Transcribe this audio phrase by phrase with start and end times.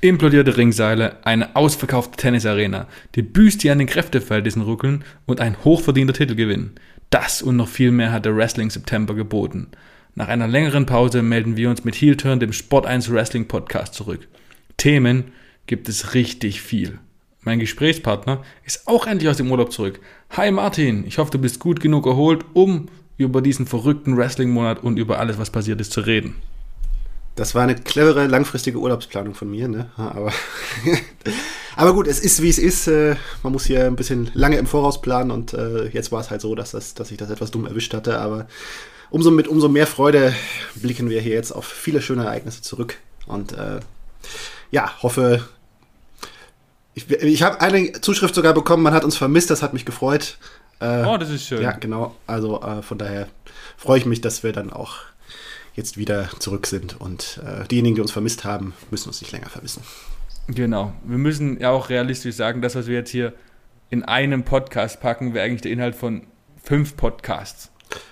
[0.00, 6.70] Implodierte Ringseile, eine ausverkaufte Tennisarena, die Büste, an den Kräfteverhältnissen ruckeln und ein hochverdienter Titelgewinn.
[7.10, 9.66] Das und noch viel mehr hat der Wrestling September geboten.
[10.14, 13.94] Nach einer längeren Pause melden wir uns mit Heel Turn, dem Sport 1 Wrestling Podcast,
[13.94, 14.28] zurück.
[14.76, 15.32] Themen
[15.66, 17.00] gibt es richtig viel.
[17.40, 19.98] Mein Gesprächspartner ist auch endlich aus dem Urlaub zurück.
[20.30, 24.96] Hi Martin, ich hoffe, du bist gut genug erholt, um über diesen verrückten Wrestling-Monat und
[24.96, 26.36] über alles, was passiert ist, zu reden.
[27.38, 29.88] Das war eine clevere, langfristige Urlaubsplanung von mir, ne?
[29.96, 30.32] Aber,
[31.76, 32.88] aber gut, es ist wie es ist.
[32.88, 36.30] Äh, man muss hier ein bisschen lange im Voraus planen und äh, jetzt war es
[36.30, 38.18] halt so, dass, das, dass ich das etwas dumm erwischt hatte.
[38.18, 38.48] Aber
[39.10, 40.34] umso mit umso mehr Freude
[40.74, 42.96] blicken wir hier jetzt auf viele schöne Ereignisse zurück.
[43.28, 43.78] Und äh,
[44.72, 45.48] ja, hoffe.
[46.94, 50.38] Ich, ich habe eine Zuschrift sogar bekommen, man hat uns vermisst, das hat mich gefreut.
[50.80, 51.62] Äh, oh, das ist schön.
[51.62, 52.16] Ja, genau.
[52.26, 53.28] Also äh, von daher
[53.76, 54.96] freue ich mich, dass wir dann auch
[55.78, 57.00] jetzt wieder zurück sind.
[57.00, 59.82] Und äh, diejenigen, die uns vermisst haben, müssen uns nicht länger vermissen.
[60.48, 60.92] Genau.
[61.04, 63.32] Wir müssen ja auch realistisch sagen, das, was wir jetzt hier
[63.90, 66.26] in einem Podcast packen, wäre eigentlich der Inhalt von
[66.62, 67.70] fünf Podcasts.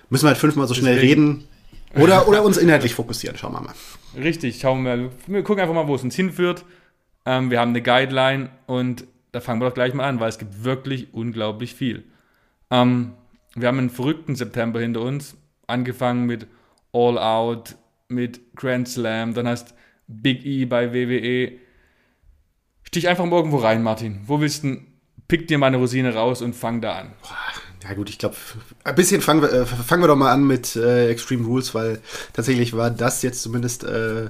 [0.08, 0.96] Müssen wir halt fünfmal so Deswegen.
[0.96, 1.48] schnell reden
[1.94, 3.36] oder, oder uns inhaltlich fokussieren.
[3.36, 3.74] Schauen wir mal.
[4.16, 5.10] Richtig, schauen wir mal.
[5.26, 6.64] Wir gucken einfach mal, wo es uns hinführt.
[7.24, 10.38] Ähm, wir haben eine Guideline und da fangen wir doch gleich mal an, weil es
[10.38, 12.04] gibt wirklich unglaublich viel.
[12.70, 13.12] Ähm,
[13.54, 16.46] wir haben einen verrückten September hinter uns, angefangen mit
[16.96, 17.76] All Out,
[18.08, 19.74] mit Grand Slam, dann hast
[20.06, 21.58] Big E bei WWE.
[22.84, 24.20] Stich einfach mal irgendwo rein, Martin.
[24.26, 24.78] Wo willst du
[25.28, 27.12] Pick dir mal eine Rosine raus und fang da an.
[27.82, 28.36] Ja gut, ich glaube,
[28.84, 32.00] ein bisschen fangen wir, äh, fangen wir doch mal an mit äh, Extreme Rules, weil
[32.32, 34.28] tatsächlich war das jetzt zumindest, äh,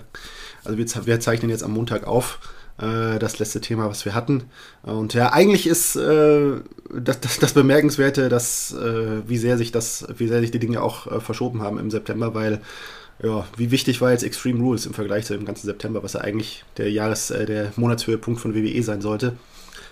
[0.64, 2.38] also wir, wir, zeichnen jetzt am Montag auf,
[2.78, 4.44] äh, das letzte Thema, was wir hatten.
[4.82, 6.52] Und ja, eigentlich ist äh,
[6.94, 10.82] das, das, das, Bemerkenswerte, dass äh, wie sehr sich das, wie sehr sich die Dinge
[10.82, 12.60] auch äh, verschoben haben im September, weil
[13.22, 16.20] ja, wie wichtig war jetzt Extreme Rules im Vergleich zu dem ganzen September, was ja
[16.20, 19.36] eigentlich der Jahres-, äh, der Monatshöhepunkt von WWE sein sollte.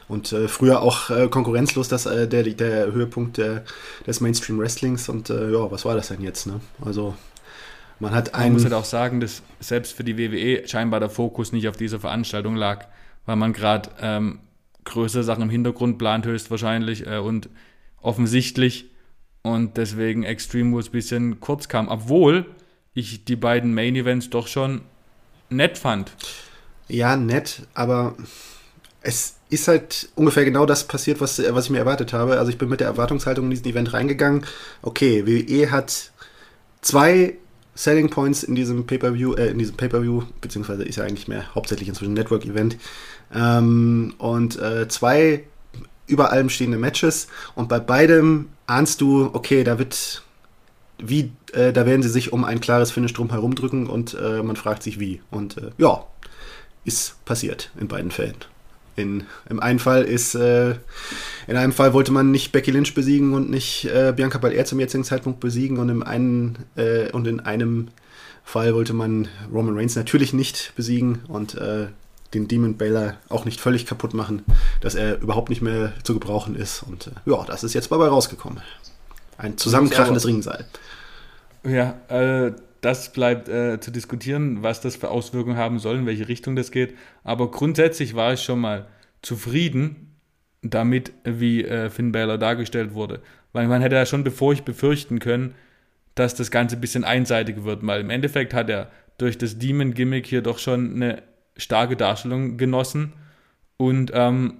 [0.06, 3.64] Und äh, früher auch äh, konkurrenzlos das, äh, der, der Höhepunkt der,
[4.06, 5.08] des Mainstream Wrestlings.
[5.08, 6.46] Und ja, was war das denn jetzt?
[6.46, 6.60] Ne?
[6.84, 7.14] Also
[8.00, 8.46] man hat einen.
[8.46, 11.76] Man muss halt auch sagen, dass selbst für die WWE scheinbar der Fokus nicht auf
[11.76, 12.86] dieser Veranstaltung lag,
[13.26, 14.40] weil man gerade ähm,
[14.84, 17.48] größere Sachen im Hintergrund plant, höchstwahrscheinlich äh, und
[18.00, 18.90] offensichtlich
[19.42, 22.46] und deswegen Extreme Rules ein bisschen kurz kam, obwohl
[22.94, 24.82] ich die beiden Main Events doch schon
[25.50, 26.12] nett fand.
[26.88, 28.14] Ja, nett, aber
[29.02, 32.38] es ist halt ungefähr genau das passiert, was, was ich mir erwartet habe.
[32.38, 34.44] Also ich bin mit der Erwartungshaltung in diesen Event reingegangen.
[34.82, 36.10] Okay, WWE hat
[36.80, 37.36] zwei
[37.74, 41.88] Selling Points in diesem Pay-per-View, äh, in diesem Pay-per-View, beziehungsweise ist ja eigentlich mehr hauptsächlich
[41.88, 42.76] inzwischen Network-Event.
[43.34, 45.44] Ähm, und äh, zwei
[46.06, 47.28] über allem stehende Matches.
[47.54, 50.22] Und bei beidem ahnst du, okay, da wird
[50.98, 54.42] wie, äh, da werden sie sich um ein klares Finish drum herum drücken und äh,
[54.42, 55.20] man fragt sich wie.
[55.30, 56.06] Und äh, ja,
[56.84, 58.36] ist passiert in beiden Fällen.
[58.96, 60.76] In, Im einen Fall ist, äh,
[61.46, 64.80] in einem Fall wollte man nicht Becky Lynch besiegen und nicht äh, Bianca Belair zum
[64.80, 67.88] jetzigen Zeitpunkt besiegen und im einen äh, und in einem
[68.44, 71.88] Fall wollte man Roman Reigns natürlich nicht besiegen und äh,
[72.34, 74.44] den Demon Baylor auch nicht völlig kaputt machen,
[74.80, 76.82] dass er überhaupt nicht mehr zu gebrauchen ist.
[76.82, 78.60] Und äh, ja, das ist jetzt dabei rausgekommen.
[79.38, 80.64] Ein zusammenkrachendes Ringseil.
[81.64, 82.52] Ja, äh,
[82.84, 86.70] das bleibt äh, zu diskutieren, was das für Auswirkungen haben soll, in welche Richtung das
[86.70, 86.94] geht.
[87.22, 88.86] Aber grundsätzlich war ich schon mal
[89.22, 90.16] zufrieden
[90.60, 93.20] damit, wie äh, Finn Balor dargestellt wurde.
[93.52, 95.54] Weil man hätte ja schon bevor ich befürchten können,
[96.14, 100.26] dass das Ganze ein bisschen einseitig wird, weil im Endeffekt hat er durch das Demon-Gimmick
[100.26, 101.22] hier doch schon eine
[101.56, 103.14] starke Darstellung genossen.
[103.78, 104.58] Und ähm,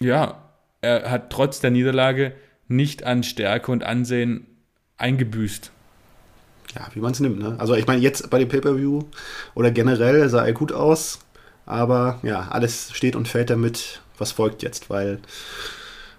[0.00, 0.50] ja,
[0.82, 2.32] er hat trotz der Niederlage
[2.68, 4.46] nicht an Stärke und Ansehen
[4.98, 5.73] eingebüßt
[6.74, 7.38] ja, wie man es nimmt.
[7.38, 7.54] Ne?
[7.58, 9.02] Also ich meine, jetzt bei dem Pay-Per-View
[9.54, 11.20] oder generell sah er gut aus,
[11.66, 15.20] aber ja, alles steht und fällt damit, was folgt jetzt, weil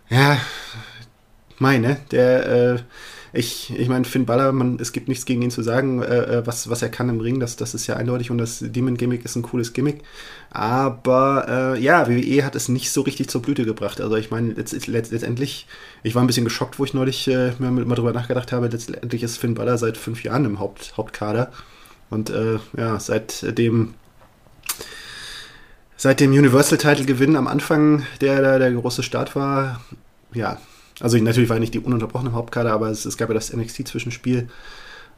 [0.10, 0.38] ja,
[1.58, 2.80] meine, der äh,
[3.36, 6.48] ich, ich meine, Finn Balor, man, es gibt nichts gegen ihn zu sagen, äh, äh,
[6.48, 9.36] was, was er kann im Ring, das, das ist ja eindeutig und das Demon-Gimmick ist
[9.36, 10.02] ein cooles Gimmick.
[10.50, 14.00] Aber äh, ja, WWE hat es nicht so richtig zur Blüte gebracht.
[14.00, 15.68] Also ich meine, letzt, letztendlich,
[16.04, 19.24] ich war ein bisschen geschockt, wo ich neulich äh, mir mal drüber nachgedacht habe, letztendlich
[19.24, 21.52] ist Finn Balor seit fünf Jahren im Haupt, Hauptkader.
[22.10, 23.96] Und äh, ja, seit dem
[25.98, 29.82] seit dem Universal-Title-Gewinn am Anfang, der, der der große Start war,
[30.34, 30.58] ja,
[31.00, 34.48] also natürlich war nicht die ununterbrochene Hauptkader, aber es, es gab ja das NXT-Zwischenspiel.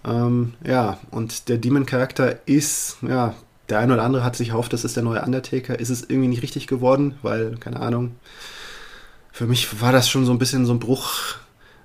[0.06, 3.36] Ähm, ja, und der Demon-Charakter ist, ja,
[3.70, 5.80] der eine oder andere hat sich erhofft, das ist der neue Undertaker.
[5.80, 8.16] Ist es irgendwie nicht richtig geworden, weil, keine Ahnung,
[9.32, 11.36] für mich war das schon so ein bisschen so ein Bruch,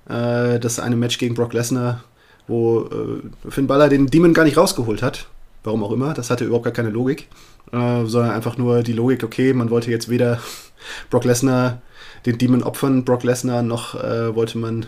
[0.09, 2.03] äh, das eine Match gegen Brock Lesnar,
[2.47, 5.27] wo äh, Finn Balor den Demon gar nicht rausgeholt hat.
[5.63, 6.13] Warum auch immer.
[6.13, 7.27] Das hatte überhaupt gar keine Logik.
[7.71, 10.39] Äh, sondern einfach nur die Logik, okay, man wollte jetzt weder
[11.09, 11.81] Brock Lesnar
[12.25, 14.85] den Demon opfern, Brock Lesnar, noch äh, wollte man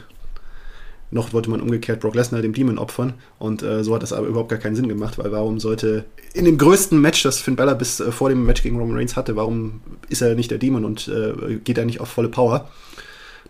[1.12, 3.14] noch wollte man umgekehrt Brock Lesnar dem Demon opfern.
[3.38, 6.46] Und äh, so hat das aber überhaupt gar keinen Sinn gemacht, weil warum sollte in
[6.46, 9.36] dem größten Match, das Finn Balor bis äh, vor dem Match gegen Roman Reigns hatte,
[9.36, 12.70] warum ist er nicht der Demon und äh, geht er nicht auf volle Power?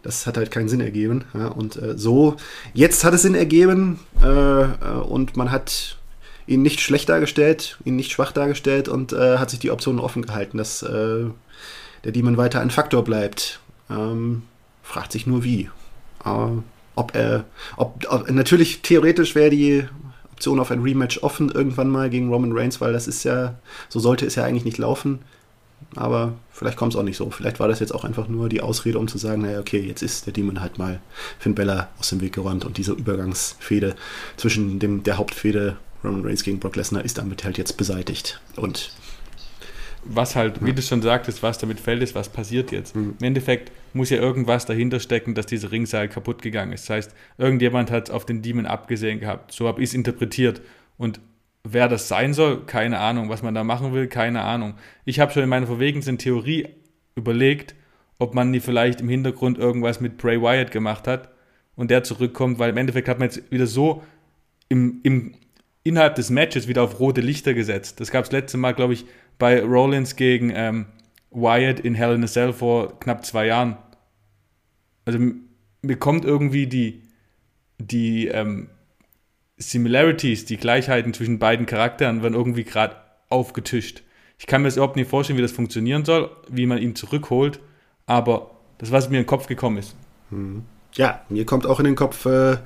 [0.04, 1.24] Das hat halt keinen Sinn ergeben.
[1.34, 1.48] Ja?
[1.48, 2.36] Und äh, so,
[2.74, 4.68] jetzt hat es Sinn ergeben äh, äh,
[5.08, 5.98] und man hat
[6.46, 10.60] ihn nicht schlecht dargestellt, ihn nicht schwach dargestellt und hat sich die Option offen gehalten,
[10.60, 11.32] dass der
[12.04, 13.60] Demon weiter ein Faktor bleibt.
[13.90, 14.44] Ähm,
[14.84, 15.70] fragt sich nur wie.
[16.20, 16.64] Aber
[16.96, 17.46] ob er,
[17.78, 19.86] ob, ob natürlich theoretisch wäre die
[20.34, 23.56] Option auf ein Rematch offen irgendwann mal gegen Roman Reigns, weil das ist ja,
[23.90, 25.20] so sollte es ja eigentlich nicht laufen.
[25.96, 27.30] Aber vielleicht kommt es auch nicht so.
[27.30, 30.02] Vielleicht war das jetzt auch einfach nur die Ausrede, um zu sagen, naja, okay, jetzt
[30.02, 31.00] ist der Demon halt mal
[31.40, 33.96] Finn Bella aus dem Weg geräumt und diese Übergangsfehde
[34.36, 38.42] zwischen dem, der Hauptfehde Roman Reigns gegen Brock Lesnar ist damit halt jetzt beseitigt.
[38.56, 38.92] Und
[40.06, 42.96] was halt, wie du schon sagtest, was damit fällt, ist, was passiert jetzt.
[42.96, 43.16] Mhm.
[43.20, 46.90] Im Endeffekt muss ja irgendwas dahinter stecken, dass dieser Ringseil kaputt gegangen ist.
[46.90, 49.52] Das heißt, irgendjemand hat auf den Demon abgesehen gehabt.
[49.52, 50.62] So habe ich es interpretiert.
[50.98, 51.20] Und
[51.64, 53.30] wer das sein soll, keine Ahnung.
[53.30, 54.76] Was man da machen will, keine Ahnung.
[55.06, 56.68] Ich habe schon in meiner verwegensten Theorie
[57.16, 57.76] überlegt,
[58.20, 61.30] ob man nie vielleicht im Hintergrund irgendwas mit Bray Wyatt gemacht hat
[61.76, 64.04] und der zurückkommt, weil im Endeffekt hat man jetzt wieder so
[64.70, 65.36] im, im
[65.86, 68.00] innerhalb des Matches wieder auf rote Lichter gesetzt.
[68.00, 69.06] Das gab es letzte Mal, glaube ich,
[69.38, 70.86] bei Rollins gegen ähm,
[71.32, 73.78] Wyatt in Hell in a Cell vor knapp zwei Jahren.
[75.06, 75.20] Also
[75.82, 77.04] mir kommt irgendwie die,
[77.78, 78.70] die ähm,
[79.58, 82.96] Similarities, die Gleichheiten zwischen beiden Charakteren werden irgendwie gerade
[83.30, 84.04] aufgetischt.
[84.38, 87.60] Ich kann mir das überhaupt nicht vorstellen, wie das funktionieren soll, wie man ihn zurückholt,
[88.06, 89.96] aber das, was mir in den Kopf gekommen ist.
[90.30, 90.64] Mhm.
[90.94, 92.58] Ja, mir kommt auch in den Kopf, äh,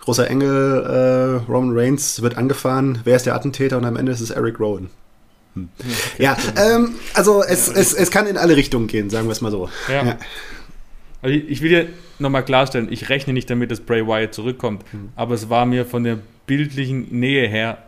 [0.00, 4.20] großer Engel, äh, Roman Reigns wird angefahren, wer ist der Attentäter und am Ende ist
[4.20, 4.90] es Eric Rowan.
[5.62, 5.68] Hm.
[6.18, 9.50] Ja, ähm, also es, es, es kann in alle Richtungen gehen, sagen wir es mal
[9.50, 9.68] so.
[9.88, 10.04] Ja.
[10.04, 10.18] ja.
[11.20, 11.86] Also ich will dir
[12.18, 15.10] nochmal klarstellen, ich rechne nicht damit, dass Bray Wyatt zurückkommt, mhm.
[15.16, 17.78] aber es war mir von der bildlichen Nähe her,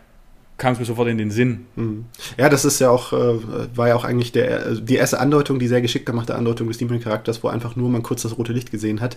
[0.61, 1.67] kam es mir sofort in den Sinn.
[1.75, 2.05] Mhm.
[2.37, 3.39] Ja, das ist ja auch, äh,
[3.75, 6.79] war ja auch eigentlich der, äh, die erste Andeutung, die sehr geschickt gemachte Andeutung des
[6.79, 9.17] Demon-Charakters, wo einfach nur man kurz das rote Licht gesehen hat,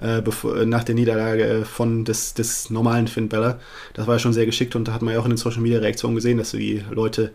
[0.00, 3.58] äh, bevor, nach der Niederlage von des, des normalen Finn Bella.
[3.94, 6.14] Das war ja schon sehr geschickt und da hat man ja auch in den Social-Media-Reaktionen
[6.14, 7.32] gesehen, dass die Leute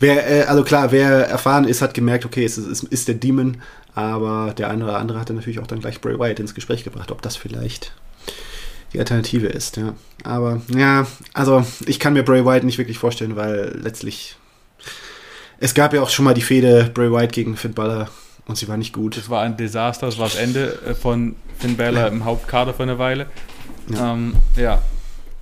[0.00, 3.14] Wer, äh, also klar, wer erfahren ist, hat gemerkt, okay, es ist, es ist der
[3.14, 3.58] Demon,
[3.94, 6.84] aber der eine oder andere hat dann natürlich auch dann gleich Bray Wyatt ins Gespräch
[6.84, 7.92] gebracht, ob das vielleicht
[8.92, 9.94] die Alternative ist, ja.
[10.22, 14.36] Aber ja, also ich kann mir Bray Wyatt nicht wirklich vorstellen, weil letztlich
[15.58, 18.08] es gab ja auch schon mal die Fehde Bray Wyatt gegen Finn Balor
[18.46, 19.16] und sie war nicht gut.
[19.16, 22.08] Das war ein Desaster, das war das Ende äh, von Finn Balor ja.
[22.08, 23.26] im Hauptkader für eine Weile.
[23.88, 24.82] Ja, ähm, ja.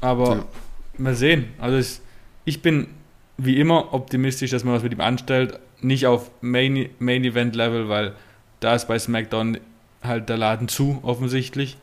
[0.01, 0.45] aber ja.
[0.99, 1.49] mal sehen.
[1.59, 2.01] Also ich,
[2.45, 2.89] ich bin
[3.37, 5.59] wie immer optimistisch, dass man was mit ihm anstellt.
[5.81, 8.15] Nicht auf Main, Main Event Level, weil
[8.61, 9.59] da ist bei SmackDown
[10.03, 11.77] halt der Laden zu, offensichtlich.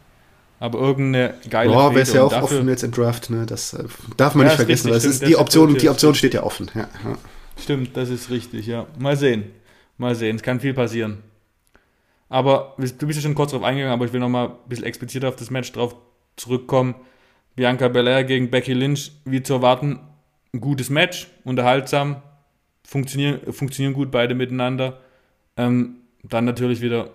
[0.60, 3.46] Aber irgendeine geile Boah, wäre es ja auch dafür, offen jetzt im Draft, ne?
[3.46, 3.86] Das äh,
[4.18, 6.70] darf man ja, nicht vergessen, richtig, stimmt, die, Option, die Option steht ja offen.
[6.76, 7.18] Ja, ja.
[7.58, 8.86] Stimmt, das ist richtig, ja.
[8.98, 9.46] Mal sehen.
[9.98, 11.20] Mal sehen, es kann viel passieren.
[12.30, 15.30] Aber du bist ja schon kurz darauf eingegangen, aber ich will nochmal ein bisschen expliziter
[15.30, 15.96] auf das Match drauf
[16.36, 16.96] zurückkommen.
[17.56, 20.00] Bianca Belair gegen Becky Lynch, wie zu erwarten,
[20.54, 22.22] ein gutes Match, unterhaltsam,
[22.86, 25.00] funktionieren, funktionieren gut beide miteinander.
[25.58, 27.12] Ähm, dann natürlich wieder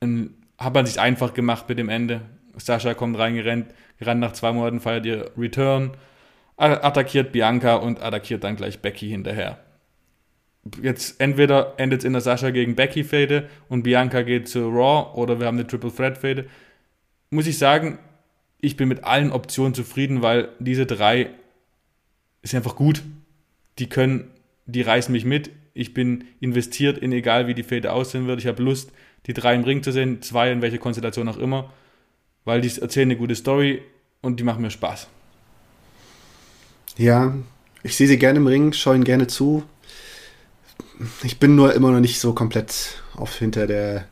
[0.00, 2.22] ein, hat man sich einfach gemacht mit dem Ende.
[2.56, 3.66] Sascha kommt reingerannt,
[3.98, 5.96] gerannt nach zwei Monaten, feiert ihr Return,
[6.56, 9.58] attackiert Bianca und attackiert dann gleich Becky hinterher.
[10.80, 15.18] Jetzt entweder endet es in der Sascha gegen Becky Fade und Bianca geht zu Raw
[15.18, 16.46] oder wir haben eine Triple Threat Fade.
[17.30, 17.98] Muss ich sagen,
[18.60, 21.30] ich bin mit allen Optionen zufrieden, weil diese drei
[22.44, 23.02] ist einfach gut.
[23.78, 24.30] Die können,
[24.66, 25.50] die reißen mich mit.
[25.72, 28.38] Ich bin investiert in egal wie die Fäde aussehen wird.
[28.38, 28.92] Ich habe Lust,
[29.26, 31.72] die drei im Ring zu sehen, zwei in welcher Konstellation auch immer,
[32.44, 33.82] weil die erzählen eine gute Story
[34.20, 35.08] und die machen mir Spaß.
[36.96, 37.34] Ja,
[37.82, 39.64] ich sehe sie gerne im Ring, schaue ihnen gerne zu.
[41.24, 44.06] Ich bin nur immer noch nicht so komplett auf hinter der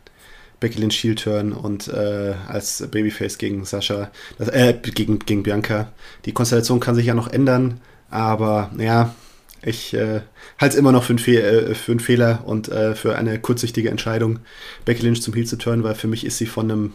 [0.58, 5.92] Becky Lynch Shield Turn und äh, als Babyface gegen Sascha, äh, gegen, gegen Bianca.
[6.24, 7.80] Die Konstellation kann sich ja noch ändern.
[8.12, 9.14] Aber ja,
[9.62, 10.21] ich äh,
[10.61, 13.88] halte es immer noch für, ein äh, für einen Fehler und äh, für eine kurzsichtige
[13.88, 14.40] Entscheidung,
[14.85, 16.92] Becky Lynch zum Heel zu turnen, weil für mich ist sie von einem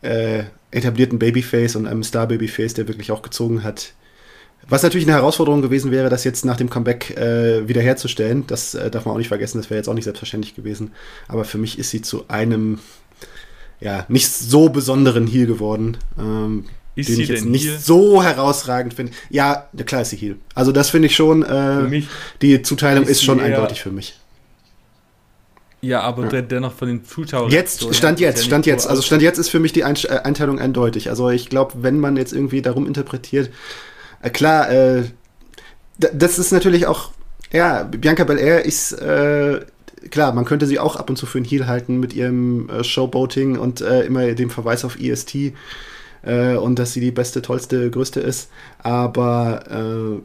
[0.00, 3.92] äh, etablierten Babyface und einem Star-Babyface, der wirklich auch gezogen hat.
[4.66, 8.46] Was natürlich eine Herausforderung gewesen wäre, das jetzt nach dem Comeback äh, wiederherzustellen.
[8.46, 10.92] Das äh, darf man auch nicht vergessen, das wäre jetzt auch nicht selbstverständlich gewesen.
[11.26, 12.78] Aber für mich ist sie zu einem
[13.80, 15.98] ja, nicht so besonderen Heel geworden.
[16.18, 16.64] Ähm,
[16.98, 17.78] Ist den ich jetzt nicht Heel?
[17.78, 19.12] so herausragend finde.
[19.30, 20.36] Ja, klar ist sie Heal.
[20.54, 22.08] Also das finde ich schon, äh, mich
[22.42, 24.18] die Zuteilung ist ist schon eindeutig für mich.
[25.80, 27.50] Ja, aber der dennoch von den Zuschauern.
[27.50, 28.84] Jetzt, so, Stand ja, jetzt, ja Stand jetzt.
[28.84, 31.08] so Also Stand jetzt ist für mich die äh, Einteilung eindeutig.
[31.08, 33.50] Also ich glaube, wenn man jetzt irgendwie darum interpretiert,
[34.22, 35.04] äh, klar, äh,
[35.98, 37.12] das ist natürlich auch,
[37.52, 39.60] ja, Bianca Belair ist, äh,
[40.10, 42.82] klar, man könnte sie auch ab und zu für einen Heel halten mit ihrem äh,
[42.82, 45.52] Showboating und äh, immer dem Verweis auf EST
[46.22, 48.50] äh, und dass sie die beste, tollste, größte ist.
[48.82, 50.22] Aber äh,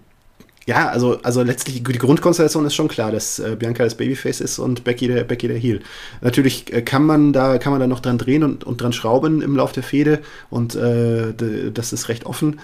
[0.65, 4.59] ja, also, also letztlich die Grundkonstellation ist schon klar, dass äh, Bianca das Babyface ist
[4.59, 5.81] und Becky der, Becky der Heel.
[6.21, 9.41] Natürlich äh, kann man da kann man da noch dran drehen und, und dran schrauben
[9.41, 10.19] im Lauf der Fehde
[10.49, 11.33] und äh,
[11.71, 12.59] das ist recht offen.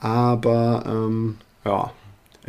[0.00, 1.92] Aber ähm, ja,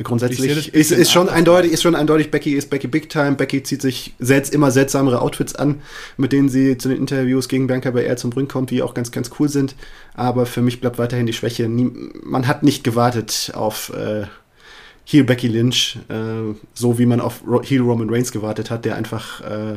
[0.04, 3.34] grundsätzlich ist, ist schon eindeutig, ist schon eindeutig, Becky ist Becky Big Time.
[3.34, 5.82] Becky zieht sich selbst immer seltsamere Outfits an,
[6.18, 9.12] mit denen sie zu den Interviews gegen Bianca Belair zum Bring kommt, die auch ganz,
[9.12, 9.76] ganz cool sind.
[10.14, 11.70] Aber für mich bleibt weiterhin die Schwäche.
[11.70, 11.92] Nie,
[12.24, 14.26] man hat nicht gewartet auf äh,
[15.06, 18.96] Heel Becky Lynch, äh, so wie man auf Ro Heel Roman Reigns gewartet hat, der
[18.96, 19.76] einfach äh,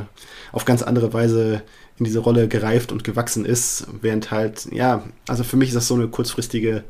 [0.51, 1.61] auf ganz andere Weise
[1.97, 5.87] in diese Rolle gereift und gewachsen ist, während halt, ja, also für mich ist das
[5.87, 6.83] so eine kurzfristige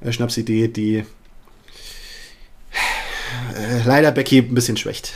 [0.00, 1.04] äh, Schnapsidee, die
[3.54, 5.12] äh, leider Becky ein bisschen schwächt.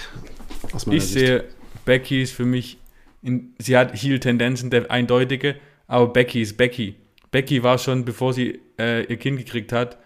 [0.73, 1.15] Aus meiner Ich Sicht.
[1.15, 1.45] sehe,
[1.85, 2.79] Becky ist für mich,
[3.23, 6.97] in, sie hat Heel-Tendenzen, der eindeutige, aber Becky ist Becky.
[7.31, 9.99] Becky war schon, bevor sie äh, ihr Kind gekriegt hat,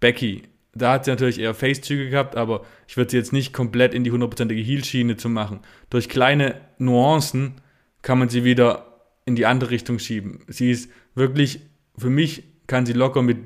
[0.00, 0.42] Becky.
[0.74, 4.02] Da hat sie natürlich eher Face-Züge gehabt, aber ich würde sie jetzt nicht komplett in
[4.02, 5.60] die hundertprozentige Heel-Schiene zu machen.
[5.88, 7.54] Durch kleine Nuancen
[8.02, 10.40] kann man sie wieder in die andere Richtung schieben.
[10.48, 11.60] Sie ist wirklich,
[11.96, 13.38] für mich kann sie locker mit,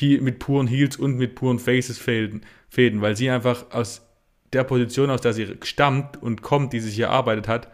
[0.00, 4.02] mit puren Heels und mit puren Faces fäden, fäden, weil sie einfach aus
[4.52, 7.68] der Position, aus der sie stammt und kommt, die sie sich erarbeitet hat,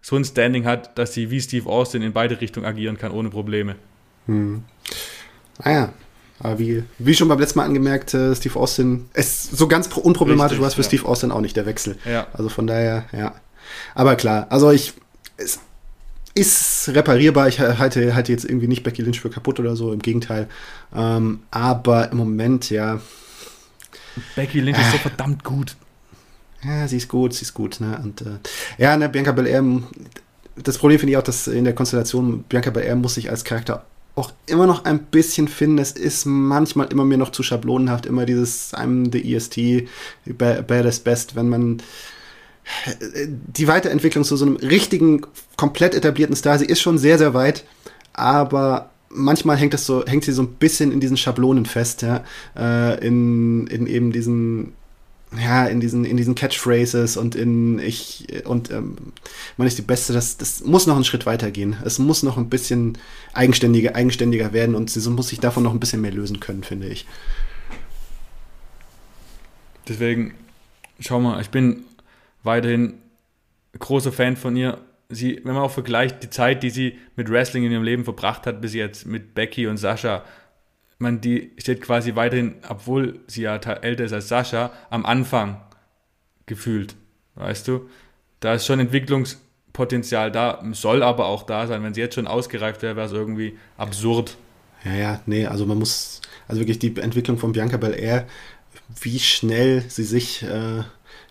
[0.00, 3.30] so ein Standing hat, dass sie wie Steve Austin in beide Richtungen agieren kann, ohne
[3.30, 3.74] Probleme.
[5.64, 5.92] Naja,
[6.38, 10.00] aber wie, wie schon beim letzten Mal angemerkt, äh, Steve Austin, es so ganz pro-
[10.00, 10.86] unproblematisch war es für ja.
[10.86, 11.96] Steve Austin auch nicht, der Wechsel.
[12.04, 12.28] Ja.
[12.32, 13.34] Also von daher, ja.
[13.94, 14.94] Aber klar, also ich,
[15.36, 15.58] es
[16.34, 17.48] ist reparierbar.
[17.48, 20.48] Ich halte, halte jetzt irgendwie nicht Becky Lynch für kaputt oder so, im Gegenteil.
[20.94, 23.00] Ähm, aber im Moment, ja,
[24.36, 25.76] Becky Lynch ist so verdammt gut.
[26.64, 27.98] ja, sie ist gut, sie ist gut, ne?
[28.02, 28.38] Und äh,
[28.78, 29.62] ja, ne, Bianca Belair,
[30.56, 33.84] das Problem finde ich auch, dass in der Konstellation Bianca Belair muss sich als Charakter
[34.16, 35.78] auch immer noch ein bisschen finden.
[35.78, 39.88] Es ist manchmal immer mir noch zu schablonenhaft, immer dieses I'm the EST,
[40.36, 41.78] ba- baddest best, wenn man
[42.86, 45.22] äh, die Weiterentwicklung zu so einem richtigen,
[45.56, 47.64] komplett etablierten Star, sie ist schon sehr, sehr weit,
[48.12, 52.24] aber manchmal hängt das so, hängt sie so ein bisschen in diesen Schablonen fest, ja,
[52.56, 54.72] äh, in, in eben diesen
[55.36, 58.96] ja, in diesen, in diesen Catchphrases und in ich und ähm,
[59.58, 61.76] man ist die Beste, das, das muss noch einen Schritt weiter gehen.
[61.84, 62.96] Es muss noch ein bisschen
[63.34, 66.64] eigenständiger, eigenständiger werden und sie so muss sich davon noch ein bisschen mehr lösen können,
[66.64, 67.06] finde ich.
[69.86, 70.34] Deswegen,
[70.98, 71.84] schau mal, ich bin
[72.42, 72.94] weiterhin
[73.78, 74.78] großer Fan von ihr.
[75.10, 78.46] Sie, wenn man auch vergleicht, die Zeit, die sie mit Wrestling in ihrem Leben verbracht
[78.46, 80.22] hat, bis jetzt mit Becky und Sascha,
[80.98, 85.62] man, die steht quasi weiterhin, obwohl sie ja älter ist als Sascha, am Anfang
[86.46, 86.94] gefühlt.
[87.36, 87.88] Weißt du?
[88.40, 91.82] Da ist schon Entwicklungspotenzial da, soll aber auch da sein.
[91.82, 94.36] Wenn sie jetzt schon ausgereift wäre, wäre es irgendwie absurd.
[94.84, 98.26] Ja, ja, nee, also man muss, also wirklich die Entwicklung von Bianca Belair,
[99.00, 100.82] wie schnell sie sich, äh,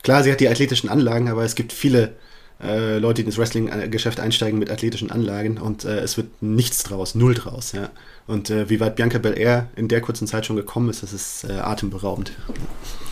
[0.04, 2.16] klar, sie hat die athletischen Anlagen, aber es gibt viele
[2.62, 7.16] äh, Leute, die ins Wrestling-Geschäft einsteigen mit athletischen Anlagen und äh, es wird nichts draus,
[7.16, 7.90] null draus, ja.
[8.26, 11.44] Und äh, wie weit Bianca Belair in der kurzen Zeit schon gekommen ist, das ist
[11.44, 12.32] äh, atemberaubend.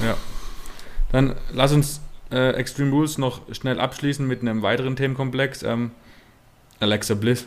[0.04, 0.18] Ja.
[1.12, 5.64] Dann lass uns äh, Extreme Rules noch schnell abschließen mit einem weiteren Themenkomplex.
[5.64, 5.92] Ähm,
[6.80, 7.46] Alexa Bliss.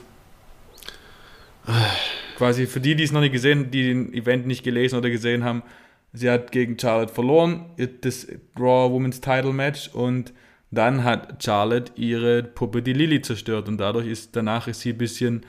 [2.36, 5.44] Quasi für die, die es noch nicht gesehen, die den Event nicht gelesen oder gesehen
[5.44, 5.62] haben,
[6.12, 7.66] sie hat gegen Charlotte verloren,
[8.00, 8.26] das
[8.58, 10.32] Raw Women's Title Match und
[10.70, 14.98] dann hat Charlotte ihre Puppe, die Lilly, zerstört und dadurch ist danach ist sie ein
[14.98, 15.44] bisschen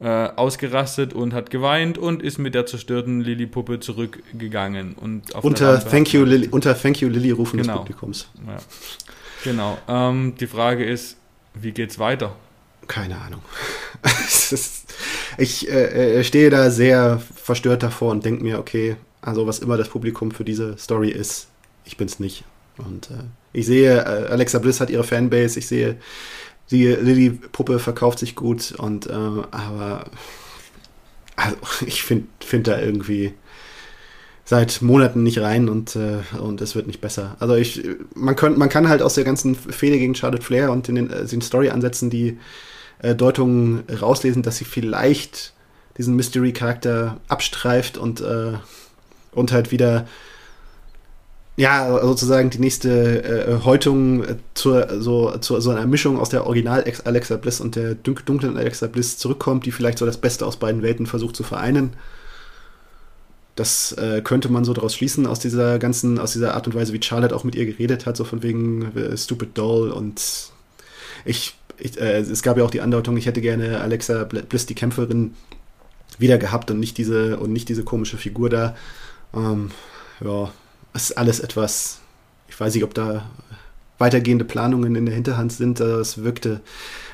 [0.00, 4.92] äh, ausgerastet und hat geweint und ist mit der zerstörten Lilly-Puppe zurückgegangen.
[4.94, 7.72] Und Unter Thank you, Lilly, unter Thank you Lilly rufen Genau.
[7.72, 8.28] des Publikums.
[8.46, 8.56] Ja.
[9.44, 9.78] Genau.
[9.88, 11.16] Ähm, die Frage ist,
[11.54, 12.34] wie geht's weiter?
[12.88, 13.40] Keine Ahnung.
[14.04, 14.92] Ist-
[15.38, 19.76] ich äh, äh, stehe da sehr verstört davor und denke mir, okay, also was immer
[19.76, 21.48] das Publikum für diese Story ist,
[21.84, 22.44] ich bin's nicht.
[22.78, 23.14] Und äh,
[23.56, 25.96] ich sehe, äh, Alexa Bliss hat ihre Fanbase, ich sehe,
[26.70, 30.04] die Lilly-Puppe verkauft sich gut und äh, aber
[31.36, 33.32] also ich finde find da irgendwie
[34.44, 37.36] seit Monaten nicht rein und, äh, und es wird nicht besser.
[37.40, 37.82] Also ich,
[38.14, 41.24] man, könnt, man kann halt aus der ganzen Fehde gegen Charlotte Flair und den, äh,
[41.24, 42.38] den Story-Ansätzen die
[43.00, 45.52] äh, Deutungen rauslesen, dass sie vielleicht
[45.98, 48.52] diesen Mystery-Charakter abstreift und, äh,
[49.32, 50.06] und halt wieder
[51.56, 56.46] ja, sozusagen die nächste äh, Häutung äh, zur, so, zu so einer Mischung aus der
[56.46, 60.58] Original Alexa Bliss und der dunklen Alexa Bliss zurückkommt, die vielleicht so das Beste aus
[60.58, 61.94] beiden Welten versucht zu vereinen.
[63.54, 66.92] Das äh, könnte man so daraus schließen, aus dieser ganzen, aus dieser Art und Weise,
[66.92, 70.50] wie Charlotte auch mit ihr geredet hat, so von wegen äh, Stupid Doll und
[71.24, 74.74] ich, ich äh, es gab ja auch die Andeutung, ich hätte gerne Alexa Bliss, die
[74.74, 75.34] Kämpferin,
[76.18, 78.76] wieder gehabt und nicht diese, und nicht diese komische Figur da.
[79.34, 79.70] Ähm,
[80.22, 80.50] ja,
[80.96, 81.98] ist alles etwas,
[82.48, 83.24] ich weiß nicht, ob da
[83.98, 85.80] weitergehende Planungen in der Hinterhand sind.
[85.80, 86.60] Es wirkte,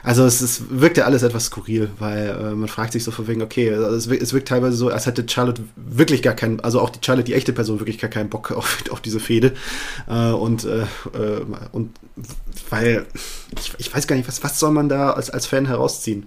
[0.02, 3.42] also es, es wirkte alles etwas skurril, weil äh, man fragt sich so von wegen,
[3.42, 6.80] okay, also es, wirkt, es wirkt teilweise so, als hätte Charlotte wirklich gar keinen, also
[6.80, 9.52] auch die Charlotte, die echte Person, wirklich gar keinen Bock auf, auf diese Fehde.
[10.08, 11.96] Äh, und, äh, äh und
[12.68, 13.06] weil,
[13.58, 16.26] ich, ich weiß gar nicht, was, was soll man da als, als Fan herausziehen?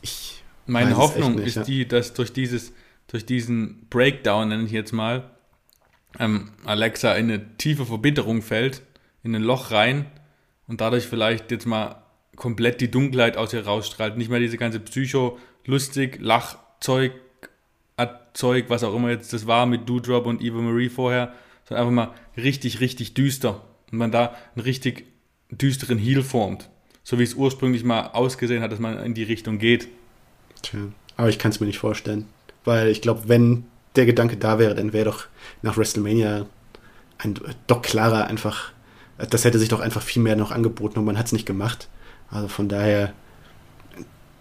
[0.00, 1.62] Ich Meine Hoffnung nicht, ist ja.
[1.64, 2.72] die, dass durch dieses,
[3.08, 5.33] durch diesen Breakdown, nenne ich jetzt mal,
[6.18, 8.82] ähm, Alexa in eine tiefe Verbitterung fällt,
[9.22, 10.06] in ein Loch rein
[10.66, 12.02] und dadurch vielleicht jetzt mal
[12.36, 14.16] komplett die Dunkelheit aus ihr rausstrahlt.
[14.16, 17.12] Nicht mehr diese ganze Psycho, lustig, Lachzeug,
[18.34, 21.32] Zeug, was auch immer jetzt das war mit Doodrop und Eva Marie vorher,
[21.66, 23.64] sondern einfach mal richtig, richtig düster.
[23.90, 25.06] Und man da einen richtig
[25.50, 26.68] düsteren Heal formt.
[27.04, 29.88] So wie es ursprünglich mal ausgesehen hat, dass man in die Richtung geht.
[30.62, 30.80] Tja,
[31.16, 32.26] aber ich kann es mir nicht vorstellen.
[32.64, 35.26] Weil ich glaube, wenn der Gedanke da wäre, dann wäre doch
[35.62, 36.46] nach WrestleMania
[37.18, 38.72] ein doch klarer einfach,
[39.18, 41.88] das hätte sich doch einfach viel mehr noch angeboten und man hat es nicht gemacht.
[42.30, 43.12] Also von daher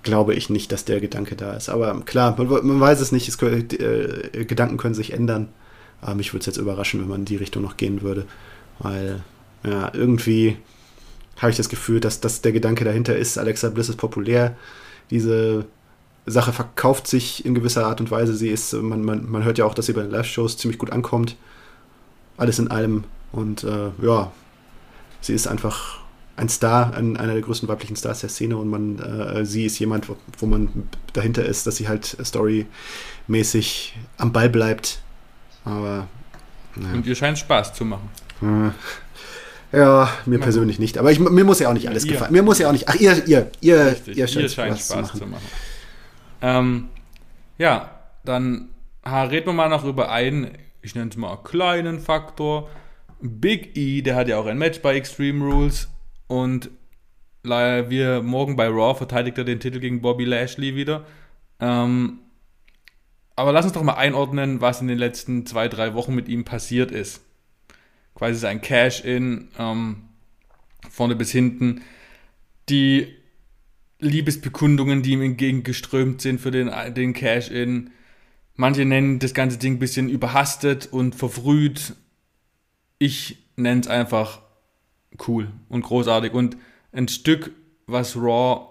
[0.02, 1.70] glaube ich nicht, dass der Gedanke da ist.
[1.70, 5.50] Aber klar, man, man weiß es nicht, es, äh, Gedanken können sich ändern.
[6.02, 8.26] Aber mich würde es jetzt überraschen, wenn man in die Richtung noch gehen würde.
[8.80, 9.24] Weil,
[9.64, 10.58] ja, irgendwie
[11.38, 14.58] habe ich das Gefühl, dass, dass der Gedanke dahinter ist, Alexa Bliss ist populär.
[15.10, 15.66] Diese
[16.26, 18.34] Sache verkauft sich in gewisser Art und Weise.
[18.34, 20.92] Sie ist, man, man, man hört ja auch, dass sie bei den Live-Shows ziemlich gut
[20.92, 21.36] ankommt.
[22.38, 23.04] Alles in allem.
[23.32, 24.32] Und äh, ja,
[25.22, 26.00] sie ist einfach
[26.36, 29.78] ein Star, ein, einer der größten weiblichen Stars der Szene und man, äh, sie ist
[29.80, 35.00] jemand, wo, wo, man dahinter ist, dass sie halt storymäßig am Ball bleibt.
[35.66, 36.08] Aber.
[36.76, 36.94] Ja.
[36.94, 38.10] Und ihr scheint Spaß zu machen.
[38.42, 40.98] Äh, ja, mir Na persönlich nicht.
[40.98, 42.14] Aber ich, mir muss ja auch nicht alles ihr.
[42.14, 42.32] gefallen.
[42.32, 42.88] Mir muss ja auch nicht.
[42.88, 45.20] Ach, ihr, ihr, ihr, Richtig, ihr scheint, ihr scheint Spaß, Spaß, zu machen.
[45.20, 45.44] Zu machen.
[46.44, 46.90] Ähm,
[47.58, 47.90] ja,
[48.26, 48.70] dann
[49.06, 52.70] reden wir mal noch über einen, ich nenne es mal kleinen Faktor.
[53.22, 55.90] Big E, der hat ja auch ein Match bei Extreme Rules
[56.28, 56.70] und
[57.44, 61.06] wir morgen bei Raw verteidigt er den Titel gegen Bobby Lashley wieder.
[61.60, 62.20] Ähm,
[63.36, 66.46] aber lass uns doch mal einordnen, was in den letzten zwei, drei Wochen mit ihm
[66.46, 67.22] passiert ist.
[68.16, 70.04] Quasi sein Cash-In, ähm,
[70.90, 71.82] vorne bis hinten.
[72.70, 73.16] Die
[74.04, 77.92] Liebesbekundungen, die ihm entgegengeströmt sind für den, den Cash-In.
[78.56, 81.96] Manche nennen das ganze Ding ein bisschen überhastet und verfrüht.
[83.00, 84.42] Ich nenne es einfach
[85.28, 86.58] cool und großartig und
[86.92, 87.52] ein Stück,
[87.88, 88.68] was Raw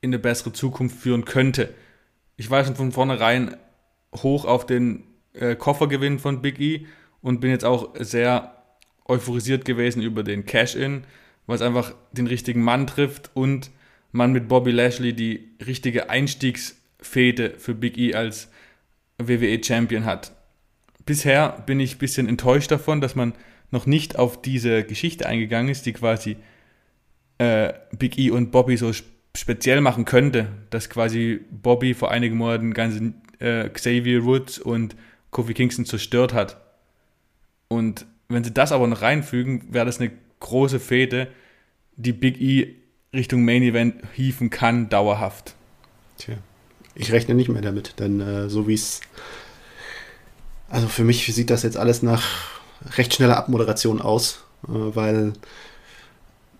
[0.00, 1.74] in eine bessere Zukunft führen könnte.
[2.36, 3.56] Ich war schon von vornherein
[4.14, 6.86] hoch auf den äh, Koffergewinn von Big E
[7.22, 8.62] und bin jetzt auch sehr
[9.06, 11.04] euphorisiert gewesen über den Cash-In,
[11.46, 13.70] was einfach den richtigen Mann trifft und
[14.16, 18.50] man mit Bobby Lashley die richtige Einstiegsfete für Big E als
[19.18, 20.32] WWE Champion hat.
[21.04, 23.34] Bisher bin ich ein bisschen enttäuscht davon, dass man
[23.70, 26.36] noch nicht auf diese Geschichte eingegangen ist, die quasi
[27.38, 28.92] äh, Big E und Bobby so
[29.36, 34.96] speziell machen könnte, dass quasi Bobby vor einigen Monaten ganzen äh, Xavier Woods und
[35.30, 36.60] Kofi Kingston zerstört hat.
[37.68, 41.28] Und wenn sie das aber noch reinfügen, wäre das eine große Fete,
[41.96, 42.76] die Big E
[43.16, 45.54] Richtung Main Event hieven kann, dauerhaft.
[46.18, 46.34] Tja,
[46.94, 49.00] ich rechne nicht mehr damit, denn äh, so wie es.
[50.68, 52.24] Also für mich sieht das jetzt alles nach
[52.96, 55.32] recht schneller Abmoderation aus, äh, weil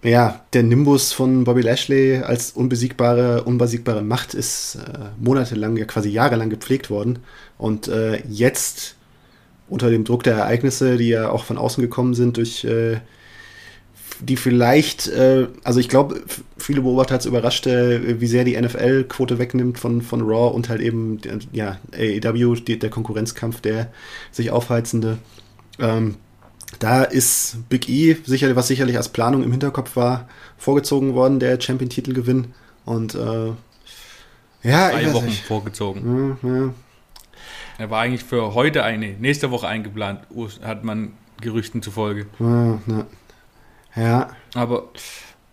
[0.03, 6.11] ja, der Nimbus von Bobby Lashley als unbesiegbare, unbesiegbare Macht ist äh, monatelang, ja quasi
[6.11, 7.21] jahrelang gepflegt worden.
[7.59, 8.97] Und äh, jetzt
[9.69, 12.99] unter dem Druck der Ereignisse, die ja auch von außen gekommen sind durch äh,
[14.21, 16.23] die vielleicht, äh, also ich glaube,
[16.59, 20.69] viele Beobachter hat es überrascht, äh, wie sehr die NFL-Quote wegnimmt von, von Raw und
[20.69, 21.21] halt eben,
[21.53, 23.91] ja, AEW, die, der Konkurrenzkampf, der
[24.31, 25.19] sich aufheizende.
[25.79, 26.17] Ähm,
[26.79, 31.61] da ist Big E, sicher, was sicherlich als Planung im Hinterkopf war, vorgezogen worden, der
[31.61, 32.55] Champion-Titelgewinn.
[32.85, 33.53] Und äh,
[34.63, 35.45] ja, drei Wochen nicht.
[35.45, 36.39] vorgezogen.
[36.43, 36.75] Ja, ja.
[37.79, 40.21] Er war eigentlich für heute eine, nächste Woche eingeplant,
[40.63, 42.27] hat man Gerüchten zufolge.
[42.39, 43.07] Ja, ja.
[43.97, 44.31] Ja.
[44.55, 44.91] Aber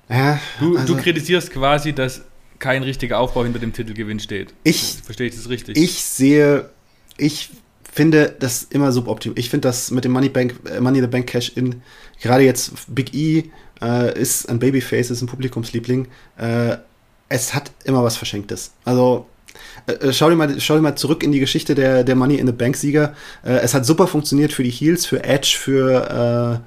[0.10, 2.22] ja, du, also, du kritisierst quasi, dass
[2.60, 4.54] kein richtiger Aufbau hinter dem Titelgewinn steht.
[4.64, 5.78] Ich, Verstehe ich das richtig?
[5.78, 6.70] Ich sehe,
[7.18, 7.50] ich
[7.92, 9.38] finde das immer suboptimal.
[9.38, 11.82] Ich finde das mit dem Money, Bank, äh, Money in the Bank Cash in,
[12.22, 13.46] gerade jetzt Big E
[13.82, 16.08] äh, ist ein Babyface, ist ein Publikumsliebling.
[16.38, 16.78] Äh,
[17.30, 18.72] es hat immer was Verschenktes.
[18.86, 19.28] Also
[19.86, 22.48] äh, schau dir, mal, schau dir mal zurück in die Geschichte der, der Money in
[22.48, 23.16] the Bank Sieger.
[23.44, 26.62] Äh, es hat super funktioniert für die Heels, für Edge, für,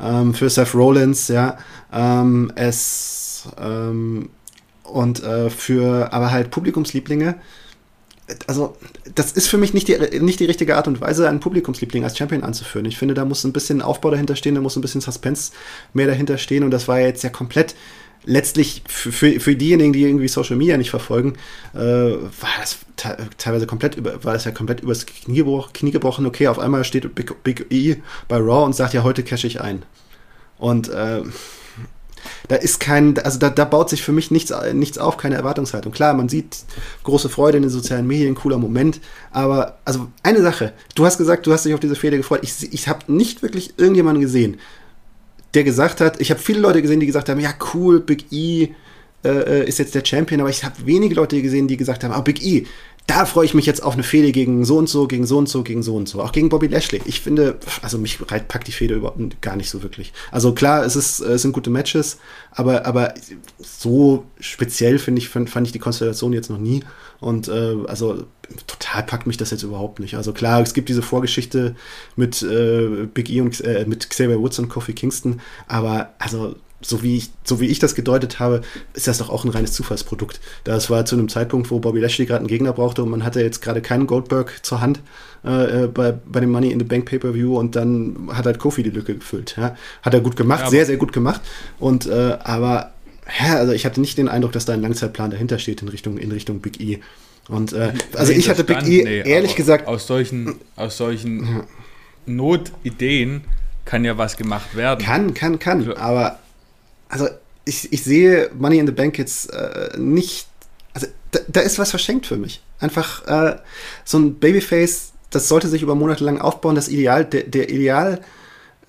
[0.00, 1.58] ähm, für Seth Rollins, ja.
[1.92, 4.30] Ähm, es ähm,
[4.84, 7.36] und äh, für aber halt Publikumslieblinge.
[8.46, 8.76] Also,
[9.14, 12.16] das ist für mich nicht die, nicht die richtige Art und Weise, einen Publikumsliebling als
[12.18, 12.84] Champion anzuführen.
[12.84, 15.52] Ich finde, da muss ein bisschen Aufbau dahinter stehen, da muss ein bisschen Suspense
[15.94, 17.74] mehr dahinter stehen und das war jetzt ja komplett
[18.28, 21.34] letztlich für, für, diejenigen, die irgendwie Social Media nicht verfolgen,
[21.74, 22.78] äh, war das
[23.38, 26.26] teilweise komplett über, war das ja komplett übers Knie, gebrochen, Knie gebrochen.
[26.26, 27.96] Okay, auf einmal steht Big, Big E
[28.28, 29.82] bei Raw und sagt ja, heute cash ich ein.
[30.58, 31.22] Und äh,
[32.48, 35.92] da ist kein, also da, da baut sich für mich nichts, nichts auf, keine Erwartungshaltung.
[35.92, 36.58] Klar, man sieht
[37.04, 41.46] große Freude in den sozialen Medien, cooler Moment, aber also eine Sache, du hast gesagt,
[41.46, 42.40] du hast dich auf diese Fehde gefreut.
[42.42, 44.58] Ich, ich habe nicht wirklich irgendjemanden gesehen,
[45.54, 48.68] der gesagt hat, ich habe viele Leute gesehen, die gesagt haben, ja cool, Big E
[49.24, 52.12] äh, äh ist jetzt der Champion, aber ich habe wenige Leute gesehen, die gesagt haben,
[52.12, 52.66] ah, Big E,
[53.08, 55.48] da freue ich mich jetzt auf eine Fehde gegen so und so, gegen so und
[55.48, 56.20] so, gegen so und so.
[56.20, 57.00] Auch gegen Bobby Lashley.
[57.06, 60.12] Ich finde, also mich packt die Fehde überhaupt gar nicht so wirklich.
[60.30, 62.18] Also klar, es, ist, es sind gute Matches,
[62.52, 63.14] aber, aber
[63.58, 66.84] so speziell finde ich, fand, fand ich die Konstellation jetzt noch nie.
[67.18, 68.24] Und äh, also
[68.66, 70.14] total packt mich das jetzt überhaupt nicht.
[70.14, 71.76] Also klar, es gibt diese Vorgeschichte
[72.14, 77.02] mit äh, Big E und äh, mit Xavier Woods und Kofi Kingston, aber also so
[77.02, 78.60] wie, ich, so wie ich das gedeutet habe,
[78.94, 80.40] ist das doch auch ein reines Zufallsprodukt.
[80.64, 83.40] Das war zu einem Zeitpunkt, wo Bobby Lashley gerade einen Gegner brauchte und man hatte
[83.40, 85.00] jetzt gerade keinen Goldberg zur Hand
[85.44, 88.82] äh, äh, bei, bei dem Money in the Bank Pay-Per-View und dann hat halt Kofi
[88.82, 89.56] die Lücke gefüllt.
[89.56, 89.76] Ja?
[90.02, 91.40] Hat er gut gemacht, ja, sehr, sehr gut gemacht.
[91.78, 92.92] Und äh, aber
[93.40, 96.16] ja, also ich hatte nicht den Eindruck, dass da ein Langzeitplan dahinter steht in Richtung,
[96.16, 97.00] in Richtung Big E.
[97.48, 99.86] Und äh, also ich hatte Big E nee, ehrlich gesagt.
[99.86, 101.64] Aus solchen, aus solchen ja.
[102.26, 103.42] Notideen
[103.84, 105.04] kann ja was gemacht werden.
[105.04, 105.92] Kann, kann, kann.
[105.94, 106.38] Aber
[107.08, 107.28] also
[107.64, 110.46] ich, ich sehe Money in the Bank jetzt äh, nicht,
[110.94, 112.62] also da, da, ist was verschenkt für mich.
[112.80, 113.58] Einfach äh,
[114.04, 116.74] so ein Babyface, das sollte sich über Monate lang aufbauen.
[116.74, 118.20] Das Ideal, der, der Ideal,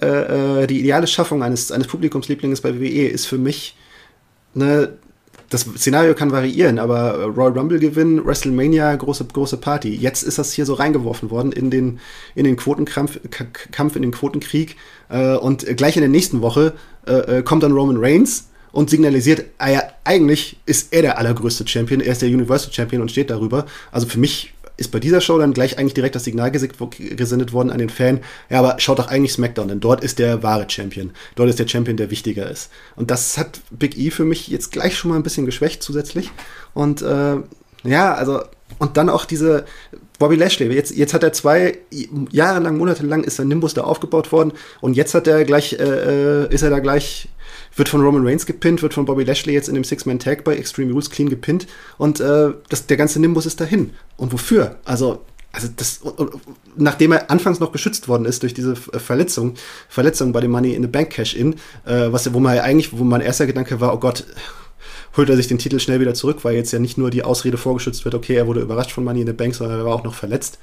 [0.01, 3.75] äh, äh die ideale Schaffung eines, eines Publikumslieblings bei WWE ist für mich
[4.55, 4.93] eine
[5.50, 9.96] das Szenario kann variieren, aber Royal Rumble gewinnen, WrestleMania, große, große Party.
[9.96, 12.00] Jetzt ist das hier so reingeworfen worden in den,
[12.36, 13.20] in den Quotenkampf,
[13.72, 14.76] Kampf in den Quotenkrieg.
[15.10, 16.74] Äh, und gleich in der nächsten Woche
[17.08, 22.02] äh, äh, kommt dann Roman Reigns und signalisiert, ah eigentlich ist er der allergrößte Champion,
[22.02, 23.66] er ist der Universal Champion und steht darüber.
[23.92, 27.70] Also für mich ist bei dieser Show dann gleich eigentlich direkt das Signal gesendet worden
[27.70, 31.12] an den Fan, ja, aber schaut doch eigentlich SmackDown, denn dort ist der wahre Champion.
[31.36, 32.70] Dort ist der Champion, der wichtiger ist.
[32.96, 36.32] Und das hat Big E für mich jetzt gleich schon mal ein bisschen geschwächt zusätzlich.
[36.74, 37.36] Und äh,
[37.84, 38.42] ja, also,
[38.78, 39.65] und dann auch diese
[40.18, 40.72] Bobby Lashley.
[40.72, 41.78] Jetzt, jetzt hat er zwei
[42.32, 45.74] Jahre lang, Monate lang ist sein Nimbus da aufgebaut worden und jetzt hat er gleich,
[45.74, 47.30] äh, äh ist er da gleich
[47.80, 50.92] wird von Roman Reigns gepinnt, wird von Bobby Lashley jetzt in dem Six-Man-Tag bei Extreme
[50.92, 51.65] Rules clean gepinnt
[51.98, 53.92] und äh, das, der ganze Nimbus ist dahin.
[54.18, 54.78] Und wofür?
[54.86, 56.02] Also, also das,
[56.76, 59.56] nachdem er anfangs noch geschützt worden ist durch diese Verletzung,
[59.88, 63.48] Verletzung bei dem Money in the Bank Cash-In, äh, wo man eigentlich, wo mein erster
[63.48, 64.26] Gedanke war, oh Gott,
[65.18, 67.58] holt er sich den Titel schnell wieder zurück, weil jetzt ja nicht nur die Ausrede
[67.58, 70.04] vorgeschützt wird, okay, er wurde überrascht von Money in the Bank, sondern er war auch
[70.04, 70.60] noch verletzt.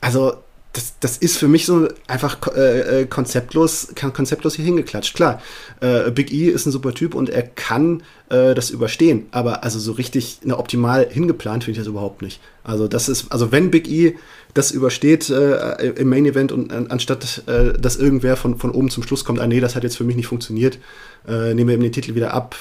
[0.00, 0.34] Also,
[0.74, 5.14] das, das ist für mich so einfach äh, äh konzeptlos, konzeptlos hier hingeklatscht.
[5.14, 5.40] Klar,
[5.80, 9.78] äh, Big E ist ein super Typ und er kann äh, das überstehen, aber also
[9.78, 12.40] so richtig eine optimal hingeplant finde ich das überhaupt nicht.
[12.64, 14.16] Also das ist, also wenn Big E
[14.52, 19.02] das übersteht äh, im Main Event und äh, anstatt dass irgendwer von, von oben zum
[19.02, 20.78] Schluss kommt, ah nee, das hat jetzt für mich nicht funktioniert,
[21.26, 22.56] nehmen wir ihm den Titel wieder ab,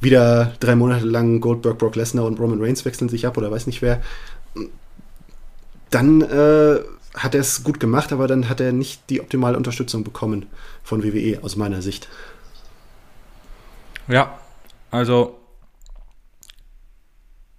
[0.00, 3.66] wieder drei Monate lang Goldberg, Brock Lesnar und Roman Reigns wechseln sich ab oder weiß
[3.66, 4.02] nicht wer,
[5.90, 6.80] dann äh,
[7.14, 10.46] hat er es gut gemacht, aber dann hat er nicht die optimale Unterstützung bekommen
[10.82, 12.08] von WWE aus meiner Sicht.
[14.08, 14.38] Ja,
[14.90, 15.40] also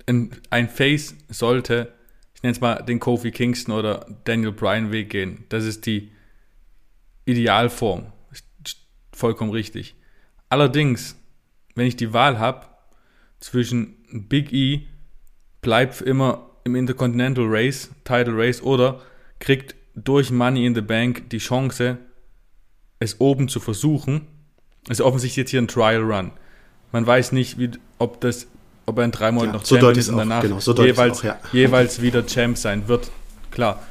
[0.05, 1.93] ein Face sollte,
[2.35, 5.45] ich nenne es mal den Kofi Kingston oder Daniel Bryan Weg gehen.
[5.49, 6.11] Das ist die
[7.25, 8.11] Idealform.
[9.13, 9.95] Vollkommen richtig.
[10.49, 11.15] Allerdings,
[11.73, 12.67] wenn ich die Wahl habe
[13.39, 13.95] zwischen
[14.29, 14.87] Big E
[15.61, 19.01] bleibt immer im Intercontinental Race, Title Race oder
[19.39, 21.97] kriegt durch Money in the Bank die Chance,
[22.99, 24.27] es oben zu versuchen.
[24.87, 26.31] Also offensichtlich jetzt hier ein Trial Run.
[26.91, 28.47] Man weiß nicht, wie, ob das,
[28.85, 31.19] ob er in drei Monaten ja, noch so Champion ist und danach genau, so jeweils,
[31.19, 31.39] auch, ja.
[31.51, 33.11] jeweils wieder Champ sein wird.
[33.51, 33.85] Klar.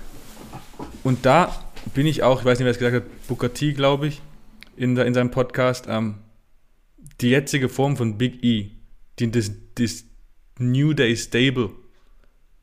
[1.03, 1.55] Und da
[1.95, 4.23] bin ich auch, ich weiß nicht, wer es gesagt hat, Booker T, glaube ich,
[4.77, 6.17] in, der, in seinem Podcast, ähm,
[7.21, 8.71] die jetzige Form von Big E
[9.19, 10.05] die, das, das
[10.59, 11.71] New Day Stable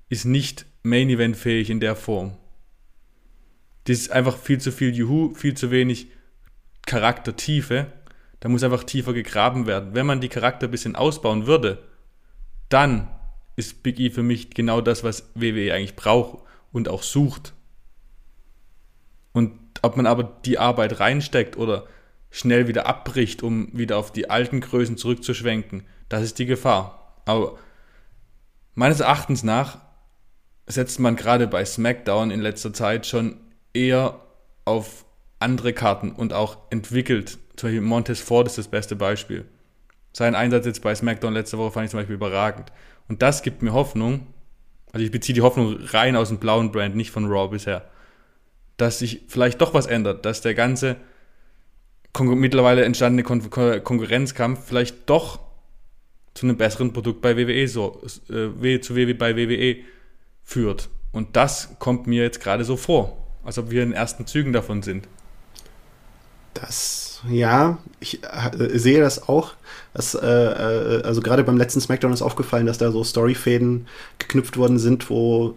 [0.09, 2.37] ist nicht Main Event fähig in der Form.
[3.85, 6.07] Das ist einfach viel zu viel Juhu, viel zu wenig
[6.85, 7.87] Charaktertiefe.
[8.39, 9.93] Da muss einfach tiefer gegraben werden.
[9.93, 11.83] Wenn man die Charakter ein bisschen ausbauen würde,
[12.69, 13.07] dann
[13.55, 17.53] ist Big E für mich genau das, was WWE eigentlich braucht und auch sucht.
[19.33, 21.85] Und ob man aber die Arbeit reinsteckt oder
[22.29, 27.21] schnell wieder abbricht, um wieder auf die alten Größen zurückzuschwenken, das ist die Gefahr.
[27.25, 27.57] Aber
[28.73, 29.79] meines Erachtens nach
[30.65, 33.37] setzt man gerade bei SmackDown in letzter Zeit schon
[33.73, 34.19] eher
[34.65, 35.05] auf
[35.39, 37.37] andere Karten und auch entwickelt.
[37.55, 39.45] Zum Beispiel Montez Ford ist das beste Beispiel.
[40.13, 42.71] Sein Einsatz jetzt bei SmackDown letzte Woche fand ich zum Beispiel überragend.
[43.07, 44.27] Und das gibt mir Hoffnung,
[44.91, 47.89] also ich beziehe die Hoffnung rein aus dem blauen Brand, nicht von Raw bisher,
[48.77, 50.97] dass sich vielleicht doch was ändert, dass der ganze
[52.13, 55.39] Kon mittlerweile entstandene Kon Kon Konkurrenzkampf vielleicht doch
[56.33, 59.77] zu einem besseren Produkt bei WWE so äh, zu WWE bei WWE
[60.43, 60.89] führt.
[61.11, 64.81] Und das kommt mir jetzt gerade so vor, als ob wir in ersten Zügen davon
[64.81, 65.07] sind.
[66.53, 69.53] Das, ja, ich äh, sehe das auch.
[69.93, 73.87] Das, äh, äh, also gerade beim letzten SmackDown ist aufgefallen, dass da so Storyfäden
[74.19, 75.55] geknüpft worden sind, wo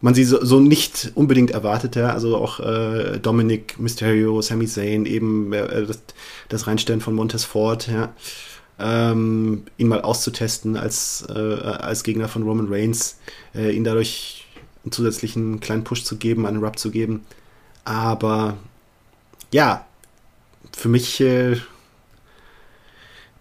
[0.00, 2.10] man sie so, so nicht unbedingt erwartete.
[2.10, 6.02] Also auch äh, Dominic Mysterio, Sami Zayn, eben äh, das,
[6.48, 8.12] das Reinstellen von Montez Ford, ja.
[8.82, 13.18] Ähm, ihn mal auszutesten als, äh, als Gegner von Roman Reigns,
[13.54, 14.39] äh, ihn dadurch
[14.90, 17.22] einen zusätzlichen kleinen Push zu geben, einen Rub zu geben.
[17.84, 18.56] Aber
[19.52, 19.86] ja,
[20.76, 21.56] für mich äh,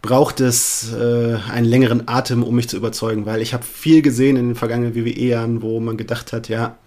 [0.01, 4.37] braucht es äh, einen längeren Atem, um mich zu überzeugen, weil ich habe viel gesehen
[4.37, 6.77] in den vergangenen WWE-Jahren, wo man gedacht hat, ja,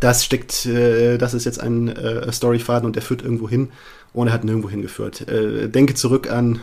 [0.00, 3.70] das steckt, äh, das ist jetzt ein äh, Storyfaden und der führt irgendwo hin
[4.12, 5.28] und er hat nirgendwo hingeführt.
[5.28, 6.60] Äh, denke zurück an,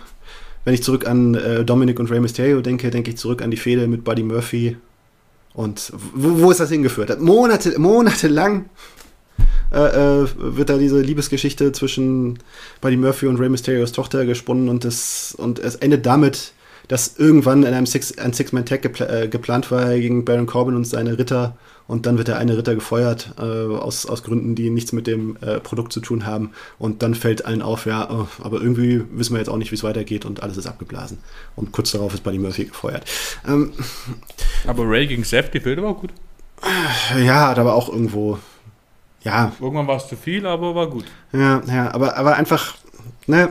[0.63, 3.58] wenn ich zurück an äh, Dominic und Rey Mysterio denke, denke ich zurück an die
[3.58, 4.78] Fehde mit Buddy Murphy
[5.56, 7.20] und wo, wo ist das hingeführt?
[7.20, 8.65] Monate, monatelang
[9.72, 12.39] äh, äh, wird da diese Liebesgeschichte zwischen
[12.82, 16.54] Buddy Murphy und Rey Mysterios Tochter gesponnen und, das, und es endet damit,
[16.88, 20.86] dass irgendwann in einem Six, ein Six-Man-Tag gepl äh, geplant war gegen Baron Corbin und
[20.86, 24.91] seine Ritter und dann wird der eine Ritter gefeuert äh, aus, aus Gründen, die nichts
[24.91, 28.62] mit dem äh, Produkt zu tun haben und dann fällt allen auf, ja, oh, aber
[28.62, 31.19] irgendwie wissen wir jetzt auch nicht, wie es weitergeht und alles ist abgeblasen
[31.56, 33.04] und kurz darauf ist Buddy Murphy gefeuert.
[33.48, 33.74] Ähm,
[34.67, 36.12] aber Ray gegen Seth gefällt aber auch gut.
[37.24, 38.39] Ja, hat aber auch irgendwo
[39.26, 39.52] ja.
[39.60, 41.06] Irgendwann war es zu viel, aber war gut.
[41.34, 42.76] Ja, ja, aber, aber einfach,
[43.26, 43.50] ne,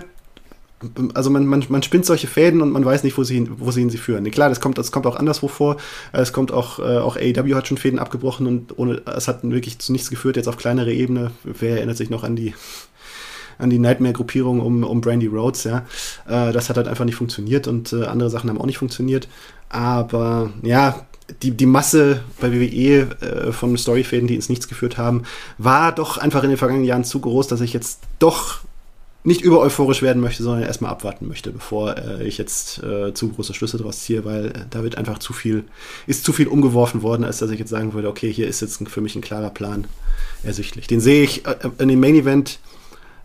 [1.15, 3.83] also man, man, man spinnt solche Fäden und man weiß nicht, wo sie, wo sie
[3.83, 4.29] ihn sie führen.
[4.31, 5.77] Klar, das kommt, das kommt auch anderswo vor.
[6.13, 9.79] Es kommt auch, äh, auch AEW hat schon Fäden abgebrochen und ohne, es hat wirklich
[9.79, 11.31] zu nichts geführt, jetzt auf kleinere Ebene.
[11.45, 12.55] Wer erinnert sich noch an die,
[13.59, 15.87] an die Nightmare-Gruppierung um, um Brandy Rhodes, ja.
[16.27, 19.29] Äh, das hat halt einfach nicht funktioniert und äh, andere Sachen haben auch nicht funktioniert.
[19.69, 21.07] Aber ja,
[21.43, 25.23] die, die Masse bei WWE äh, von Storyfäden, die ins Nichts geführt haben,
[25.59, 28.61] war doch einfach in den vergangenen Jahren zu groß, dass ich jetzt doch
[29.25, 33.31] nicht über euphorisch werden möchte, sondern erstmal abwarten möchte, bevor äh, ich jetzt äh, zu
[33.31, 35.65] große Schlüsse draus ziehe, weil äh, da wird einfach zu viel,
[36.07, 38.87] ist zu viel umgeworfen worden, als dass ich jetzt sagen würde, okay, hier ist jetzt
[38.87, 39.87] für mich ein klarer Plan
[40.43, 40.87] ersichtlich.
[40.87, 42.59] Den sehe ich äh, in dem Main Event,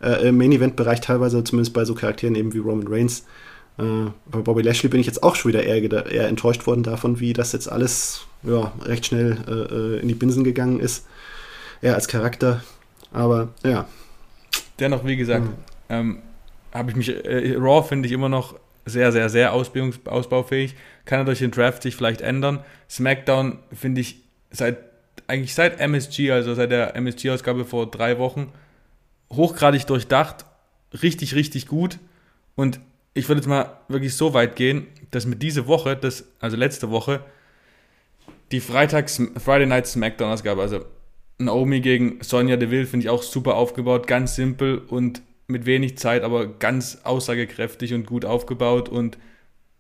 [0.02, 3.26] äh, im Main Event Bereich teilweise, zumindest bei so Charakteren eben wie Roman Reigns,
[3.78, 3.84] äh,
[4.32, 7.34] bei Bobby Lashley bin ich jetzt auch schon wieder eher, eher enttäuscht worden davon, wie
[7.34, 11.06] das jetzt alles ja, recht schnell in die Binsen gegangen ist.
[11.82, 12.64] Er als Charakter.
[13.12, 13.86] Aber ja.
[14.80, 15.54] Dennoch, wie gesagt, mhm.
[15.90, 16.22] Ähm,
[16.74, 20.76] habe ich mich, äh, Raw finde ich immer noch sehr, sehr, sehr ausbaufähig.
[21.06, 22.64] Kann er durch den Draft sich vielleicht ändern.
[22.90, 24.22] SmackDown finde ich
[24.52, 24.78] seit,
[25.28, 28.52] eigentlich seit MSG, also seit der MSG-Ausgabe vor drei Wochen,
[29.32, 30.46] hochgradig durchdacht,
[31.02, 32.00] richtig, richtig gut.
[32.56, 32.80] Und
[33.14, 36.90] ich würde jetzt mal wirklich so weit gehen, dass mit dieser Woche, das, also letzte
[36.90, 37.22] Woche,
[38.52, 40.86] die Freitags, Friday Night Smackdown Ausgabe, also
[41.38, 46.24] Naomi gegen Sonja Deville finde ich auch super aufgebaut, ganz simpel und mit wenig Zeit,
[46.24, 49.18] aber ganz aussagekräftig und gut aufgebaut und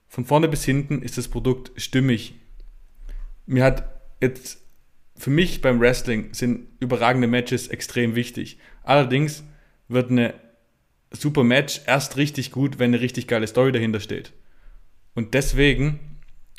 [0.08, 2.34] von vorne bis hinten ist das Produkt stimmig.
[3.46, 3.88] Mir hat
[4.20, 4.60] jetzt
[5.16, 8.58] für mich beim Wrestling sind überragende Matches extrem wichtig.
[8.84, 9.44] Allerdings
[9.88, 10.34] wird eine
[11.12, 14.34] super Match erst richtig gut, wenn eine richtig geile Story dahinter steht.
[15.14, 16.00] Und deswegen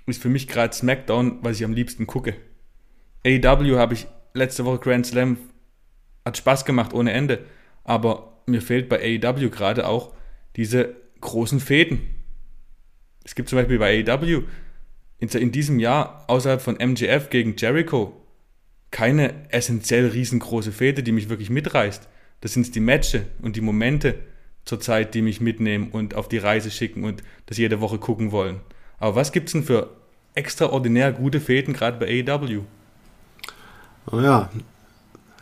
[0.06, 2.36] ist für mich gerade SmackDown, was ich am liebsten gucke.
[3.24, 5.38] AEW habe ich letzte Woche Grand Slam,
[6.24, 7.46] hat Spaß gemacht ohne Ende.
[7.84, 10.12] Aber mir fehlt bei AEW gerade auch
[10.56, 12.00] diese großen Fäden.
[13.24, 14.42] Es gibt zum Beispiel bei AEW
[15.18, 18.16] in diesem Jahr außerhalb von MJF gegen Jericho
[18.90, 22.08] keine essentiell riesengroße Fäde, die mich wirklich mitreißt.
[22.40, 24.16] Das sind die Matches und die Momente,
[24.64, 28.60] zurzeit, die mich mitnehmen und auf die Reise schicken und das jede Woche gucken wollen.
[28.98, 29.96] Aber was gibt es denn für
[30.34, 32.62] extraordinär gute Fäden, gerade bei AEW?
[34.10, 34.50] Oh ja.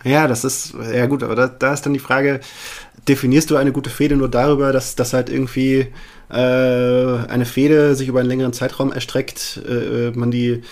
[0.05, 2.41] Ja, das ist, ja gut, aber da, da ist dann die Frage,
[3.09, 5.89] definierst du eine gute Fehde nur darüber, dass das halt irgendwie
[6.31, 10.63] äh, eine Fehde sich über einen längeren Zeitraum erstreckt, äh, man die,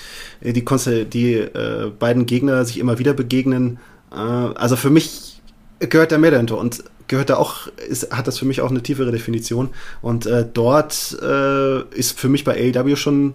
[0.42, 3.78] die, Konse die äh, beiden Gegner sich immer wieder begegnen.
[4.12, 5.40] Äh, also für mich
[5.80, 8.82] gehört da mehr dahinter und gehört da auch, ist, hat das für mich auch eine
[8.82, 9.70] tiefere Definition.
[10.02, 13.34] Und äh, dort äh, ist für mich bei AEW schon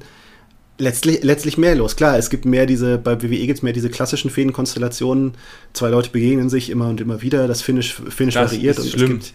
[0.82, 1.96] letztlich, letztlich mehr los.
[1.96, 5.34] Klar, es gibt mehr diese, bei WWE gibt es mehr diese klassischen Fädenkonstellationen.
[5.74, 8.78] Zwei Leute begegnen sich immer und immer wieder, das Finish, Finish Das variiert.
[8.78, 9.10] ist und schlimm.
[9.20, 9.34] Gibt,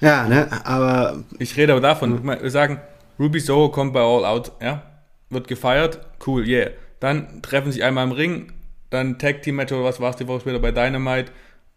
[0.00, 2.80] ja, ne, aber Ich rede aber davon, wir sagen,
[3.18, 4.82] Ruby Soho kommt bei All Out, ja,
[5.28, 6.70] wird gefeiert, cool, yeah.
[7.00, 8.52] Dann treffen sich einmal im Ring,
[8.90, 11.32] dann Tag Team Match oder was war es die Woche später bei Dynamite,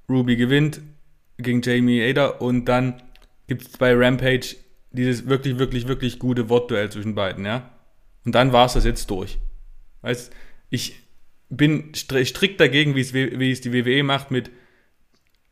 [0.07, 0.81] Ruby gewinnt
[1.37, 3.01] gegen Jamie Ader und dann
[3.47, 4.55] gibt es bei Rampage
[4.91, 7.69] dieses wirklich, wirklich, wirklich gute Wortduell zwischen beiden, ja.
[8.25, 9.39] Und dann war es das jetzt durch.
[10.01, 10.31] Weißt,
[10.69, 10.95] ich
[11.49, 14.51] bin stri- strikt dagegen, wie es, W- wie es die WWE macht mit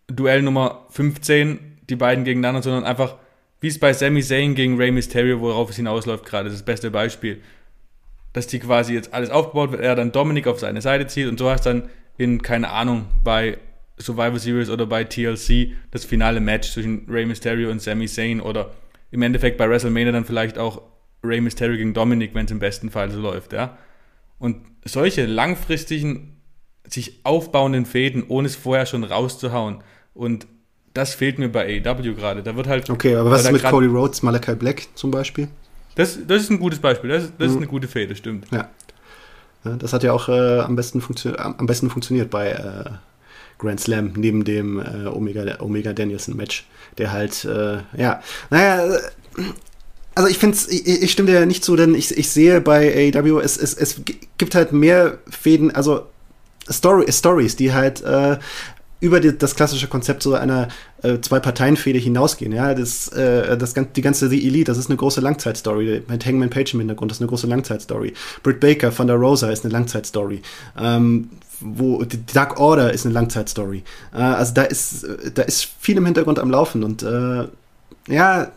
[0.07, 3.17] Duell Nummer 15, die beiden gegeneinander, sondern einfach,
[3.59, 6.65] wie es bei Sami Zayn gegen Rey Mysterio, worauf es hinausläuft gerade, das ist das
[6.65, 7.41] beste Beispiel.
[8.33, 11.37] Dass die quasi jetzt alles aufgebaut wird, er dann Dominik auf seine Seite zieht und
[11.39, 13.57] so hast dann in, keine Ahnung, bei
[13.97, 18.73] Survivor Series oder bei TLC das finale Match zwischen Rey Mysterio und Sami Zayn oder
[19.11, 20.81] im Endeffekt bei WrestleMania dann vielleicht auch
[21.23, 23.77] Rey Mysterio gegen Dominik, wenn es im besten Fall so läuft, ja.
[24.37, 26.37] Und solche langfristigen,
[26.87, 29.83] sich aufbauenden Fäden, ohne es vorher schon rauszuhauen.
[30.13, 30.47] Und
[30.93, 32.41] das fehlt mir bei AEW gerade.
[32.41, 32.89] Da wird halt.
[32.89, 35.49] okay, aber was ist mit Cody Rhodes, Malachi Black zum Beispiel?
[35.95, 37.09] Das, das ist ein gutes Beispiel.
[37.09, 37.57] Das, das ist Mhm.
[37.59, 38.47] eine gute Fäde, stimmt.
[38.51, 38.69] Ja.
[39.63, 41.03] das hat ja auch äh, am, besten
[41.35, 42.85] am besten funktioniert bei äh,
[43.57, 46.65] Grand Slam, neben dem äh, Omega, Omega Danielson Match,
[46.97, 48.99] der halt, äh, ja, naja, äh,
[50.19, 53.39] also ich finde ich, ich stimme dir nicht zu, denn ich, ich sehe bei AEW,
[53.39, 54.01] es, es, es
[54.37, 56.07] gibt halt mehr Fäden, also
[56.69, 58.37] Story, Stories, die halt äh,
[58.99, 60.67] über die, das klassische Konzept so einer
[61.03, 62.51] äh, Zwei-Parteien-Fehde hinausgehen.
[62.51, 66.03] Ja, das, äh, das, die ganze The Elite, das ist eine große Langzeitstory.
[66.05, 68.13] Mit Hangman Page im Hintergrund, das ist eine große Langzeitstory.
[68.43, 70.41] Britt Baker von der Rosa ist eine Langzeitstory.
[70.77, 71.29] Ähm,
[71.61, 73.83] wo die Dark Order ist eine Langzeitstory.
[74.13, 77.45] Äh, also da ist, äh, da ist viel im Hintergrund am Laufen und äh,
[78.09, 78.51] ja,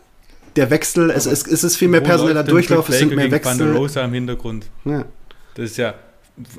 [0.55, 3.65] der Wechsel, es, es, es ist viel mehr personeller Durchlauf, es sind mehr gegen Thunder
[3.65, 3.75] Wechsel.
[3.75, 4.69] Rosa im Hintergrund.
[4.85, 5.05] Ja.
[5.55, 5.93] Das ist ja.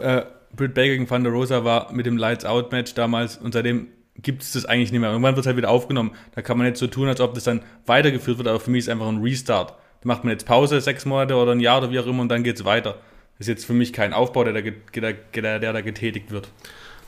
[0.00, 0.22] Äh,
[0.54, 4.42] Britt Baker gegen Thunder Rosa war mit dem Lights Out Match damals und seitdem gibt
[4.42, 5.11] es das eigentlich nicht mehr.
[5.11, 6.12] Irgendwann wird es halt wieder aufgenommen.
[6.35, 8.80] Da kann man jetzt so tun, als ob das dann weitergeführt wird, aber für mich
[8.80, 9.74] ist es einfach ein Restart.
[10.00, 12.28] Da macht man jetzt Pause, sechs Monate oder ein Jahr oder wie auch immer und
[12.28, 12.98] dann geht es weiter.
[13.38, 16.48] Das ist jetzt für mich kein Aufbau, der da, der, der, der da getätigt wird.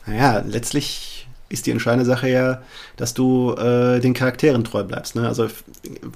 [0.06, 1.15] Naja, letztlich
[1.48, 2.62] ist die entscheidende Sache ja,
[2.96, 5.14] dass du äh, den Charakteren treu bleibst.
[5.14, 5.26] Ne?
[5.26, 5.48] Also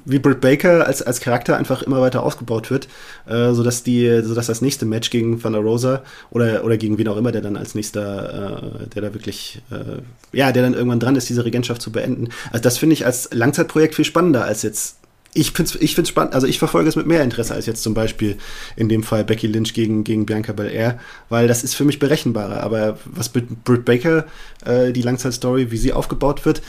[0.04, 2.88] wie Britt Baker als, als Charakter einfach immer weiter ausgebaut wird,
[3.28, 7.16] äh, sodass die, sodass das nächste Match gegen Thunder Rosa oder, oder gegen wen auch
[7.16, 10.02] immer, der dann als nächster, äh, der da wirklich, äh,
[10.36, 12.28] ja, der dann irgendwann dran ist, diese Regentschaft zu beenden.
[12.50, 14.96] Also das finde ich als Langzeitprojekt viel spannender als jetzt.
[15.32, 17.82] Ich finde es ich find's spannend, also ich verfolge es mit mehr Interesse als jetzt
[17.82, 18.36] zum Beispiel
[18.74, 22.62] in dem Fall Becky Lynch gegen, gegen Bianca Belair, weil das ist für mich berechenbarer.
[22.62, 24.26] Aber was Britt Britt Baker,
[24.64, 26.62] äh, die Langzeitstory, wie sie aufgebaut wird,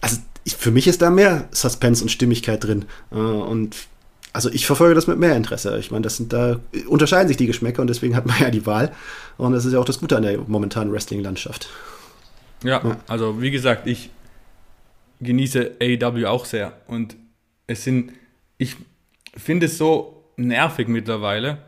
[0.00, 2.86] also ich, für mich ist da mehr Suspense und Stimmigkeit drin.
[3.10, 3.76] Äh, und
[4.32, 5.78] also ich verfolge das mit mehr Interesse.
[5.78, 8.64] Ich meine, das sind da unterscheiden sich die Geschmäcker und deswegen hat man ja die
[8.64, 8.92] Wahl.
[9.36, 11.68] Und das ist ja auch das Gute an der momentanen Wrestling-Landschaft.
[12.64, 12.96] Ja, Ja.
[13.06, 14.08] also wie gesagt, ich
[15.20, 16.72] genieße AEW auch sehr.
[16.86, 17.16] Und
[17.66, 18.12] es sind,
[18.58, 18.76] ich
[19.36, 21.62] finde es so nervig mittlerweile,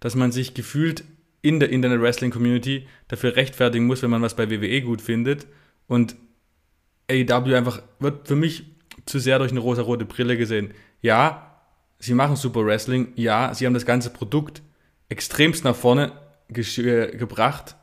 [0.00, 1.04] dass man sich gefühlt
[1.42, 5.46] in der Internet Wrestling Community dafür rechtfertigen muss, wenn man was bei WWE gut findet.
[5.86, 6.16] Und
[7.10, 8.64] AEW einfach wird für mich
[9.06, 10.72] zu sehr durch eine rosa-rote Brille gesehen.
[11.00, 11.62] Ja,
[11.98, 13.12] sie machen super Wrestling.
[13.16, 14.62] Ja, sie haben das ganze Produkt
[15.08, 16.12] extremst nach vorne
[16.54, 17.74] äh, gebracht.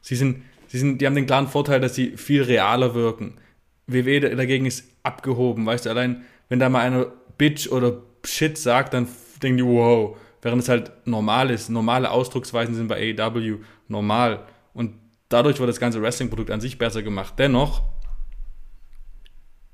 [0.00, 3.38] Sie sind, sie sind, die haben den klaren Vorteil, dass sie viel realer wirken.
[3.86, 7.06] WWE da- dagegen ist abgehoben, weißt du, allein wenn da mal einer
[7.38, 9.08] Bitch oder Shit sagt, dann
[9.42, 11.70] denken die, wow, während es halt normal ist.
[11.70, 14.46] Normale Ausdrucksweisen sind bei AEW normal.
[14.74, 14.94] Und
[15.30, 17.34] dadurch wird das ganze Wrestling-Produkt an sich besser gemacht.
[17.38, 17.82] Dennoch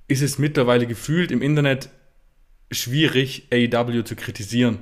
[0.06, 1.88] ist es mittlerweile gefühlt im Internet
[2.70, 4.78] schwierig, AEW zu kritisieren.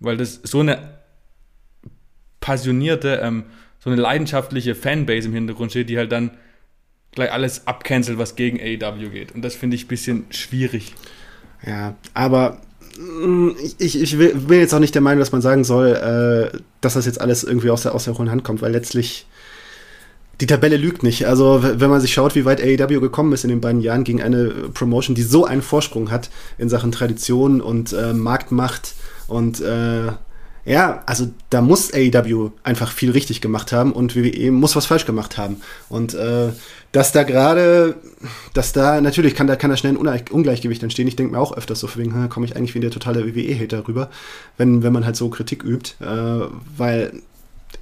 [0.00, 0.98] Weil das so eine
[2.40, 3.44] passionierte, ähm,
[3.78, 6.36] so eine leidenschaftliche Fanbase im Hintergrund steht, die halt dann
[7.12, 9.32] gleich alles abcancelt, was gegen AEW geht.
[9.32, 10.94] Und das finde ich ein bisschen schwierig.
[11.66, 12.60] Ja, aber
[12.98, 16.94] mm, ich, ich bin jetzt auch nicht der Meinung, dass man sagen soll, äh, dass
[16.94, 19.26] das jetzt alles irgendwie aus der, aus der hohen Hand kommt, weil letztlich
[20.40, 21.26] die Tabelle lügt nicht.
[21.26, 24.22] Also, wenn man sich schaut, wie weit AEW gekommen ist in den beiden Jahren gegen
[24.22, 28.94] eine Promotion, die so einen Vorsprung hat in Sachen Tradition und äh, Marktmacht
[29.28, 30.12] und äh,
[30.70, 35.04] Ja, also da muss AEW einfach viel richtig gemacht haben und WWE muss was falsch
[35.04, 35.56] gemacht haben.
[35.88, 36.50] Und äh,
[36.92, 37.96] dass da gerade,
[38.54, 41.08] dass da, natürlich kann da, kann da schnell ein Ungleichgewicht entstehen.
[41.08, 44.10] Ich denke mir auch öfters so, wegen, komme ich eigentlich wie der totale WWE-Hater rüber,
[44.58, 45.94] wenn, wenn man halt so Kritik übt.
[45.98, 46.46] Äh,
[46.76, 47.14] weil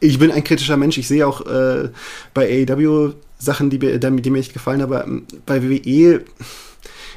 [0.01, 1.91] ich bin ein kritischer Mensch, ich sehe auch äh,
[2.33, 6.25] bei AEW Sachen, die, die, die mir nicht gefallen, aber ähm, bei WWE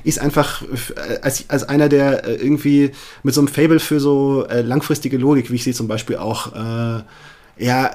[0.03, 2.91] ist einfach äh, als, als einer, der äh, irgendwie
[3.23, 6.53] mit so einem Fable für so äh, langfristige Logik, wie ich sie zum Beispiel auch,
[6.53, 7.03] äh,
[7.57, 7.91] ja,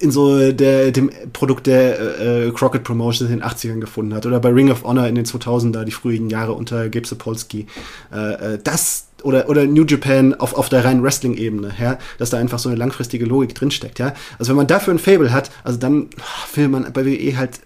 [0.00, 4.40] in so der, dem Produkt der äh, Crockett Promotions in den 80ern gefunden hat oder
[4.40, 7.66] bei Ring of Honor in den 2000er, die frühen Jahre unter Gabe Sapolsky.
[8.10, 12.58] Äh, das oder, oder New Japan auf, auf der reinen Wrestling-Ebene, ja, dass da einfach
[12.58, 14.12] so eine langfristige Logik drinsteckt, ja.
[14.38, 16.08] Also wenn man dafür ein Fable hat, also dann
[16.54, 17.60] will man bei WWE halt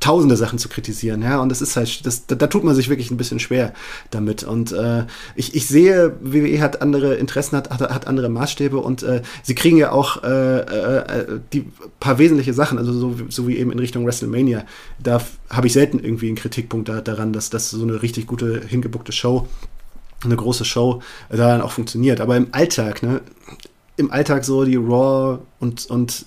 [0.00, 2.88] tausende Sachen zu kritisieren, ja, und das ist halt, das, da, da tut man sich
[2.88, 3.72] wirklich ein bisschen schwer
[4.10, 4.44] damit.
[4.44, 9.02] Und äh, ich, ich sehe, WWE hat andere Interessen, hat, hat, hat andere Maßstäbe und
[9.02, 11.66] äh, sie kriegen ja auch äh, äh, die
[12.00, 14.64] paar wesentliche Sachen, also so, so wie eben in Richtung WrestleMania.
[14.98, 18.60] Da habe ich selten irgendwie einen Kritikpunkt da, daran, dass das so eine richtig gute,
[18.66, 19.48] hingebuckte Show,
[20.24, 22.20] eine große Show da dann auch funktioniert.
[22.20, 23.20] Aber im Alltag, ne,
[23.96, 26.26] im Alltag so die Raw und, und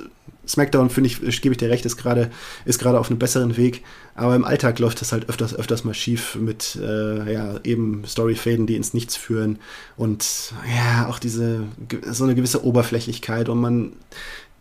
[0.50, 2.32] SmackDown, finde ich, gebe ich dir recht, ist gerade
[2.66, 3.84] ist auf einem besseren Weg.
[4.16, 8.68] Aber im Alltag läuft das halt öfters, öfters mal schief mit äh, ja, eben Storyfäden,
[8.68, 9.60] die ins Nichts führen.
[9.96, 11.64] Und ja, auch diese
[12.10, 13.94] so eine gewisse Oberflächlichkeit und man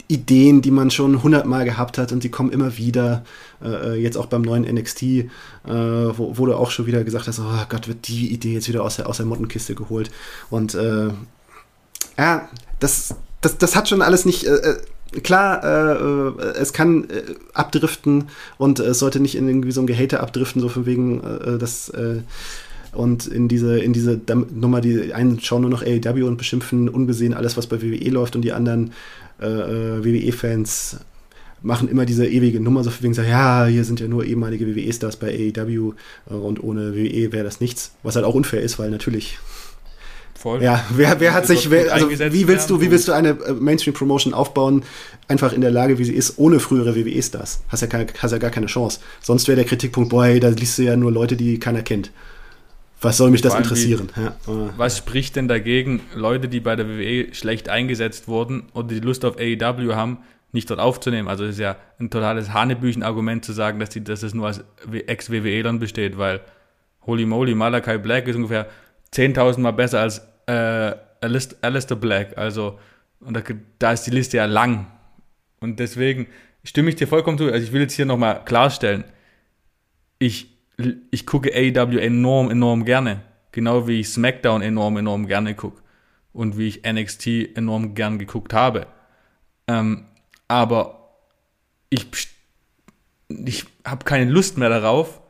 [0.08, 3.24] Ideen, die man schon hundertmal gehabt hat und die kommen immer wieder.
[3.62, 5.26] Äh, jetzt auch beim neuen NXT, äh,
[5.66, 8.82] wo, wo, du auch schon wieder gesagt hast, oh Gott, wird die Idee jetzt wieder
[8.82, 10.10] aus der, aus der Mottenkiste geholt.
[10.48, 11.08] Und äh,
[12.16, 12.48] ja,
[12.80, 14.76] das, das, das hat schon alles nicht äh, äh,
[15.22, 17.22] klar, äh, äh, es kann äh,
[17.54, 18.24] abdriften
[18.58, 21.88] und es sollte nicht in irgendwie so ein Gehate abdriften, so von wegen, äh, das
[21.90, 22.20] äh,
[22.92, 24.18] und in diese, in diese
[24.54, 28.34] Nummer, die einen schauen nur noch AEW und beschimpfen ungesehen alles, was bei WWE läuft
[28.34, 28.92] und die anderen
[29.40, 30.98] äh, WWE-Fans
[31.60, 34.66] machen immer diese ewige Nummer, so von wegen sagen, ja, hier sind ja nur ehemalige
[34.66, 35.92] WWE-Stars bei AEW
[36.26, 39.38] und ohne WWE wäre das nichts, was halt auch unfair ist, weil natürlich
[40.38, 40.62] Voll.
[40.62, 43.54] Ja, wer, wer hat sich, wer, also wie willst du, wie willst du eine äh,
[43.54, 44.84] Mainstream-Promotion aufbauen,
[45.26, 47.62] einfach in der Lage, wie sie ist, ohne frühere WWE-Stars?
[47.66, 49.00] Hast ja, keine, hast ja gar keine Chance.
[49.20, 52.12] Sonst wäre der Kritikpunkt, boah, da liest du ja nur Leute, die keiner kennt.
[53.00, 54.10] Was soll mich das interessieren?
[54.14, 54.36] Wie, ja.
[54.76, 59.24] Was spricht denn dagegen, Leute, die bei der WWE schlecht eingesetzt wurden oder die Lust
[59.24, 60.18] auf AEW haben,
[60.52, 61.26] nicht dort aufzunehmen?
[61.26, 64.60] Also es ist ja ein totales Hanebüchen-Argument zu sagen, dass, die, dass es nur aus
[64.88, 66.42] Ex-WWE-Lern besteht, weil
[67.06, 68.68] holy moly, Malakai Black ist ungefähr
[69.12, 72.36] 10.000 Mal besser als äh, Alistair Black.
[72.36, 72.78] Also,
[73.20, 73.42] und da,
[73.78, 74.86] da, ist die Liste ja lang.
[75.60, 76.26] Und deswegen
[76.64, 77.44] stimme ich dir vollkommen zu.
[77.44, 79.04] Also, ich will jetzt hier nochmal klarstellen,
[80.18, 80.48] ich,
[81.10, 83.22] ich gucke AEW enorm, enorm gerne.
[83.52, 85.82] Genau wie ich SmackDown enorm, enorm gerne gucke.
[86.32, 88.86] Und wie ich NXT enorm gern geguckt habe.
[89.66, 90.06] Ähm,
[90.46, 90.98] aber
[91.90, 92.06] ich,
[93.28, 95.20] ich habe keine Lust mehr darauf,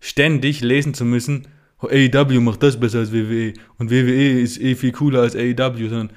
[0.00, 1.48] ständig lesen zu müssen,
[1.80, 6.10] AEW macht das besser als WWE und WWE ist eh viel cooler als AEW, sondern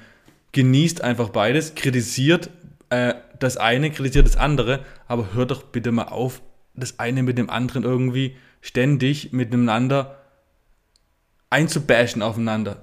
[0.52, 2.50] genießt einfach beides, kritisiert
[2.88, 6.42] äh, das eine, kritisiert das andere, aber hört doch bitte mal auf,
[6.74, 10.16] das eine mit dem anderen irgendwie ständig miteinander
[11.50, 12.82] einzubashen aufeinander.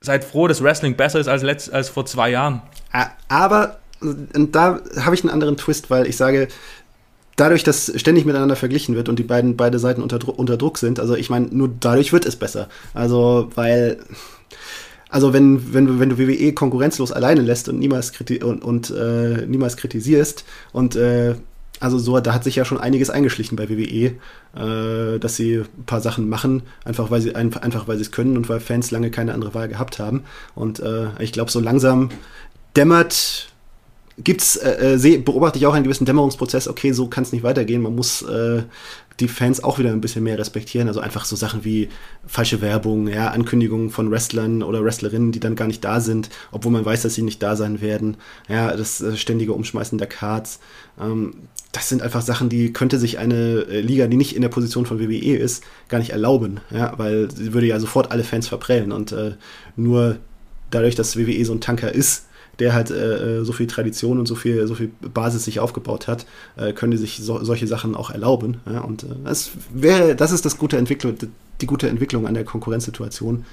[0.00, 2.62] Seid froh, dass Wrestling besser ist als, letzt, als vor zwei Jahren.
[3.28, 6.48] Aber, und da habe ich einen anderen Twist, weil ich sage,
[7.40, 11.00] dadurch, dass ständig miteinander verglichen wird und die beiden beide Seiten unter, unter Druck sind,
[11.00, 12.68] also ich meine, nur dadurch wird es besser.
[12.94, 13.98] Also, weil
[15.08, 19.44] also wenn, wenn, wenn du WWE konkurrenzlos alleine lässt und niemals, kriti und, und äh,
[19.46, 21.34] niemals kritisierst und äh,
[21.80, 24.12] also so, da hat sich ja schon einiges eingeschlichen bei WWE,
[24.54, 28.36] äh, dass sie ein paar Sachen machen, einfach weil sie einfach weil sie es können
[28.36, 30.24] und weil Fans lange keine andere Wahl gehabt haben.
[30.54, 32.10] Und äh, ich glaube, so langsam
[32.76, 33.49] dämmert
[34.22, 37.82] gibt's, äh, äh beobachte ich auch einen gewissen Dämmerungsprozess, okay, so kann es nicht weitergehen.
[37.82, 38.62] Man muss äh,
[39.20, 40.88] die Fans auch wieder ein bisschen mehr respektieren.
[40.88, 41.88] Also einfach so Sachen wie
[42.26, 46.72] falsche Werbung, ja, Ankündigungen von Wrestlern oder Wrestlerinnen, die dann gar nicht da sind, obwohl
[46.72, 48.16] man weiß, dass sie nicht da sein werden.
[48.48, 50.60] Ja, das äh, ständige Umschmeißen der Cards.
[51.00, 51.34] Ähm,
[51.72, 54.86] das sind einfach Sachen, die könnte sich eine äh, Liga, die nicht in der Position
[54.86, 58.90] von WWE ist, gar nicht erlauben, ja, weil sie würde ja sofort alle Fans verprellen
[58.90, 59.34] und äh,
[59.76, 60.16] nur
[60.70, 62.26] dadurch, dass WWE so ein Tanker ist,
[62.60, 66.06] der halt äh, äh, so viel Tradition und so viel, so viel Basis sich aufgebaut
[66.06, 68.60] hat, äh, können die sich so, solche Sachen auch erlauben.
[68.70, 68.82] Ja?
[68.82, 71.16] Und äh, das wäre, das ist das gute Entwicklung,
[71.60, 73.44] die gute Entwicklung an der Konkurrenzsituation.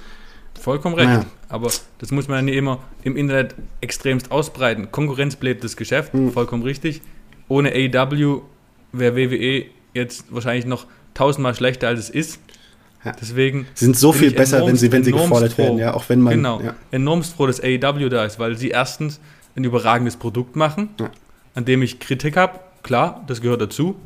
[0.60, 1.08] Vollkommen recht.
[1.08, 1.24] Naja.
[1.48, 4.90] Aber das muss man ja nicht immer im Internet extremst ausbreiten.
[4.90, 6.32] Konkurrenz belebt das Geschäft, mhm.
[6.32, 7.00] vollkommen richtig.
[7.48, 8.42] Ohne AEW
[8.92, 12.40] wäre WWE jetzt wahrscheinlich noch tausendmal schlechter als es ist.
[13.04, 13.12] Ja.
[13.20, 15.62] Deswegen sind so viel besser, wenn enormst- sie, wenn sie gefordert froh.
[15.62, 16.34] werden, ja, auch wenn man.
[16.34, 16.60] Genau.
[16.60, 16.74] Ja.
[16.90, 19.20] Enormst froh, dass AEW da ist, weil sie erstens
[19.56, 21.10] ein überragendes Produkt machen, Ja.
[21.54, 22.58] an dem ich Kritik habe.
[22.82, 23.96] Klar, das gehört dazu.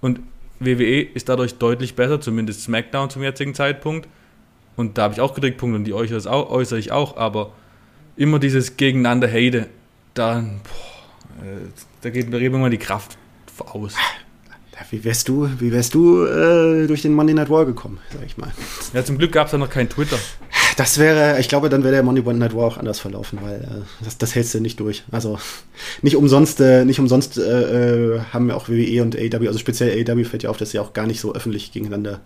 [0.00, 0.20] Und
[0.60, 4.08] WWE ist dadurch deutlich besser, zumindest SmackDown zum jetzigen Zeitpunkt.
[4.76, 7.52] Und da habe ich auch Kritikpunkte und die äußere, auch, äußere ich auch, aber
[8.16, 9.66] immer dieses Gegeneinander Hate,
[10.14, 11.56] da, boah, äh,
[12.02, 13.16] da geht mir immer die Kraft
[13.58, 13.94] aus.
[14.90, 18.24] Ja, Wie wärst du, wie wärst du äh, durch den Monday Night War gekommen, sag
[18.26, 18.50] ich mal?
[18.92, 20.18] Ja, zum Glück gab es da noch kein Twitter.
[20.76, 24.04] Das wäre, ich glaube, dann wäre der Monday Night War auch anders verlaufen, weil äh,
[24.04, 25.04] das, das hältst du nicht durch.
[25.10, 25.38] Also
[26.02, 29.90] nicht umsonst, äh, nicht umsonst äh, äh, haben ja auch WWE und AEW, also speziell
[30.08, 32.20] AEW fällt ja auf, dass sie auch gar nicht so öffentlich gegeneinander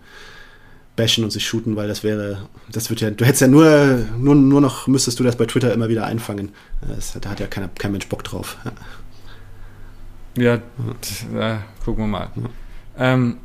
[0.95, 4.35] bashen und sich shooten, weil das wäre, das wird ja, du hättest ja nur, nur,
[4.35, 6.49] nur noch, müsstest du das bei Twitter immer wieder einfangen.
[6.81, 8.57] Äh, Das, da hat ja keiner, kein Mensch Bock drauf.
[8.63, 8.71] Ja.
[10.37, 12.29] Ja, t- äh, gucken wir mal.
[12.97, 13.37] Ähm,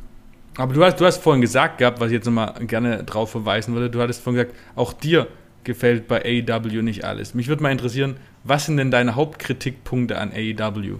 [0.57, 3.73] aber du hast, du hast vorhin gesagt gehabt, was ich jetzt nochmal gerne drauf verweisen
[3.73, 5.27] würde, du hattest vorhin gesagt, auch dir
[5.63, 7.33] gefällt bei AEW nicht alles.
[7.33, 10.97] Mich würde mal interessieren, was sind denn deine Hauptkritikpunkte an AEW?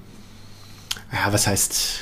[1.12, 2.00] ja, was heißt,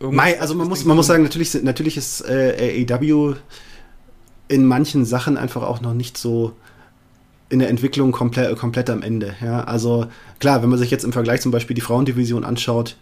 [0.00, 3.36] Mai, also man muss, man muss sagen, natürlich, natürlich ist äh, AEW
[4.48, 6.52] in manchen Sachen einfach auch noch nicht so
[7.54, 9.34] in der Entwicklung komplett, komplett am Ende.
[9.40, 9.62] Ja?
[9.62, 10.06] Also
[10.40, 12.96] klar, wenn man sich jetzt im Vergleich zum Beispiel die Frauendivision anschaut,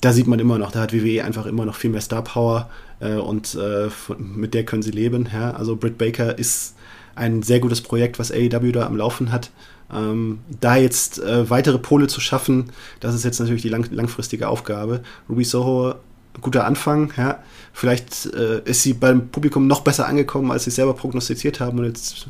[0.00, 2.70] da sieht man immer noch, da hat WWE einfach immer noch viel mehr Star Power
[3.00, 3.88] äh, und äh,
[4.18, 5.28] mit der können sie leben.
[5.32, 5.52] Ja?
[5.52, 6.76] Also Britt Baker ist
[7.14, 9.50] ein sehr gutes Projekt, was AEW da am Laufen hat.
[9.92, 14.48] Ähm, da jetzt äh, weitere Pole zu schaffen, das ist jetzt natürlich die lang langfristige
[14.48, 15.02] Aufgabe.
[15.28, 15.96] Ruby Soho,
[16.40, 17.42] guter Anfang, ja.
[17.74, 21.78] Vielleicht äh, ist sie beim Publikum noch besser angekommen, als sie selber prognostiziert haben.
[21.78, 22.28] Und jetzt,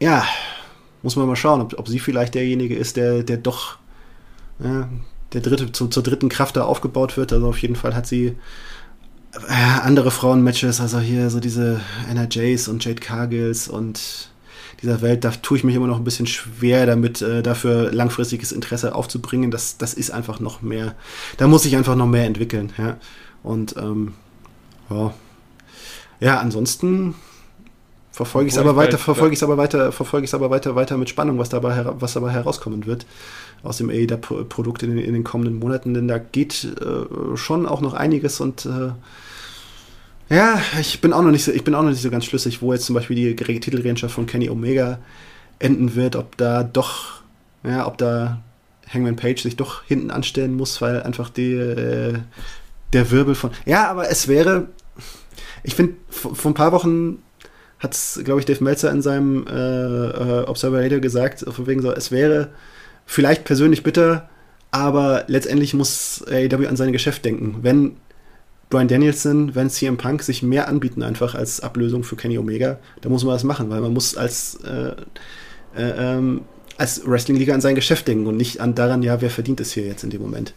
[0.00, 0.24] ja,
[1.02, 3.78] muss man mal schauen, ob, ob sie vielleicht derjenige ist, der, der doch
[4.58, 4.88] ja,
[5.32, 7.32] der dritte, zu, zur dritten Kraft da aufgebaut wird.
[7.32, 8.36] Also auf jeden Fall hat sie
[9.48, 14.30] äh, andere Frauenmatches, also hier so diese Anna Jays und Jade Cargills und
[14.82, 18.52] dieser Welt, da tue ich mich immer noch ein bisschen schwer damit, äh, dafür langfristiges
[18.52, 19.50] Interesse aufzubringen.
[19.50, 20.94] Das, das ist einfach noch mehr,
[21.38, 22.98] da muss ich einfach noch mehr entwickeln, ja.
[23.42, 24.14] Und ähm,
[24.90, 25.14] ja.
[26.18, 27.14] Ja, ansonsten
[28.16, 30.48] verfolge ich es Obwohl aber weiter, verfolge ich es aber weiter, verfolge ich es aber
[30.50, 33.04] weiter, weiter mit Spannung, was dabei, was dabei herauskommen wird
[33.62, 37.80] aus dem AEW-Produkt in, den- in den kommenden Monaten, denn da geht äh, schon auch
[37.80, 38.90] noch einiges und äh,
[40.34, 42.60] ja, ich bin auch noch nicht so, ich bin auch noch nicht so ganz schlüssig,
[42.62, 44.98] wo jetzt zum Beispiel die Titelregentschaft von Kenny Omega
[45.58, 47.20] enden wird, ob da doch,
[47.64, 48.40] ja, ob da
[48.92, 52.18] Hangman Page sich doch hinten anstellen muss, weil einfach die, äh,
[52.92, 53.50] der Wirbel von.
[53.66, 54.68] Ja, aber es wäre,
[55.62, 57.18] ich finde, vor ein paar Wochen
[57.78, 61.82] hat es, glaube ich, Dave Meltzer in seinem äh, äh, Observer Radio gesagt, von wegen
[61.82, 62.48] so, es wäre
[63.04, 64.28] vielleicht persönlich bitter,
[64.70, 67.58] aber letztendlich muss AEW an sein Geschäft denken.
[67.62, 67.96] Wenn
[68.68, 73.12] Brian Danielson, wenn CM Punk sich mehr anbieten einfach als Ablösung für Kenny Omega, dann
[73.12, 74.92] muss man das machen, weil man muss als äh,
[75.76, 76.42] äh, ähm,
[76.78, 79.86] als Wrestling-Liga an sein Geschäft denken und nicht an daran, ja, wer verdient es hier
[79.86, 80.52] jetzt in dem Moment.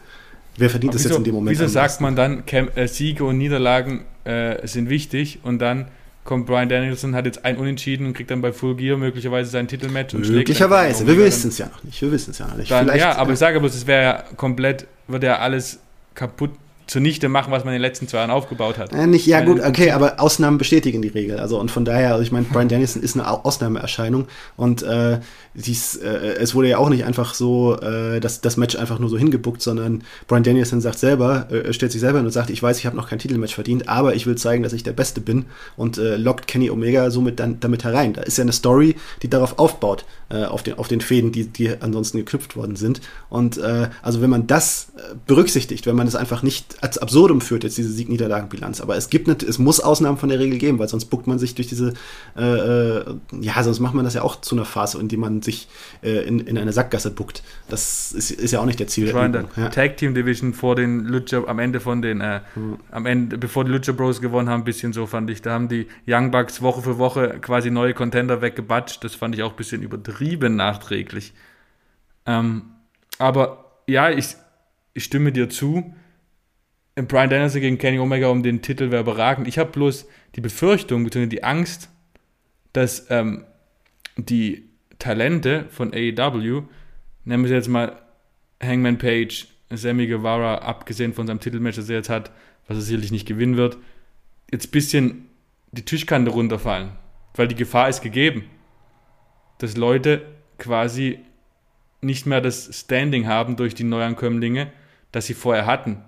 [0.57, 1.57] Wer verdient es jetzt in dem Moment?
[1.57, 5.87] Wieso sagt man dann, äh, Siege und Niederlagen äh, sind wichtig und dann
[6.29, 9.67] kommt Brian Danielson, hat jetzt ein Unentschieden und kriegt dann bei Full Gear möglicherweise sein
[9.67, 11.99] Titelmatch Möglicherweise, wir wissen es ja noch nicht.
[11.99, 12.69] Wir wissen es ja noch nicht.
[12.69, 15.79] Dann, ja, aber äh, ich sage bloß, es wäre ja komplett, würde ja alles
[16.13, 16.51] kaputt
[16.89, 18.91] zunichte machen, was man in den letzten zwei Jahren aufgebaut hat.
[18.93, 21.39] Äh, nicht, ja gut, okay, aber Ausnahmen bestätigen die Regel.
[21.39, 24.27] Also und von daher, also ich meine, Brian Danielson ist eine Au- Ausnahmeerscheinung
[24.57, 25.19] und äh,
[25.53, 26.07] dies, äh,
[26.39, 29.61] es wurde ja auch nicht einfach so, äh, das, das Match einfach nur so hingebuckt,
[29.61, 32.85] sondern Brian Danielson sagt selber, äh, stellt sich selber hin und sagt, ich weiß, ich
[32.85, 35.45] habe noch kein Titelmatch verdient, aber ich will zeigen, dass ich der Beste bin
[35.77, 38.13] und äh, lockt Kenny Omega somit dann damit herein.
[38.13, 41.45] Da ist ja eine Story, die darauf aufbaut, äh, auf den auf den Fäden, die
[41.47, 43.01] die ansonsten geknüpft worden sind.
[43.29, 47.41] Und äh, also wenn man das äh, berücksichtigt, wenn man es einfach nicht als absurdum
[47.41, 50.79] führt, jetzt diese Sieg-Niederlagen-Bilanz, aber es gibt nicht, es muss Ausnahmen von der Regel geben,
[50.79, 51.93] weil sonst buckt man sich durch diese,
[52.37, 53.05] äh, äh,
[53.41, 55.67] ja, sonst macht man das ja auch zu einer Phase, in die man sich
[56.01, 57.43] äh, in, in eine Sackgasse buckt.
[57.67, 59.51] Das ist, ist ja auch nicht der Ziel Ich war in der Übung.
[59.57, 59.69] Ja.
[59.69, 62.39] Tag Team Division vor den Lucha, am Ende von den, äh,
[62.91, 65.41] am Ende, bevor die Lucha Bros gewonnen haben, ein bisschen so fand ich.
[65.41, 69.03] Da haben die Young Bucks Woche für Woche quasi neue Contender weggebatscht.
[69.03, 71.33] Das fand ich auch ein bisschen übertrieben nachträglich.
[72.25, 72.63] Ähm,
[73.17, 74.35] aber ja, ich,
[74.93, 75.93] ich stimme dir zu.
[77.07, 79.47] Brian Danielson gegen Kenny Omega um den Titel wäre überragend.
[79.47, 81.27] Ich habe bloß die Befürchtung bzw.
[81.27, 81.89] die Angst,
[82.73, 83.45] dass ähm,
[84.17, 84.69] die
[84.99, 86.63] Talente von AEW,
[87.25, 88.01] nennen wir sie jetzt mal
[88.61, 92.31] Hangman Page, Sammy Guevara, abgesehen von seinem Titelmatch, das er jetzt hat,
[92.67, 93.77] was er sicherlich nicht gewinnen wird,
[94.51, 95.29] jetzt ein bisschen
[95.71, 96.91] die Tischkante runterfallen.
[97.35, 98.45] Weil die Gefahr ist gegeben,
[99.59, 100.25] dass Leute
[100.57, 101.19] quasi
[102.01, 104.71] nicht mehr das Standing haben durch die Neuankömmlinge,
[105.11, 106.03] das sie vorher hatten.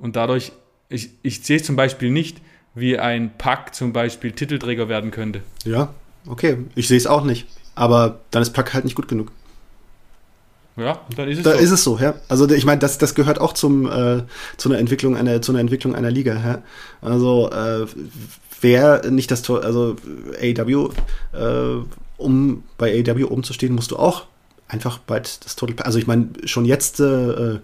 [0.00, 0.52] Und dadurch,
[0.88, 2.38] ich, ich sehe es zum Beispiel nicht,
[2.74, 5.42] wie ein Pack zum Beispiel Titelträger werden könnte.
[5.64, 5.94] Ja,
[6.26, 6.58] okay.
[6.74, 7.46] Ich sehe es auch nicht.
[7.74, 9.30] Aber dann ist Pack halt nicht gut genug.
[10.76, 11.58] Ja, dann ist es da so.
[11.58, 12.14] ist es so, ja.
[12.28, 14.22] Also ich meine, das, das gehört auch zum, äh,
[14.56, 16.62] zu, einer Entwicklung einer, zu einer Entwicklung einer Liga, ja.
[17.02, 17.86] Also äh,
[18.60, 19.96] wer nicht das Tor, also
[20.40, 20.90] AW,
[21.32, 21.84] äh,
[22.16, 24.26] um bei AW umzustehen, musst du auch
[24.68, 27.58] einfach bald das Total Also ich meine, schon jetzt äh,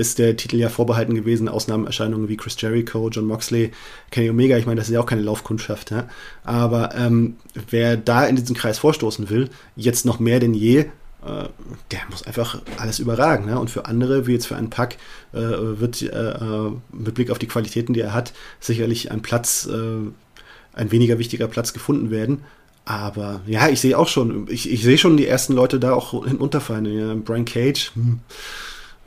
[0.00, 3.70] ist der Titel ja vorbehalten gewesen, Ausnahmeerscheinungen wie Chris Jericho, John Moxley,
[4.10, 6.08] Kenny Omega, ich meine, das ist ja auch keine Laufkundschaft, ja.
[6.42, 7.36] Aber ähm,
[7.68, 10.86] wer da in diesen Kreis vorstoßen will, jetzt noch mehr denn je, äh,
[11.90, 13.44] der muss einfach alles überragen.
[13.44, 13.60] Ne?
[13.60, 14.96] Und für andere, wie jetzt für einen Pack,
[15.34, 19.68] äh, wird äh, äh, mit Blick auf die Qualitäten, die er hat, sicherlich ein Platz,
[19.70, 20.08] äh,
[20.72, 22.42] ein weniger wichtiger Platz gefunden werden.
[22.86, 26.24] Aber ja, ich sehe auch schon, ich, ich sehe schon die ersten Leute da auch
[26.24, 26.86] hinunterfallen.
[26.86, 28.20] Ja, Brian Cage, hm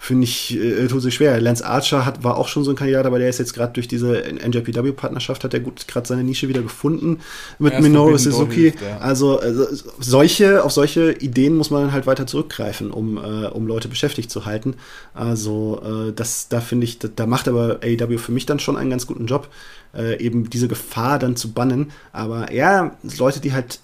[0.04, 1.40] finde ich, äh, tut sich schwer.
[1.40, 3.88] Lance Archer hat, war auch schon so ein Kandidat, aber der ist jetzt gerade durch
[3.88, 7.22] diese NJPW-Partnerschaft, hat er gut gerade seine Nische wieder gefunden
[7.58, 8.72] mit Minoru Suzuki.
[8.72, 8.98] Hilft, ja.
[8.98, 9.66] also, also,
[10.02, 14.46] solche, auf solche Ideen muss man halt weiter zurückgreifen, um, äh, um Leute beschäftigt zu
[14.46, 14.76] halten.
[15.14, 18.76] Also äh, das, da finde ich, da, da, macht aber AEW für mich dann schon
[18.76, 19.48] einen ganz guten Job,
[19.96, 21.92] äh, eben diese Gefahr dann zu bannen.
[22.12, 23.80] Aber ja, Leute, die halt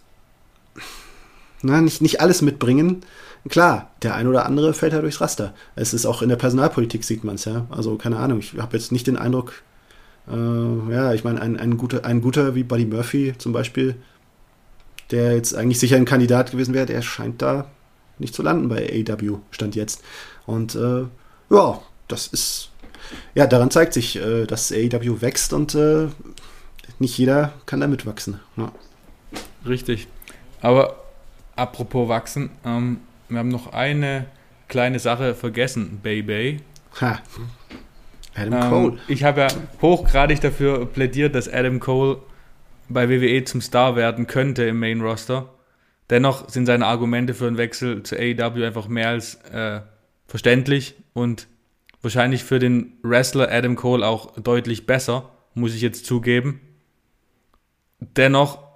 [1.62, 3.04] na, nicht, nicht alles mitbringen,
[3.48, 5.54] klar, der ein oder andere fällt ja durchs Raster.
[5.76, 7.66] Es ist auch in der Personalpolitik sieht man es ja.
[7.70, 9.54] Also keine Ahnung, ich habe jetzt nicht den Eindruck,
[10.28, 13.96] äh, ja, ich meine, ein, ein, guter, ein guter wie Buddy Murphy zum Beispiel,
[15.12, 17.66] der jetzt eigentlich sicher ein Kandidat gewesen wäre, der scheint da
[18.20, 20.04] nicht zu landen bei AEW, stand jetzt.
[20.46, 21.06] Und äh,
[21.50, 22.70] ja, das ist,
[23.34, 26.08] ja, daran zeigt sich, äh, dass AEW wächst und äh,
[27.00, 28.40] nicht jeder kann da mitwachsen.
[28.58, 28.72] Ja.
[29.66, 30.08] Richtig.
[30.62, 31.04] Aber
[31.56, 33.00] apropos wachsen, ähm,
[33.30, 34.26] wir haben noch eine
[34.68, 36.62] kleine Sache vergessen, Baby.
[37.02, 37.20] Ha.
[38.36, 39.00] Adam ähm, Cole.
[39.08, 39.48] Ich habe ja
[39.82, 42.20] hochgradig dafür plädiert, dass Adam Cole
[42.88, 45.50] bei WWE zum Star werden könnte im Main Roster.
[46.10, 49.82] Dennoch sind seine Argumente für einen Wechsel zu AEW einfach mehr als äh,
[50.26, 51.48] verständlich und
[52.02, 56.62] wahrscheinlich für den Wrestler Adam Cole auch deutlich besser, muss ich jetzt zugeben.
[58.00, 58.69] Dennoch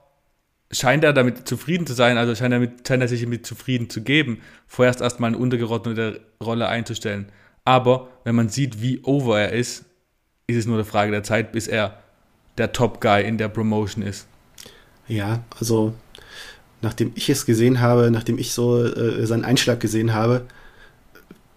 [0.74, 3.90] scheint er damit zufrieden zu sein, also scheint er, mit, scheint er sich damit zufrieden
[3.90, 7.28] zu geben, vorerst erstmal eine untergeordnete Rolle einzustellen.
[7.66, 9.86] Aber wenn man sieht, wie over er ist,
[10.48, 12.00] ist es nur eine Frage der Zeit, bis er
[12.58, 14.28] der Top-Guy in der Promotion ist.
[15.08, 15.94] Ja, also
[16.82, 20.46] nachdem ich es gesehen habe, nachdem ich so äh, seinen Einschlag gesehen habe,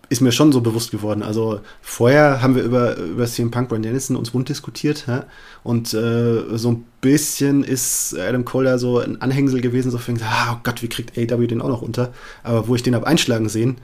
[0.09, 1.22] ist mir schon so bewusst geworden.
[1.22, 5.24] Also vorher haben wir über, über CM Punk Brian Dennison uns wund diskutiert ja?
[5.64, 10.22] und äh, so ein bisschen ist Adam Cole da so ein Anhängsel gewesen, so fängt,
[10.22, 12.12] ah, oh Gott, wie kriegt AW den auch noch unter?
[12.44, 13.78] Aber wo ich den habe einschlagen sehen,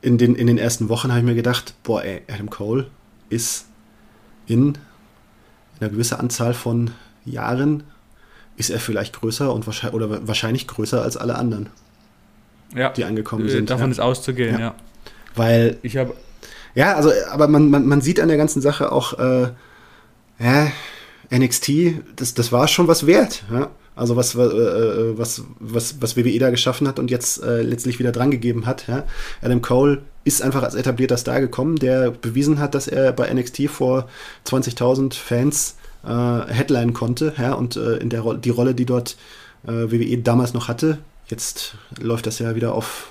[0.00, 2.86] in den, in den ersten Wochen habe ich mir gedacht, boah, ey, Adam Cole
[3.28, 3.66] ist
[4.46, 4.78] in
[5.80, 6.92] einer gewissen Anzahl von
[7.24, 7.82] Jahren
[8.56, 11.68] ist er vielleicht größer und wahrscheinlich, oder wahrscheinlich größer als alle anderen,
[12.74, 13.68] ja, die angekommen sind.
[13.68, 13.92] Davon ja.
[13.92, 14.74] ist auszugehen, ja.
[15.36, 15.78] Weil.
[15.82, 16.14] Ich habe.
[16.74, 19.48] Ja, also, aber man, man, man sieht an der ganzen Sache auch, äh,
[20.38, 20.70] ja,
[21.30, 21.70] NXT,
[22.16, 23.44] das, das war schon was wert.
[23.50, 23.70] Ja?
[23.94, 27.98] Also was, äh, äh, was, was, was WWE da geschaffen hat und jetzt äh, letztlich
[27.98, 28.86] wieder drangegeben hat.
[28.88, 29.04] Ja?
[29.42, 33.68] Adam Cole ist einfach als etablierter Star gekommen, der bewiesen hat, dass er bei NXT
[33.70, 34.08] vor
[34.46, 37.32] 20.000 Fans äh, Headline konnte.
[37.38, 37.54] Ja?
[37.54, 39.16] Und äh, in der Ro die Rolle, die dort
[39.66, 43.08] äh, WWE damals noch hatte, jetzt läuft das ja wieder auf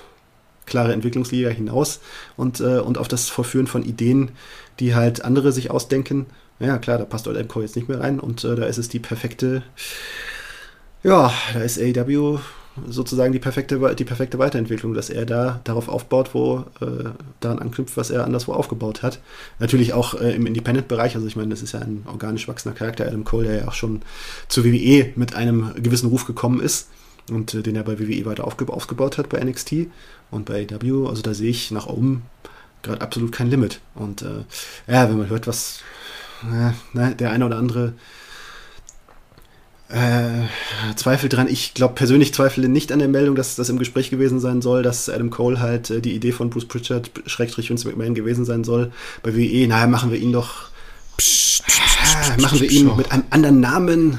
[0.66, 2.00] klare Entwicklungsliga hinaus
[2.36, 4.30] und, äh, und auf das Vorführen von Ideen,
[4.80, 6.26] die halt andere sich ausdenken.
[6.58, 8.88] Ja, klar, da passt Old MCO jetzt nicht mehr rein und äh, da ist es
[8.88, 9.62] die perfekte,
[11.02, 12.38] ja, da ist AEW
[12.88, 17.10] sozusagen die perfekte, die perfekte Weiterentwicklung, dass er da darauf aufbaut, wo äh,
[17.40, 19.20] daran anknüpft, was er anderswo aufgebaut hat.
[19.58, 23.06] Natürlich auch äh, im Independent-Bereich, also ich meine, das ist ja ein organisch wachsender Charakter,
[23.06, 24.02] Adam Cole, der ja auch schon
[24.48, 26.88] zu WWE mit einem gewissen Ruf gekommen ist
[27.30, 29.88] und äh, den er bei WWE weiter aufge aufgebaut hat bei NXT
[30.30, 31.08] und bei AW.
[31.08, 32.22] Also da sehe ich nach oben
[32.82, 33.80] gerade absolut kein Limit.
[33.94, 34.44] Und äh,
[34.86, 35.80] ja, wenn man hört, was
[36.44, 37.94] äh, ne, der eine oder andere
[39.88, 40.46] äh,
[40.96, 41.46] zweifelt dran.
[41.48, 44.82] Ich glaube persönlich zweifle nicht an der Meldung, dass das im Gespräch gewesen sein soll,
[44.82, 48.64] dass Adam Cole halt äh, die Idee von Bruce Pritchard, Schrägstrich Vince McMahon gewesen sein
[48.64, 48.90] soll.
[49.22, 50.70] Bei WWE, naja, machen wir ihn doch,
[51.16, 54.18] psch, psch, psch, machen wir ihn mit einem anderen Namen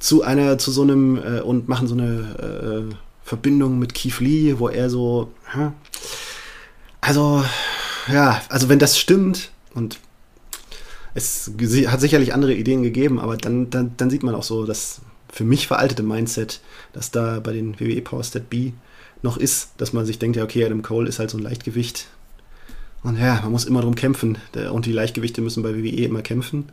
[0.00, 4.58] zu einer, zu so einem äh, und machen so eine äh, Verbindung mit Keith Lee,
[4.58, 5.72] wo er so, ja,
[7.00, 7.44] also,
[8.12, 10.00] ja, also wenn das stimmt und
[11.14, 11.50] es
[11.86, 15.00] hat sicherlich andere Ideen gegeben, aber dann, dann, dann sieht man auch so das
[15.32, 16.60] für mich veraltete Mindset,
[16.92, 18.72] das da bei den WWE Power Stat B
[19.22, 22.06] noch ist, dass man sich denkt, ja, okay, Adam Cole ist halt so ein Leichtgewicht.
[23.02, 24.38] Und ja, man muss immer drum kämpfen.
[24.72, 26.68] Und die Leichtgewichte müssen bei WWE immer kämpfen.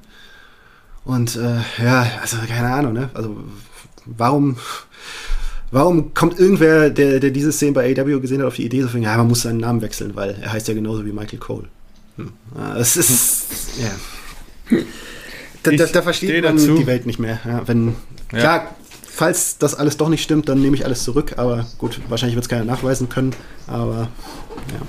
[1.07, 3.09] Und äh, ja, also keine Ahnung, ne?
[3.13, 3.37] Also
[4.05, 4.57] warum,
[5.71, 8.89] warum kommt irgendwer, der, der diese Szene bei AW gesehen hat, auf die Idee, so
[8.89, 11.69] von, ja, man muss seinen Namen wechseln, weil er heißt ja genauso wie Michael Cole.
[12.17, 12.33] Hm.
[12.77, 13.45] Es ist,
[13.81, 14.79] ja.
[15.63, 16.75] Da, da, da versteht man dazu.
[16.75, 17.39] die Welt nicht mehr.
[17.45, 17.95] Ja, wenn,
[18.33, 18.39] ja.
[18.39, 18.75] Klar,
[19.09, 22.43] falls das alles doch nicht stimmt, dann nehme ich alles zurück, aber gut, wahrscheinlich wird
[22.43, 23.33] es keiner nachweisen können,
[23.65, 24.09] aber
[24.73, 24.85] ja.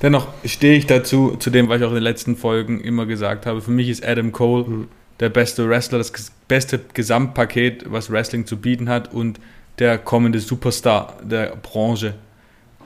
[0.00, 3.46] Dennoch stehe ich dazu, zu dem, was ich auch in den letzten Folgen immer gesagt
[3.46, 3.62] habe.
[3.62, 4.88] Für mich ist Adam Cole mhm.
[5.20, 6.12] Der beste Wrestler, das
[6.48, 9.38] beste Gesamtpaket, was Wrestling zu bieten hat und
[9.78, 12.14] der kommende Superstar der Branche.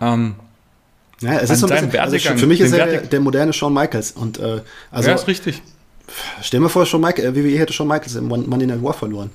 [0.01, 0.35] Ähm,
[1.21, 3.75] ja, es ist so ein bisschen, also für mich ist er der, der, moderne Shawn
[3.75, 4.13] Michaels.
[4.13, 4.61] Und, äh,
[4.91, 5.63] also, ja, ist richtig.
[6.41, 9.31] Stell mir vor, Shawn Michael, äh, WWE hätte Shawn Michaels im Money Night War verloren.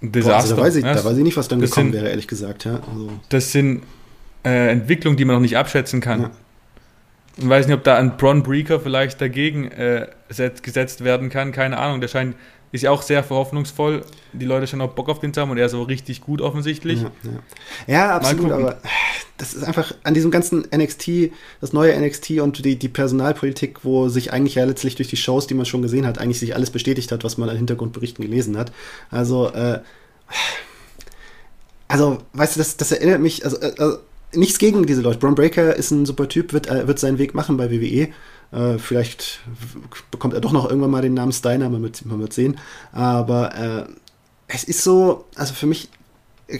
[0.00, 0.30] Desaster.
[0.30, 2.28] Boah, also da, weiß ich, da weiß ich nicht, was dann gekommen sind, wäre, ehrlich
[2.28, 2.64] gesagt.
[2.64, 3.10] Ja, also.
[3.28, 3.82] Das sind
[4.44, 6.22] äh, Entwicklungen, die man noch nicht abschätzen kann.
[6.22, 6.30] Ja.
[7.36, 10.08] Ich weiß nicht, ob da ein Bron Breaker vielleicht dagegen äh,
[10.62, 11.52] gesetzt werden kann.
[11.52, 12.00] Keine Ahnung.
[12.00, 12.34] Der scheint
[12.72, 14.02] ist ja auch sehr verhoffnungsvoll.
[14.32, 16.40] Die Leute schon auch Bock auf den zu haben und er ist so richtig gut
[16.40, 17.02] offensichtlich.
[17.02, 17.30] Ja, ja.
[17.86, 18.78] ja absolut, aber
[19.38, 24.08] das ist einfach an diesem ganzen NXT, das neue NXT und die, die Personalpolitik, wo
[24.08, 26.70] sich eigentlich ja letztlich durch die Shows, die man schon gesehen hat, eigentlich sich alles
[26.70, 28.72] bestätigt hat, was man an Hintergrundberichten gelesen hat.
[29.10, 29.80] Also, äh,
[31.88, 33.98] also, weißt du, das, das erinnert mich, also, also
[34.32, 35.18] nichts gegen diese Leute.
[35.18, 38.08] Braun Breaker ist ein super Typ, wird, äh, wird seinen Weg machen bei WWE.
[38.52, 39.40] Äh, vielleicht
[40.10, 42.58] bekommt er doch noch irgendwann mal den Namen Steiner, man wird, man wird sehen.
[42.92, 43.92] Aber äh,
[44.48, 45.88] es ist so, also für mich,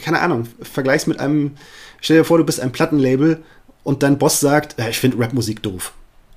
[0.03, 1.53] keine Ahnung, vergleichs mit einem,
[2.01, 3.43] stell dir vor, du bist ein Plattenlabel
[3.85, 5.93] und dein Boss sagt, ja, ich finde Rapmusik doof.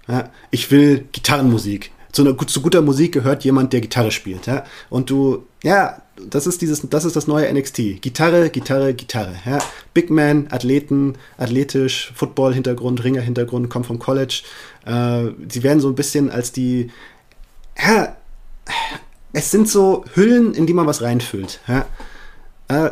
[0.07, 1.91] Ja, ich will Gitarrenmusik.
[2.11, 4.47] Zu, einer, zu guter Musik gehört jemand, der Gitarre spielt.
[4.47, 4.65] Ja?
[4.89, 8.01] Und du, ja, das ist dieses, das ist das neue NXT.
[8.01, 9.35] Gitarre, Gitarre, Gitarre.
[9.45, 9.59] Ja?
[9.93, 14.41] Big Man, Athleten, athletisch, Football-Hintergrund, Ringer-Hintergrund, kommt vom College.
[14.85, 16.89] Äh, sie werden so ein bisschen als die,
[17.77, 18.15] ja,
[19.33, 21.59] es sind so Hüllen, in die man was reinfüllt.
[21.67, 21.85] Ja?
[22.67, 22.91] Äh,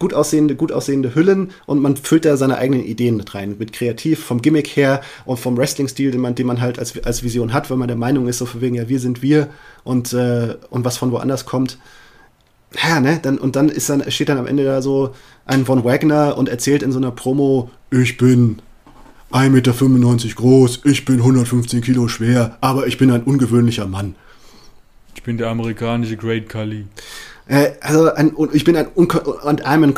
[0.00, 3.54] gut aussehende, gut aussehende Hüllen und man füllt da seine eigenen Ideen mit rein.
[3.58, 7.22] Mit kreativ, vom Gimmick her und vom Wrestling-Stil, den man, den man halt als, als
[7.22, 9.48] Vision hat, weil man der Meinung ist, so von wegen, ja, wir sind wir
[9.84, 11.78] und, äh, und was von woanders kommt
[12.76, 15.84] ja, ne, dann, und dann ist dann, steht dann am Ende da so ein Von
[15.84, 18.60] Wagner und erzählt in so einer Promo, ich bin
[19.32, 24.14] 1,95 Meter groß, ich bin 115 Kilo schwer, aber ich bin ein ungewöhnlicher Mann.
[25.14, 26.86] Ich bin der amerikanische Great Kali.
[27.50, 29.94] Äh, also ein, ich bin ein und I'm an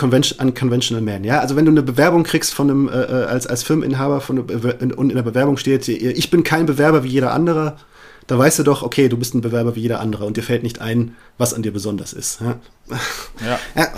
[0.49, 1.41] unconventional man, ja.
[1.41, 5.11] Also wenn du eine Bewerbung kriegst von einem äh, äh als als Firmeninhaber von und
[5.11, 7.77] in der Bewerbung steht, ich bin kein Bewerber wie jeder andere,
[8.27, 10.63] da weißt du doch, okay, du bist ein Bewerber wie jeder andere und dir fällt
[10.63, 12.41] nicht ein, was an dir besonders ist.
[12.41, 12.59] Ja,
[13.45, 13.59] ja.
[13.77, 13.89] ja.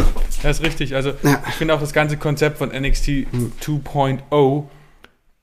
[0.42, 0.96] das ist richtig.
[0.96, 1.40] Also ja.
[1.48, 3.52] ich finde auch das ganze Konzept von NXT hm.
[3.61, 4.64] 2.0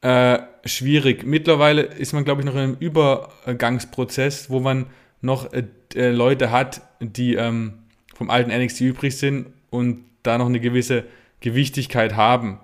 [0.02, 1.26] äh, schwierig.
[1.26, 4.88] Mittlerweile ist man, glaube ich, noch in einem Übergangsprozess, wo man
[5.22, 5.64] noch äh,
[5.96, 7.81] äh Leute hat, die ähm,
[8.22, 11.06] vom alten NXT übrig sind und da noch eine gewisse
[11.40, 12.60] Gewichtigkeit haben.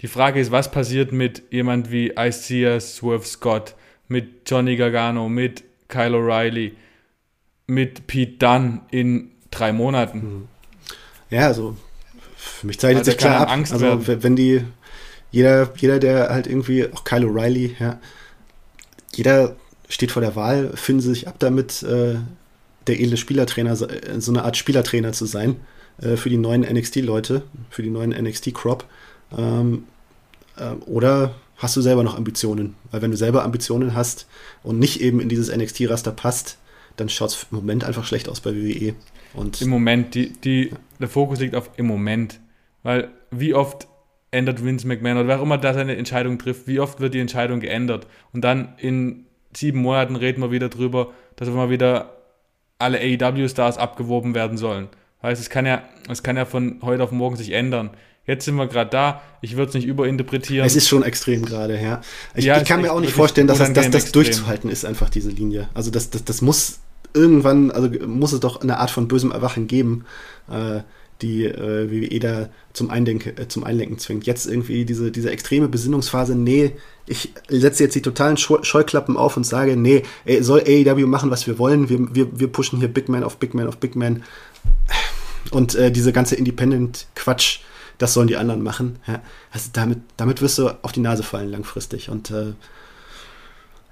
[0.00, 3.76] Die Frage ist, was passiert mit jemand wie Isaiah Swerve Scott,
[4.08, 6.72] mit Johnny Gargano, mit Kyle O'Reilly,
[7.68, 10.18] mit Pete Dunn in drei Monaten.
[10.18, 10.48] Mhm.
[11.30, 11.76] Ja, also
[12.36, 13.52] für mich zeichnet also sich klar ab.
[13.52, 14.24] Angst also werden.
[14.24, 14.64] wenn die
[15.30, 18.00] jeder, jeder, der halt irgendwie, auch Kyle O'Reilly, ja,
[19.14, 19.54] jeder
[19.88, 22.16] steht vor der Wahl, finden sie sich ab damit, äh,
[22.86, 25.56] der edle Spielertrainer, äh, so eine Art Spielertrainer zu sein
[26.00, 28.84] äh, für die neuen NXT-Leute, für die neuen NXT-Crop.
[29.36, 29.84] Ähm,
[30.56, 32.74] äh, oder hast du selber noch Ambitionen.
[32.90, 34.26] Weil wenn du selber Ambitionen hast
[34.62, 36.58] und nicht eben in dieses NXT-Raster passt,
[36.96, 38.94] dann schaut es im Moment einfach schlecht aus bei WWE.
[39.34, 42.40] Und Im Moment, die, die, der Fokus liegt auf im Moment.
[42.82, 43.86] Weil wie oft
[44.30, 47.20] ändert Vince McMahon oder wer auch immer da seine Entscheidung trifft, wie oft wird die
[47.20, 48.06] Entscheidung geändert?
[48.32, 52.17] Und dann in sieben Monaten reden wir wieder drüber, dass immer wieder
[52.78, 54.88] alle AEW-Stars abgeworben werden sollen.
[55.22, 57.90] Heißt, es kann ja, es kann ja von heute auf morgen sich ändern.
[58.24, 59.22] Jetzt sind wir gerade da.
[59.40, 60.66] Ich würde es nicht überinterpretieren.
[60.66, 62.02] Es ist schon extrem gerade, ja.
[62.34, 65.08] Ich, ja, ich kann mir auch nicht vorstellen, dass das, dass das durchzuhalten ist, einfach
[65.08, 65.68] diese Linie.
[65.74, 66.78] Also das, das, das muss
[67.14, 70.04] irgendwann, also muss es doch eine Art von bösem Erwachen geben,
[70.50, 70.80] äh,
[71.22, 74.26] die äh, WWE da zum, Eindenken, äh, zum Einlenken zwingt.
[74.26, 76.72] Jetzt irgendwie diese, diese extreme Besinnungsphase, nee,
[77.06, 81.46] ich setze jetzt die totalen Scheuklappen auf und sage, nee, ey, soll AEW machen, was
[81.46, 81.88] wir wollen.
[81.88, 84.22] Wir, wir, wir pushen hier Big Man auf Big Man auf Big Man.
[85.50, 87.60] Und äh, diese ganze Independent-Quatsch,
[87.96, 88.98] das sollen die anderen machen.
[89.06, 92.10] Ja, also damit, damit wirst du auf die Nase fallen langfristig.
[92.10, 92.52] Und äh,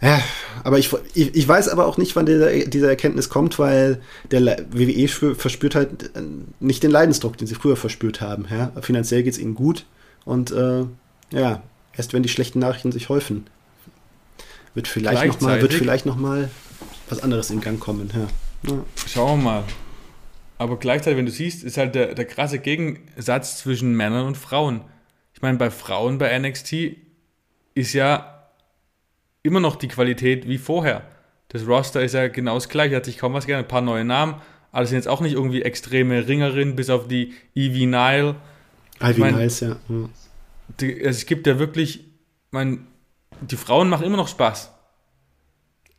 [0.00, 0.20] ja,
[0.62, 4.42] aber ich, ich, ich, weiß aber auch nicht, wann dieser, diese Erkenntnis kommt, weil der
[4.70, 6.22] WWE verspürt halt äh,
[6.60, 8.46] nicht den Leidensdruck, den sie früher verspürt haben.
[8.50, 8.72] Ja?
[8.82, 9.86] Finanziell geht es ihnen gut
[10.24, 10.84] und äh,
[11.30, 11.62] ja,
[11.96, 13.46] erst wenn die schlechten Nachrichten sich häufen,
[14.74, 16.50] wird vielleicht nochmal noch, wird vielleicht noch mal
[17.08, 18.10] was anderes in Gang kommen.
[18.12, 18.70] Ja.
[18.70, 18.84] Ja.
[19.06, 19.64] Schauen wir mal.
[20.58, 24.82] Aber gleichzeitig, wenn du siehst, ist halt der, der krasse Gegensatz zwischen Männern und Frauen.
[25.34, 26.96] Ich meine, bei Frauen bei NXT
[27.74, 28.35] ist ja
[29.46, 31.02] immer noch die Qualität wie vorher.
[31.48, 33.66] Das Roster ist ja genau das gleiche, hat sich kaum was geändert.
[33.66, 34.34] Ein paar neue Namen,
[34.72, 38.36] aber das sind jetzt auch nicht irgendwie extreme Ringerinnen, bis auf die Evie Nile.
[39.00, 39.76] Ivy Niles, ja.
[39.88, 40.08] ja.
[40.80, 42.04] Die, also es gibt ja wirklich,
[42.50, 42.86] mein,
[43.40, 44.72] die Frauen machen immer noch Spaß.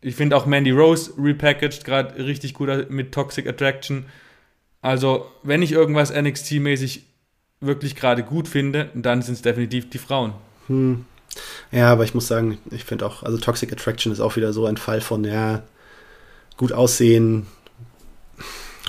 [0.02, 4.06] Ich finde auch Mandy Rose repackaged gerade richtig gut mit Toxic Attraction.
[4.82, 7.02] Also, wenn ich irgendwas NXT-mäßig
[7.60, 10.34] wirklich gerade gut finde, dann sind es definitiv die Frauen.
[10.68, 11.06] Hm.
[11.72, 14.66] Ja, aber ich muss sagen, ich finde auch, also Toxic Attraction ist auch wieder so
[14.66, 15.64] ein Fall von, ja,
[16.58, 17.48] gut aussehen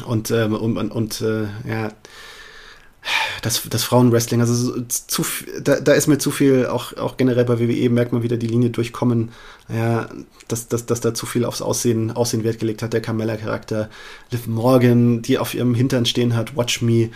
[0.07, 1.93] und, ähm, und, und, und äh, ja,
[3.43, 5.25] das, das Frauenwrestling, also zu,
[5.61, 8.47] da, da ist mir zu viel, auch, auch generell bei WWE merkt man wieder die
[8.47, 9.31] Linie durchkommen,
[9.69, 10.09] ja,
[10.49, 13.91] dass, dass, dass da zu viel aufs Aussehen, Aussehen Wert gelegt hat, der Carmella-Charakter,
[14.31, 17.11] Liv Morgan, die auf ihrem Hintern stehen hat, Watch Me,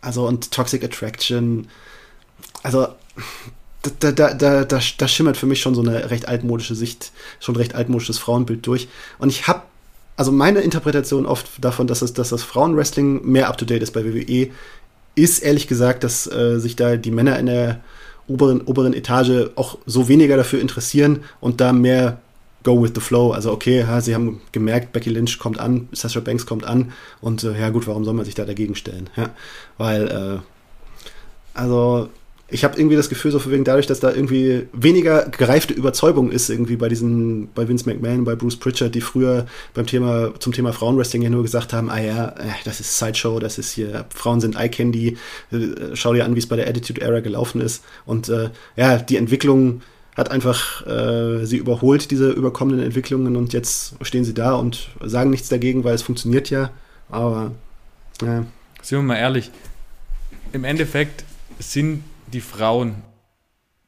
[0.00, 1.68] also und Toxic Attraction,
[2.62, 2.88] also
[3.82, 7.56] da, da, da, da, da schimmert für mich schon so eine recht altmodische Sicht, schon
[7.56, 8.88] recht altmodisches Frauenbild durch.
[9.18, 9.62] Und ich habe
[10.16, 14.50] also meine Interpretation oft davon, dass, es, dass das Frauenwrestling mehr up-to-date ist bei WWE,
[15.14, 17.80] ist ehrlich gesagt, dass äh, sich da die Männer in der
[18.28, 22.20] oberen, oberen Etage auch so weniger dafür interessieren und da mehr
[22.62, 23.32] go with the flow.
[23.32, 27.42] Also okay, ja, sie haben gemerkt, Becky Lynch kommt an, Sasha Banks kommt an und
[27.44, 29.10] äh, ja gut, warum soll man sich da dagegen stellen?
[29.16, 29.30] Ja,
[29.76, 32.08] weil äh, also
[32.52, 36.50] ich habe irgendwie das Gefühl, so wegen dadurch, dass da irgendwie weniger gereifte Überzeugung ist,
[36.50, 40.74] irgendwie bei diesen, bei Vince McMahon, bei Bruce Pritchard, die früher beim Thema, zum Thema
[40.74, 44.42] Frauenwrestling ja nur gesagt haben, ah ja, äh, das ist Sideshow, das ist hier, Frauen
[44.42, 45.16] sind Eye Candy,
[45.50, 47.82] äh, schau dir an, wie es bei der Attitude Era gelaufen ist.
[48.04, 49.80] Und äh, ja, die Entwicklung
[50.14, 55.30] hat einfach äh, sie überholt, diese überkommenen Entwicklungen, und jetzt stehen sie da und sagen
[55.30, 56.70] nichts dagegen, weil es funktioniert ja.
[57.08, 57.52] Aber
[58.20, 58.44] ja.
[58.82, 59.50] Sind wir mal ehrlich,
[60.52, 61.24] im Endeffekt
[61.58, 62.02] sind
[62.32, 63.02] die Frauen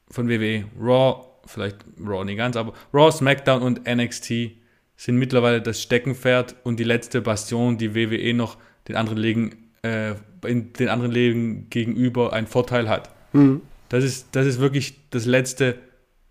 [0.09, 4.51] von WWE, Raw, vielleicht Raw nicht ganz, aber Raw, SmackDown und NXT
[4.97, 10.15] sind mittlerweile das Steckenpferd und die letzte Bastion, die WWE noch den anderen Ligen, äh,
[10.45, 13.09] in den anderen Ligen gegenüber einen Vorteil hat.
[13.33, 13.61] Mhm.
[13.89, 15.75] Das, ist, das ist wirklich das letzte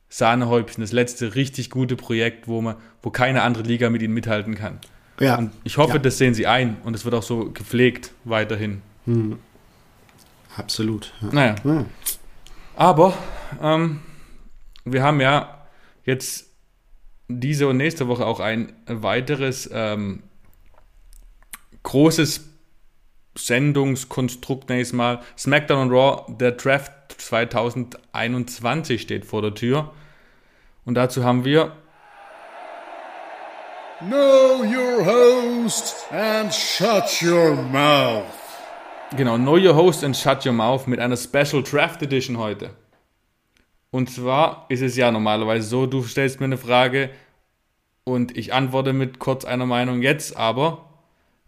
[0.09, 4.55] Sahnehäubchen, das letzte richtig gute Projekt, wo man, wo keine andere Liga mit ihnen mithalten
[4.55, 4.79] kann.
[5.21, 5.37] Ja.
[5.37, 5.99] Und ich hoffe, ja.
[5.99, 8.81] das sehen sie ein und es wird auch so gepflegt weiterhin.
[9.07, 9.39] Mhm.
[10.57, 11.13] Absolut.
[11.21, 11.29] Ja.
[11.33, 11.55] Naja.
[11.65, 11.85] Ja.
[12.77, 13.15] Aber
[13.63, 14.01] ähm,
[14.85, 15.67] wir haben ja
[16.05, 16.47] jetzt
[17.29, 20.23] diese und nächste Woche auch ein weiteres ähm,
[21.83, 22.49] großes
[23.37, 25.21] Sendungskonstrukt nächstes Mal.
[25.37, 29.93] SmackDown und Raw, der Draft 2021 steht vor der Tür.
[30.85, 31.73] Und dazu haben wir
[34.01, 38.44] Know your host and shut your mouth.
[39.17, 42.71] Genau, Know Your Host and Shut Your Mouth mit einer Special Draft Edition heute.
[43.93, 47.11] Und zwar ist es ja normalerweise so, du stellst mir eine Frage
[48.03, 50.03] und ich antworte mit kurz einer Meinung.
[50.03, 50.89] Jetzt aber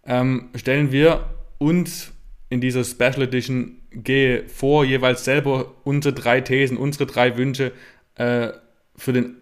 [0.05, 1.25] ähm, stellen wir
[1.59, 2.13] uns
[2.51, 7.73] in dieser Special Edition gehe vor, jeweils selber unsere drei Thesen, unsere drei Wünsche
[8.15, 8.51] äh,
[8.95, 9.39] für den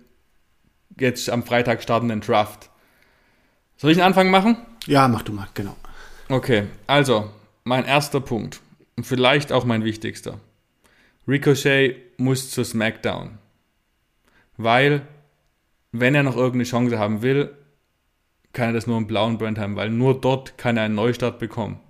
[0.99, 2.71] jetzt am Freitag startenden Draft.
[3.77, 4.57] Soll ich einen Anfang machen?
[4.87, 5.77] Ja, mach du mal, genau.
[6.31, 7.31] Okay, also
[7.65, 8.61] mein erster Punkt
[8.97, 10.39] und vielleicht auch mein wichtigster.
[11.27, 13.39] Ricochet muss zu SmackDown.
[14.57, 15.07] Weil,
[15.91, 17.57] wenn er noch irgendeine Chance haben will,
[18.53, 21.39] kann er das nur im blauen Brand haben, weil nur dort kann er einen Neustart
[21.39, 21.81] bekommen.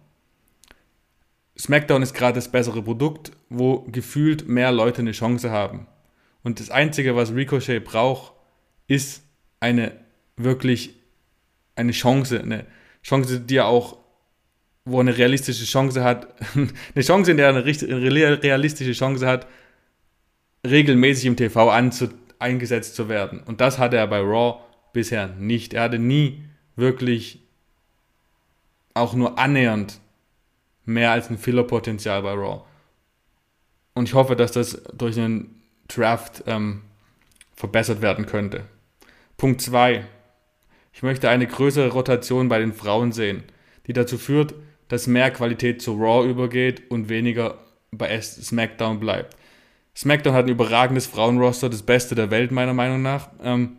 [1.59, 5.87] SmackDown ist gerade das bessere Produkt, wo gefühlt mehr Leute eine Chance haben.
[6.43, 8.33] Und das Einzige, was Ricochet braucht,
[8.87, 9.23] ist
[9.61, 9.93] eine
[10.37, 10.95] wirklich
[11.77, 12.67] eine Chance, eine
[13.03, 14.04] Chance, die er auch
[14.85, 19.47] wo er eine realistische Chance hat, eine Chance, in der er eine realistische Chance hat,
[20.67, 22.09] regelmäßig im TV anzu,
[22.39, 23.41] eingesetzt zu werden.
[23.41, 24.61] Und das hatte er bei Raw
[24.93, 25.75] bisher nicht.
[25.75, 26.45] Er hatte nie
[26.77, 27.41] wirklich
[28.93, 30.01] auch nur annähernd
[30.85, 32.63] mehr als ein Filler-Potenzial bei Raw.
[33.95, 36.83] Und ich hoffe, dass das durch einen Draft ähm,
[37.55, 38.65] verbessert werden könnte.
[39.37, 40.05] Punkt 2.
[40.93, 43.43] Ich möchte eine größere Rotation bei den Frauen sehen,
[43.87, 44.55] die dazu führt,
[44.89, 47.59] dass mehr Qualität zu Raw übergeht und weniger
[47.91, 49.37] bei SmackDown bleibt.
[49.97, 53.31] SmackDown hat ein überragendes Frauenroster, das Beste der Welt meiner Meinung nach.
[53.43, 53.77] Ähm,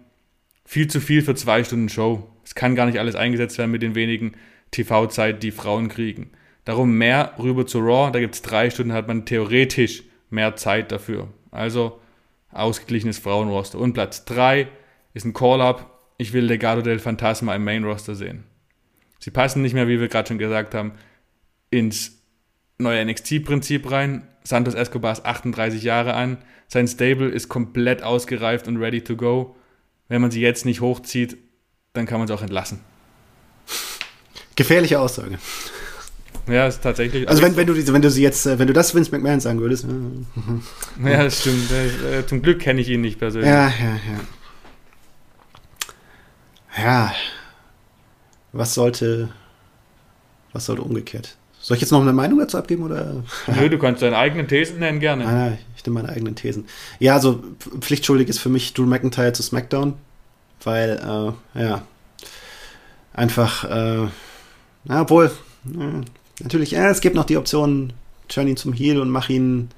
[0.65, 2.29] viel zu viel für zwei Stunden Show.
[2.43, 4.33] Es kann gar nicht alles eingesetzt werden mit den wenigen
[4.71, 6.31] TV-Zeit, die Frauen kriegen.
[6.63, 10.91] Darum mehr rüber zu Raw, da gibt es drei Stunden, hat man theoretisch mehr Zeit
[10.91, 11.29] dafür.
[11.51, 11.99] Also
[12.51, 13.77] ausgeglichenes Frauenroster.
[13.77, 14.67] Und Platz 3
[15.13, 15.91] ist ein Call-Up.
[16.17, 18.45] Ich will Legado del Fantasma im Main-Roster sehen.
[19.25, 20.91] Sie passen nicht mehr, wie wir gerade schon gesagt haben,
[21.71, 22.21] ins
[22.77, 24.27] neue NXT-Prinzip rein.
[24.43, 26.37] Santos Escobar ist 38 Jahre an.
[26.67, 29.55] Sein Stable ist komplett ausgereift und ready to go.
[30.09, 31.37] Wenn man sie jetzt nicht hochzieht,
[31.93, 32.81] dann kann man sie auch entlassen.
[34.55, 35.39] Gefährliche Aussage.
[36.47, 37.27] Ja, ist tatsächlich.
[37.27, 39.39] Also wenn, wenn, du diese, wenn du sie jetzt, äh, wenn du das Vince McMahon
[39.39, 39.85] sagen würdest.
[39.85, 39.89] Äh,
[41.09, 41.71] ja, das stimmt.
[41.71, 43.49] Äh, zum Glück kenne ich ihn nicht persönlich.
[43.49, 43.99] Ja, ja,
[46.77, 46.83] ja.
[46.83, 47.15] Ja.
[48.55, 49.27] Was sollte,
[50.53, 51.35] was sollte umgekehrt?
[51.59, 53.23] Soll ich jetzt noch eine Meinung dazu abgeben oder?
[53.47, 55.25] Nö, du kannst deine eigenen Thesen nennen gerne.
[55.25, 56.65] Nein, nein, ich nehme meine eigenen Thesen.
[56.99, 57.43] Ja, also
[57.81, 59.95] pflichtschuldig ist für mich Drew McIntyre zu SmackDown,
[60.63, 61.81] weil äh, ja
[63.13, 64.07] einfach, äh,
[64.85, 65.31] na, obwohl
[65.65, 67.91] äh, natürlich, ja, es gibt noch die Option,
[68.29, 69.69] turn ihn zum Heel und mach ihn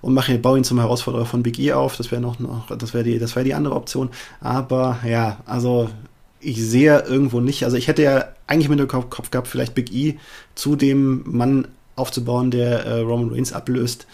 [0.00, 1.96] und mach ihn, bau ihn zum Herausforderer von Big E auf.
[1.96, 4.10] Das wäre noch, noch das wäre die, das wäre die andere Option.
[4.40, 5.90] Aber ja, also
[6.42, 7.64] ich sehe irgendwo nicht.
[7.64, 10.18] Also ich hätte ja eigentlich mit dem Kopf gehabt, vielleicht Big E
[10.54, 14.06] zu dem Mann aufzubauen, der äh, Roman Reigns ablöst.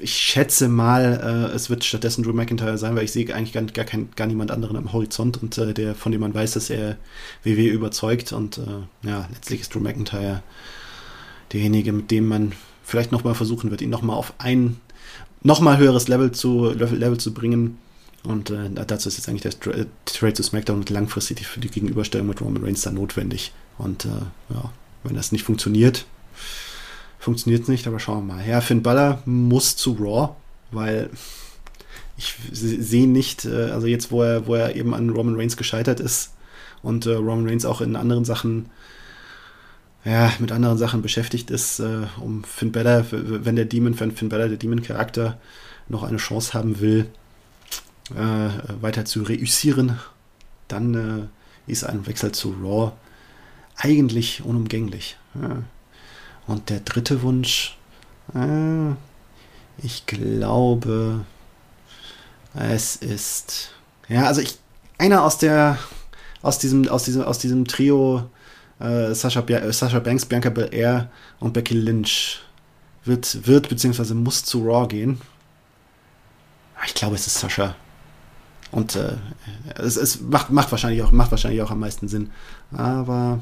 [0.00, 3.62] Ich schätze mal, äh, es wird stattdessen Drew McIntyre sein, weil ich sehe eigentlich gar,
[3.62, 6.70] gar, kein, gar niemand anderen am Horizont und äh, der, von dem man weiß, dass
[6.70, 6.96] er
[7.42, 8.32] WW überzeugt.
[8.32, 10.42] Und äh, ja, letztlich ist Drew McIntyre
[11.52, 12.52] derjenige, mit dem man
[12.84, 14.76] vielleicht nochmal versuchen wird, ihn nochmal auf ein
[15.42, 17.78] nochmal höheres Level zu, Level, Level zu bringen
[18.24, 21.70] und äh, dazu ist jetzt eigentlich der äh, Trade zu SmackDown und langfristig für die
[21.70, 23.52] Gegenüberstellung mit Roman Reigns dann notwendig.
[23.78, 24.08] Und äh,
[24.52, 24.72] ja,
[25.04, 26.04] wenn das nicht funktioniert,
[27.18, 28.46] funktioniert es nicht, aber schauen wir mal.
[28.46, 30.34] Ja, Finn Balor muss zu Raw,
[30.72, 31.10] weil
[32.16, 36.00] ich sehe nicht, äh, also jetzt, wo er, wo er eben an Roman Reigns gescheitert
[36.00, 36.32] ist
[36.82, 38.70] und äh, Roman Reigns auch in anderen Sachen
[40.04, 44.28] ja, mit anderen Sachen beschäftigt ist, äh, um Finn Balor, wenn der Demon, wenn Finn
[44.28, 45.38] Balor, der Demon-Charakter,
[45.88, 47.06] noch eine Chance haben will,
[48.14, 49.98] äh, weiter zu reüssieren,
[50.68, 50.94] dann
[51.66, 52.92] äh, ist ein Wechsel zu Raw
[53.76, 55.16] eigentlich unumgänglich.
[55.40, 55.62] Ja.
[56.46, 57.76] Und der dritte Wunsch,
[58.34, 58.92] äh,
[59.82, 61.24] ich glaube,
[62.54, 63.70] es ist,
[64.08, 64.58] ja, also ich,
[64.96, 65.78] einer aus der,
[66.42, 68.28] aus diesem, aus diesem, aus diesem Trio
[68.80, 72.40] äh, Sasha, Sasha Banks, Bianca Belair und Becky Lynch
[73.04, 75.20] wird, wird beziehungsweise muss zu Raw gehen.
[76.86, 77.74] Ich glaube, es ist Sasha.
[78.70, 79.16] Und äh,
[79.76, 82.30] es, es macht, macht, wahrscheinlich auch, macht wahrscheinlich auch am meisten Sinn.
[82.72, 83.40] Aber,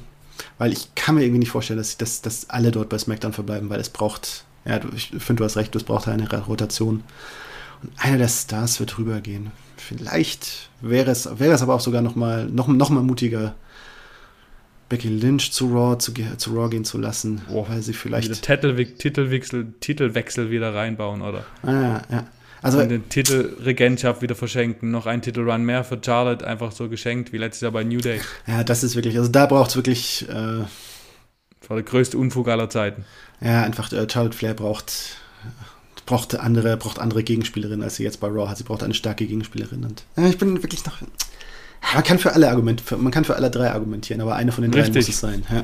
[0.59, 3.69] weil ich kann mir irgendwie nicht vorstellen, dass, dass, dass alle dort bei SmackDown verbleiben,
[3.71, 7.03] weil es braucht, ja, ich finde, du hast recht, es braucht eine Rotation.
[7.83, 9.51] Und einer der Stars wird rübergehen.
[9.77, 13.55] Vielleicht wäre es, wäre es aber auch sogar noch mal, noch, noch mal mutiger,
[14.89, 18.43] Becky Lynch zu Raw, zu, zu Raw gehen zu lassen, oh, weil sie vielleicht.
[18.43, 21.45] Titelwechsel, Titelwechsel wieder reinbauen, oder?
[21.63, 22.27] Ah, ja.
[22.63, 24.91] Also, und den Titel Regentschaft wieder verschenken.
[24.91, 28.21] Noch ein Titelrun mehr für Charlotte, einfach so geschenkt, wie letztes Jahr bei New Day.
[28.47, 30.29] Ja, das ist wirklich, also da braucht es wirklich.
[30.29, 30.65] Äh,
[31.61, 33.05] das war der größte Unfug aller Zeiten.
[33.41, 35.17] Ja, einfach äh, Charlotte Flair braucht,
[36.07, 38.59] braucht andere, braucht andere Gegenspielerinnen, als sie jetzt bei Raw hat.
[38.59, 39.85] Sie braucht eine starke Gegenspielerin.
[39.85, 40.99] Und ja, ich bin wirklich noch.
[41.95, 44.73] Man kann für alle Argumente, man kann für alle drei argumentieren, aber eine von den
[44.73, 45.45] drei muss es sein.
[45.51, 45.63] Ja.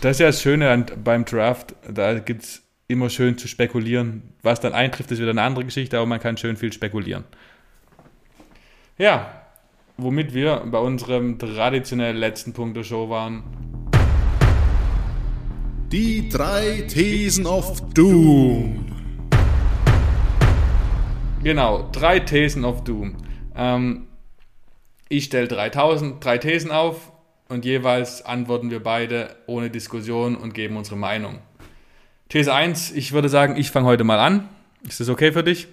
[0.00, 1.74] Das ist ja das Schöne beim Draft.
[1.92, 4.22] Da gibt es immer schön zu spekulieren.
[4.42, 7.24] Was dann eintrifft, ist wieder eine andere Geschichte, aber man kann schön viel spekulieren.
[8.96, 9.42] Ja,
[9.98, 13.42] womit wir bei unserem traditionellen letzten Punkt der Show waren.
[15.92, 18.86] Die drei Thesen of Doom.
[21.42, 23.16] Genau, drei Thesen of Doom.
[23.54, 24.06] Ähm,
[25.10, 27.12] ich stelle 3000, drei Thesen auf
[27.48, 31.38] und jeweils antworten wir beide ohne Diskussion und geben unsere Meinung.
[32.28, 34.48] These 1, ich würde sagen, ich fange heute mal an.
[34.86, 35.68] Ist das okay für dich?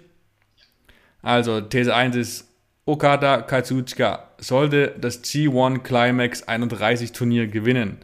[1.21, 2.47] Also, These 1 ist,
[2.85, 7.97] Okada Kazuchika sollte das G1 Climax 31 Turnier gewinnen.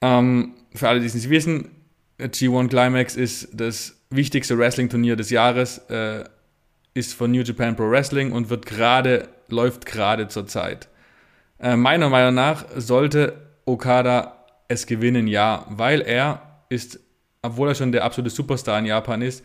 [0.00, 1.70] Ähm, für alle, die es nicht wissen,
[2.18, 6.24] G1 Climax ist das wichtigste Wrestling-Turnier des Jahres, äh,
[6.94, 10.88] ist von New Japan Pro Wrestling und wird gerade, läuft gerade zur Zeit.
[11.58, 13.34] Äh, meiner Meinung nach sollte
[13.64, 17.00] Okada es gewinnen, ja, weil er ist
[17.46, 19.44] obwohl er schon der absolute Superstar in Japan ist,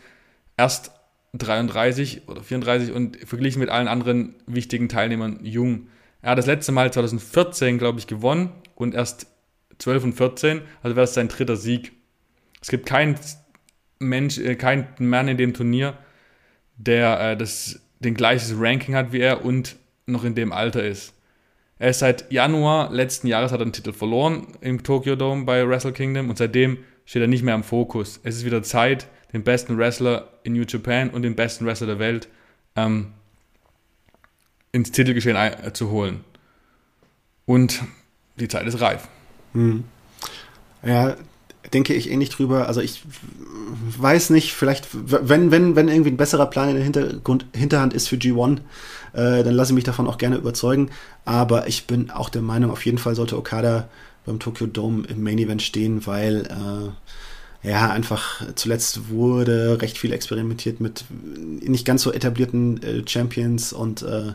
[0.56, 0.92] erst
[1.34, 5.88] 33 oder 34 und verglichen mit allen anderen wichtigen Teilnehmern jung.
[6.20, 9.26] Er hat das letzte Mal 2014, glaube ich, gewonnen und erst
[9.78, 11.92] 12 und 14, also wäre es sein dritter Sieg.
[12.60, 13.16] Es gibt keinen
[13.98, 15.96] Mensch, äh, keinen Mann in dem Turnier,
[16.76, 19.76] der äh, das, den gleiches Ranking hat wie er und
[20.06, 21.14] noch in dem Alter ist.
[21.78, 25.66] Er ist seit Januar letzten Jahres hat er einen Titel verloren im Tokyo Dome bei
[25.66, 28.20] Wrestle Kingdom und seitdem steht er nicht mehr im Fokus.
[28.22, 31.98] Es ist wieder Zeit, den besten Wrestler in New Japan und den besten Wrestler der
[31.98, 32.28] Welt
[32.76, 33.12] ähm,
[34.72, 35.36] ins Titelgeschehen
[35.72, 36.24] zu holen.
[37.46, 37.82] Und
[38.36, 39.08] die Zeit ist reif.
[39.52, 39.84] Hm.
[40.82, 41.16] Ja,
[41.72, 42.66] denke ich ähnlich drüber.
[42.66, 43.02] Also ich
[43.98, 48.08] weiß nicht, vielleicht, wenn, wenn, wenn irgendwie ein besserer Plan in der Hintergrund, Hinterhand ist
[48.08, 48.58] für G1,
[49.12, 50.90] äh, dann lasse ich mich davon auch gerne überzeugen.
[51.24, 53.88] Aber ich bin auch der Meinung, auf jeden Fall sollte Okada
[54.24, 60.12] beim Tokyo Dome im Main Event stehen, weil äh, ja einfach zuletzt wurde recht viel
[60.12, 61.04] experimentiert mit
[61.60, 64.32] nicht ganz so etablierten äh, Champions und äh,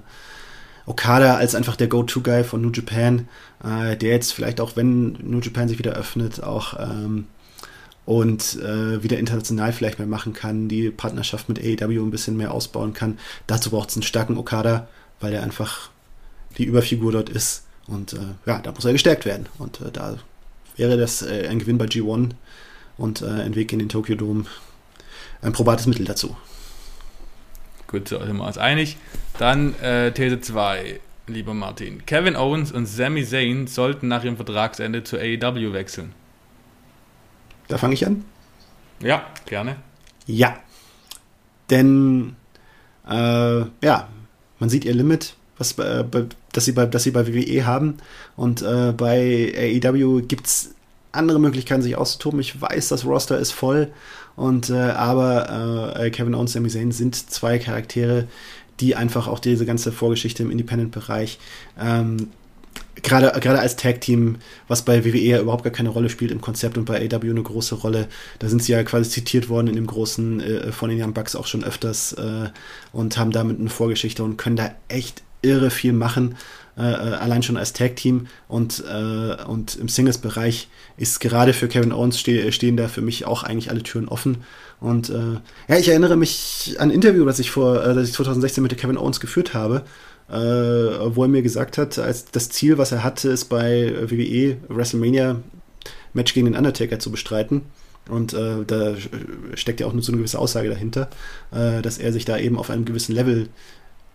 [0.88, 3.28] Okada als einfach der Go-To-Guy von New Japan,
[3.62, 7.26] äh, der jetzt vielleicht auch, wenn New Japan sich wieder öffnet, auch ähm,
[8.06, 12.54] und äh, wieder international vielleicht mehr machen kann, die Partnerschaft mit AEW ein bisschen mehr
[12.54, 13.20] ausbauen kann.
[13.48, 14.88] Dazu braucht es einen starken Okada,
[15.20, 15.90] weil er einfach
[16.58, 17.66] die Überfigur dort ist.
[17.88, 19.48] Und äh, ja, da muss er gestärkt werden.
[19.58, 20.18] Und äh, da
[20.76, 22.32] wäre das äh, ein Gewinn bei G1
[22.98, 24.46] und äh, ein Weg in den Tokyo Dome
[25.42, 26.36] ein probates Mittel dazu.
[27.88, 28.98] Gut, so sind wir uns einig.
[29.38, 32.06] Dann äh, These 2, lieber Martin.
[32.06, 36.12] Kevin Owens und Sami Zayn sollten nach ihrem Vertragsende zu AEW wechseln.
[37.68, 38.26] Da fange ich an?
[39.00, 39.78] Ja, gerne.
[40.26, 40.58] Ja.
[41.70, 42.36] Denn,
[43.08, 44.08] äh, ja,
[44.60, 46.04] man sieht ihr Limit, was, äh,
[46.58, 47.97] das, sie bei, das sie bei WWE haben.
[48.36, 50.76] Und äh, bei AEW gibt es
[51.12, 52.39] andere Möglichkeiten, sich auszutoben.
[52.39, 53.89] Ich weiß, das Roster ist voll.
[54.36, 58.28] Und, äh, aber äh, Kevin Owens und Sami Zayn sind zwei Charaktere,
[58.80, 61.39] die einfach auch diese ganze Vorgeschichte im Independent-Bereich
[61.80, 62.30] ähm,
[63.03, 64.38] gerade, gerade als Tag-Team,
[64.68, 67.43] was bei WWE ja überhaupt gar keine Rolle spielt im Konzept und bei AW eine
[67.43, 68.08] große Rolle,
[68.39, 71.36] da sind sie ja quasi zitiert worden in dem großen äh, von den Young Bucks
[71.36, 72.49] auch schon öfters äh,
[72.91, 76.36] und haben damit eine Vorgeschichte und können da echt irre viel machen,
[76.78, 80.68] äh, äh allein schon als Tag-Team und, äh, und im Singles-Bereich
[80.98, 84.38] ist gerade für Kevin Owens ste stehen da für mich auch eigentlich alle Türen offen
[84.80, 88.62] und äh, ja, ich erinnere mich an ein Interview, das ich vor, das ich 2016
[88.62, 89.84] mit Kevin Owens geführt habe,
[90.30, 94.58] äh, wo er mir gesagt hat, als das Ziel, was er hatte, ist bei WWE
[94.68, 95.38] WrestleMania
[96.14, 97.62] Match gegen den Undertaker zu bestreiten.
[98.10, 98.96] Und äh, da
[99.56, 101.10] steckt ja auch nur so eine gewisse Aussage dahinter,
[101.52, 103.50] äh, dass er sich da eben auf einem gewissen Level,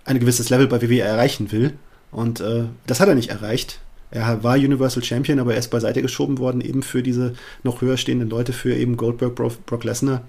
[0.05, 1.75] ein gewisses Level bei WWE erreichen will.
[2.11, 3.81] Und äh, das hat er nicht erreicht.
[4.11, 7.33] Er war Universal Champion, aber er ist beiseite geschoben worden, eben für diese
[7.63, 10.23] noch höher stehenden Leute, für eben Goldberg, Brock, Lesnar.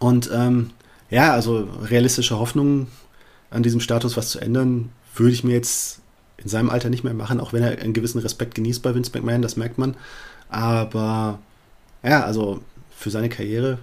[0.00, 0.70] Und ähm,
[1.08, 2.88] ja, also realistische Hoffnungen
[3.50, 6.00] an diesem Status was zu ändern, würde ich mir jetzt
[6.36, 9.12] in seinem Alter nicht mehr machen, auch wenn er einen gewissen Respekt genießt bei Vince
[9.14, 9.96] McMahon, das merkt man.
[10.48, 11.38] Aber
[12.02, 12.60] ja, also
[12.96, 13.78] für seine Karriere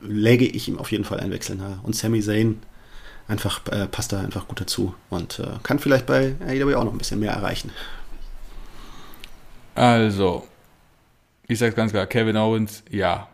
[0.00, 1.80] läge ich ihm auf jeden Fall einen Wechsel nahe.
[1.82, 2.60] Und Sami Zayn
[3.30, 6.92] einfach, äh, passt da einfach gut dazu und äh, kann vielleicht bei AEW auch noch
[6.92, 7.70] ein bisschen mehr erreichen.
[9.74, 10.46] Also,
[11.46, 13.28] ich sage ganz klar, Kevin Owens, ja.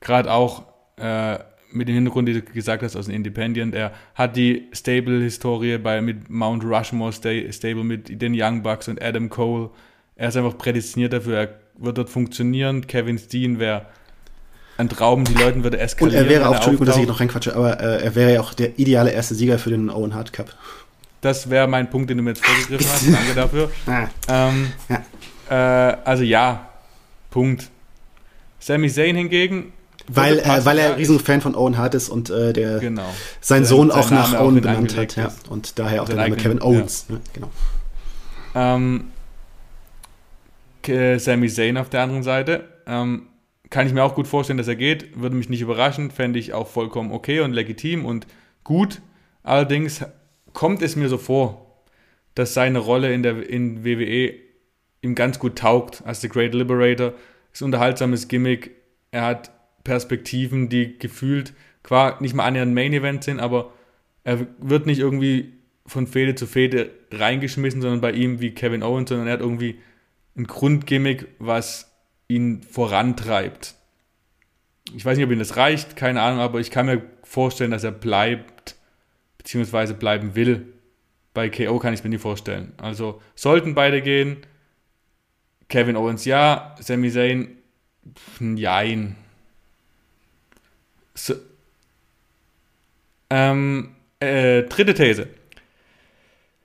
[0.00, 0.64] Gerade auch
[0.96, 1.38] äh,
[1.72, 3.74] mit dem Hintergrund, die du gesagt hast, aus dem Independent.
[3.74, 9.28] Er hat die Stable-Historie bei mit Mount Rushmore Stable mit den Young Bucks und Adam
[9.28, 9.70] Cole.
[10.16, 11.38] Er ist einfach prädestiniert dafür.
[11.38, 12.86] Er wird dort funktionieren.
[12.86, 13.86] Kevin Steen wäre
[14.78, 15.24] ein Traum.
[15.24, 16.18] Die Leute würde eskalieren.
[16.18, 18.54] Und er wäre auch, Entschuldigung, dass ich noch reinquatsche, aber äh, er wäre ja auch
[18.54, 20.54] der ideale erste Sieger für den Owen Hart Cup.
[21.20, 23.06] Das wäre mein Punkt, den du mir jetzt vorgegriffen hast.
[23.06, 23.70] Danke dafür.
[23.86, 24.08] Ah.
[24.28, 25.90] Ähm, ja.
[25.90, 26.68] Äh, also ja,
[27.30, 27.68] Punkt.
[28.58, 29.72] Sami Zayn hingegen
[30.08, 33.08] weil, äh, weil er ein Riesenfan von Owen Hart ist und äh, der genau.
[33.40, 35.16] sein Sohn auch nach Owen benannt hat.
[35.16, 35.32] Ja.
[35.48, 37.06] Und daher auch der Name Kevin Owens.
[37.08, 37.14] Ja.
[37.14, 37.20] Ne?
[37.32, 37.50] Genau.
[38.54, 39.10] Ähm,
[41.20, 42.64] Sami Zayn auf der anderen Seite.
[42.86, 43.28] Ähm,
[43.72, 45.18] kann ich mir auch gut vorstellen, dass er geht.
[45.18, 46.10] Würde mich nicht überraschen.
[46.10, 48.26] Fände ich auch vollkommen okay und legitim und
[48.64, 49.00] gut.
[49.42, 50.04] Allerdings
[50.52, 51.82] kommt es mir so vor,
[52.34, 54.34] dass seine Rolle in der in WWE
[55.00, 57.14] ihm ganz gut taugt als The Great Liberator.
[57.50, 58.72] Ist ein unterhaltsames Gimmick.
[59.10, 59.50] Er hat
[59.84, 63.72] Perspektiven, die gefühlt qua nicht mal annähernd Main Event sind, aber
[64.22, 65.54] er wird nicht irgendwie
[65.86, 69.78] von Fehde zu Fehde reingeschmissen, sondern bei ihm wie Kevin Owens, sondern er hat irgendwie
[70.36, 71.91] ein Grundgimmick, was
[72.28, 73.74] ihn vorantreibt.
[74.94, 77.84] Ich weiß nicht, ob ihm das reicht, keine Ahnung, aber ich kann mir vorstellen, dass
[77.84, 78.76] er bleibt,
[79.38, 80.72] beziehungsweise bleiben will.
[81.34, 82.72] Bei KO kann ich es mir nicht vorstellen.
[82.76, 84.38] Also sollten beide gehen.
[85.68, 87.56] Kevin Owens ja, Sami Zayn,
[88.38, 89.16] nein.
[91.14, 91.34] So.
[93.30, 95.28] Ähm, äh, dritte These.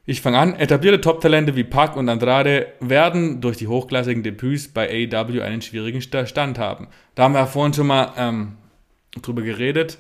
[0.10, 0.56] Ich fange an.
[0.56, 6.02] Etablierte Top-Talente wie Park und Andrade werden durch die hochklassigen Debüts bei AEW einen schwierigen
[6.02, 6.88] Stand haben.
[7.14, 8.54] Da haben wir ja vorhin schon mal ähm,
[9.22, 9.98] drüber geredet.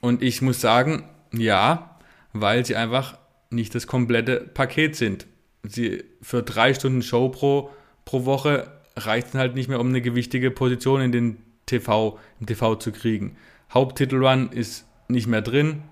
[0.00, 1.98] Und ich muss sagen, ja,
[2.32, 3.18] weil sie einfach
[3.50, 5.26] nicht das komplette Paket sind.
[5.62, 7.68] Sie für drei Stunden Show pro,
[8.06, 12.46] pro Woche reicht es halt nicht mehr, um eine gewichtige Position in den TV, im
[12.46, 13.36] TV zu kriegen.
[13.74, 15.82] Haupttitelrun ist nicht mehr drin.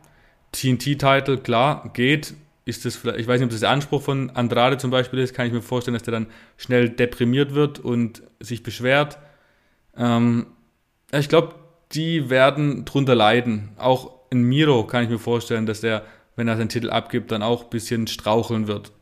[0.52, 2.32] TNT-Title, klar, geht.
[2.65, 5.35] Ist das vielleicht, ich weiß nicht, ob das der Anspruch von Andrade zum Beispiel ist,
[5.35, 6.27] kann ich mir vorstellen, dass der dann
[6.57, 9.19] schnell deprimiert wird und sich beschwert.
[9.97, 10.47] Ähm,
[11.12, 11.55] ich glaube,
[11.93, 13.70] die werden drunter leiden.
[13.77, 16.05] Auch in Miro kann ich mir vorstellen, dass der,
[16.36, 18.93] wenn er seinen Titel abgibt, dann auch ein bisschen straucheln wird.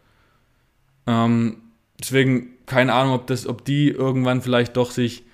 [1.06, 1.59] Ähm,
[1.98, 5.24] deswegen keine Ahnung, ob, das, ob die irgendwann vielleicht doch sich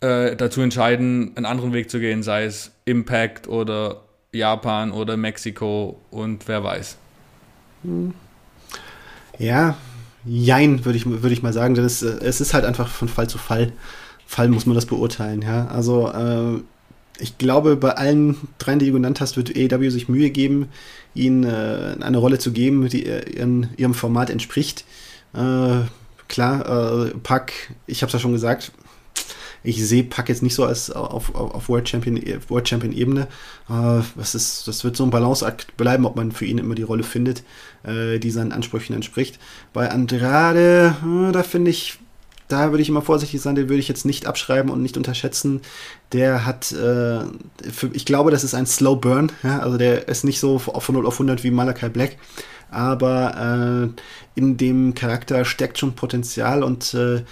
[0.00, 4.05] äh, dazu entscheiden, einen anderen Weg zu gehen, sei es Impact oder
[4.36, 6.96] Japan oder Mexiko und wer weiß.
[9.38, 9.76] Ja,
[10.24, 11.74] jein, würde ich, würd ich mal sagen.
[11.74, 13.72] Das, es ist halt einfach von Fall zu Fall.
[14.26, 15.66] Fall muss man das beurteilen, ja.
[15.68, 16.60] Also, äh,
[17.18, 20.68] ich glaube, bei allen dreien, die du genannt hast, wird AEW sich Mühe geben,
[21.14, 24.84] ihnen äh, eine Rolle zu geben, die ihren, ihrem Format entspricht.
[25.32, 25.82] Äh,
[26.28, 27.52] klar, äh, Pack,
[27.86, 28.72] ich habe es ja schon gesagt,
[29.66, 33.22] ich sehe Pack jetzt nicht so als auf, auf, auf World Champion World Champion Ebene.
[33.68, 36.82] Äh, das, ist, das wird so ein Balanceakt bleiben, ob man für ihn immer die
[36.82, 37.42] Rolle findet,
[37.82, 39.38] äh, die seinen Ansprüchen entspricht.
[39.72, 41.98] Bei Andrade, äh, da finde ich,
[42.48, 45.62] da würde ich immer vorsichtig sein, den würde ich jetzt nicht abschreiben und nicht unterschätzen.
[46.12, 47.24] Der hat, äh,
[47.70, 49.58] für, ich glaube, das ist ein Slow Burn, ja?
[49.58, 52.16] also der ist nicht so von 0 auf 100 wie Malachi Black,
[52.70, 53.92] aber
[54.36, 57.22] äh, in dem Charakter steckt schon Potenzial und äh,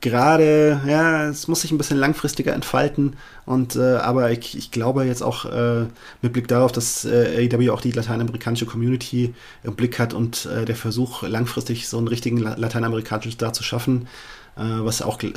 [0.00, 3.16] gerade, ja, es muss sich ein bisschen langfristiger entfalten.
[3.44, 5.86] Und äh, aber ich, ich, glaube jetzt auch äh,
[6.22, 10.64] mit Blick darauf, dass äh, AEW auch die lateinamerikanische Community im Blick hat und äh,
[10.64, 14.08] der Versuch, langfristig so einen richtigen lateinamerikanischen Star zu schaffen,
[14.56, 15.32] äh, was auch äh,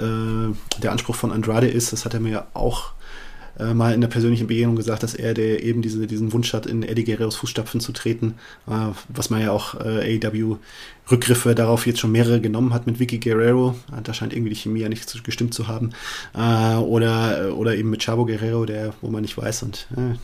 [0.81, 2.93] der Anspruch von Andrade ist, das hat er mir ja auch
[3.59, 6.65] äh, mal in der persönlichen Begegnung gesagt, dass er der eben diese, diesen Wunsch hat,
[6.65, 8.35] in Eddie Guerreros Fußstapfen zu treten,
[8.67, 8.71] äh,
[9.09, 10.57] was man ja auch äh, AEW
[11.11, 13.75] Rückgriffe darauf jetzt schon mehrere genommen hat mit Vicky Guerrero.
[13.91, 15.91] Äh, da scheint irgendwie die Chemie ja nicht gestimmt zu haben.
[16.35, 19.63] Äh, oder, oder eben mit Chavo Guerrero, der, wo man nicht weiß.
[19.63, 20.15] Und äh,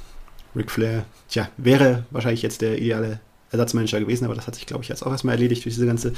[0.58, 3.20] Ric Flair, tja, wäre wahrscheinlich jetzt der ideale
[3.52, 6.14] Ersatzmanager gewesen, aber das hat sich, glaube ich, jetzt auch erstmal erledigt durch diese ganze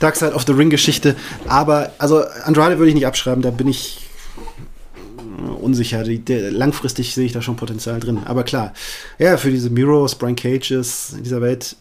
[0.00, 1.14] Dark Side of the Ring-Geschichte.
[1.46, 4.09] Aber, also, Andrade würde ich nicht abschreiben, da bin ich
[5.70, 6.02] unsicher.
[6.02, 8.20] Die, der, langfristig sehe ich da schon Potenzial drin.
[8.24, 8.72] Aber klar,
[9.18, 11.76] ja, für diese Miros, Brian Cages in dieser Welt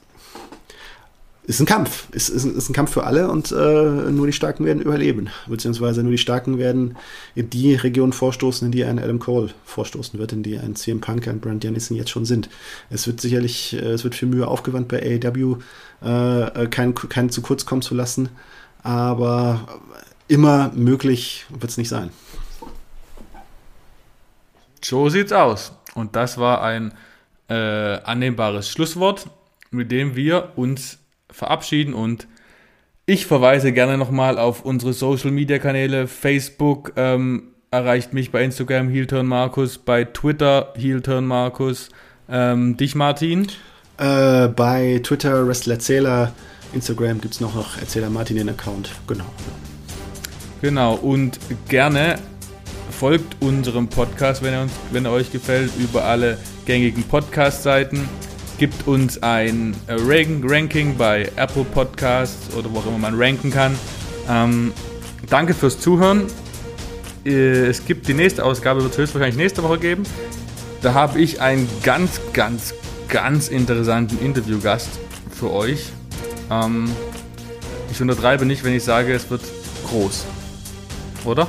[1.44, 2.08] ist ein Kampf.
[2.12, 5.30] Ist, ist, ist ein Kampf für alle und äh, nur die Starken werden überleben.
[5.48, 6.96] Beziehungsweise nur die Starken werden
[7.34, 11.02] in die Region vorstoßen, in die ein Adam Cole vorstoßen wird, in die ein CM
[11.02, 12.50] Punk, ein Brand Janissen jetzt schon sind.
[12.92, 15.58] Es wird sicherlich, äh, es wird viel Mühe aufgewandt bei AEW,
[16.02, 18.30] äh, keinen, keinen zu kurz kommen zu lassen.
[18.84, 19.80] Aber
[20.28, 22.12] immer möglich wird es nicht sein.
[24.82, 25.74] So sieht's aus.
[25.96, 26.94] Und das war ein
[27.50, 29.28] äh, annehmbares Schlusswort,
[29.72, 31.00] mit dem wir uns
[31.30, 32.28] verabschieden und
[33.10, 36.06] ich verweise gerne nochmal auf unsere Social Media Kanäle.
[36.06, 41.90] Facebook ähm, erreicht mich bei Instagram Heelturn Markus, bei Twitter Heelturn Markus.
[42.30, 43.48] Ähm, dich, Martin?
[43.98, 46.34] Äh, bei Twitter Wrestlerzähler,
[46.72, 48.92] Instagram gibt es noch, noch Erzähler Martin den Account.
[49.08, 49.26] Genau.
[50.62, 52.20] Genau, und gerne
[53.00, 58.10] folgt unserem Podcast, wenn er, uns, wenn er euch gefällt, über alle gängigen Podcast-Seiten.
[58.58, 63.74] Gibt uns ein Ranking bei Apple Podcasts oder wo auch immer man ranken kann.
[64.30, 64.74] Ähm,
[65.30, 66.28] danke fürs Zuhören.
[67.26, 70.04] Äh, es gibt die nächste Ausgabe, wird es höchstwahrscheinlich nächste Woche geben.
[70.82, 72.74] Da habe ich einen ganz, ganz,
[73.08, 74.90] ganz interessanten Interviewgast
[75.32, 75.86] für euch.
[76.52, 76.92] Ähm,
[77.90, 79.42] ich untertreibe nicht, wenn ich sage, es wird
[79.88, 80.26] groß.
[81.24, 81.48] Oder?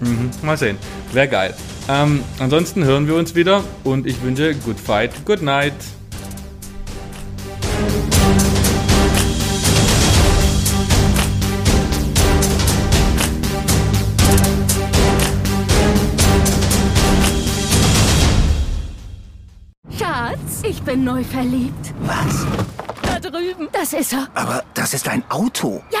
[0.00, 0.78] Mhm, mal sehen.
[1.12, 1.54] Wäre geil.
[1.88, 5.74] Ähm, ansonsten hören wir uns wieder und ich wünsche Good Fight, Good Night.
[19.96, 21.94] Schatz, ich bin neu verliebt.
[22.00, 22.46] Was?
[23.02, 23.68] Da drüben.
[23.72, 24.28] Das ist er.
[24.34, 25.82] Aber das ist ein Auto.
[25.90, 26.00] Ja,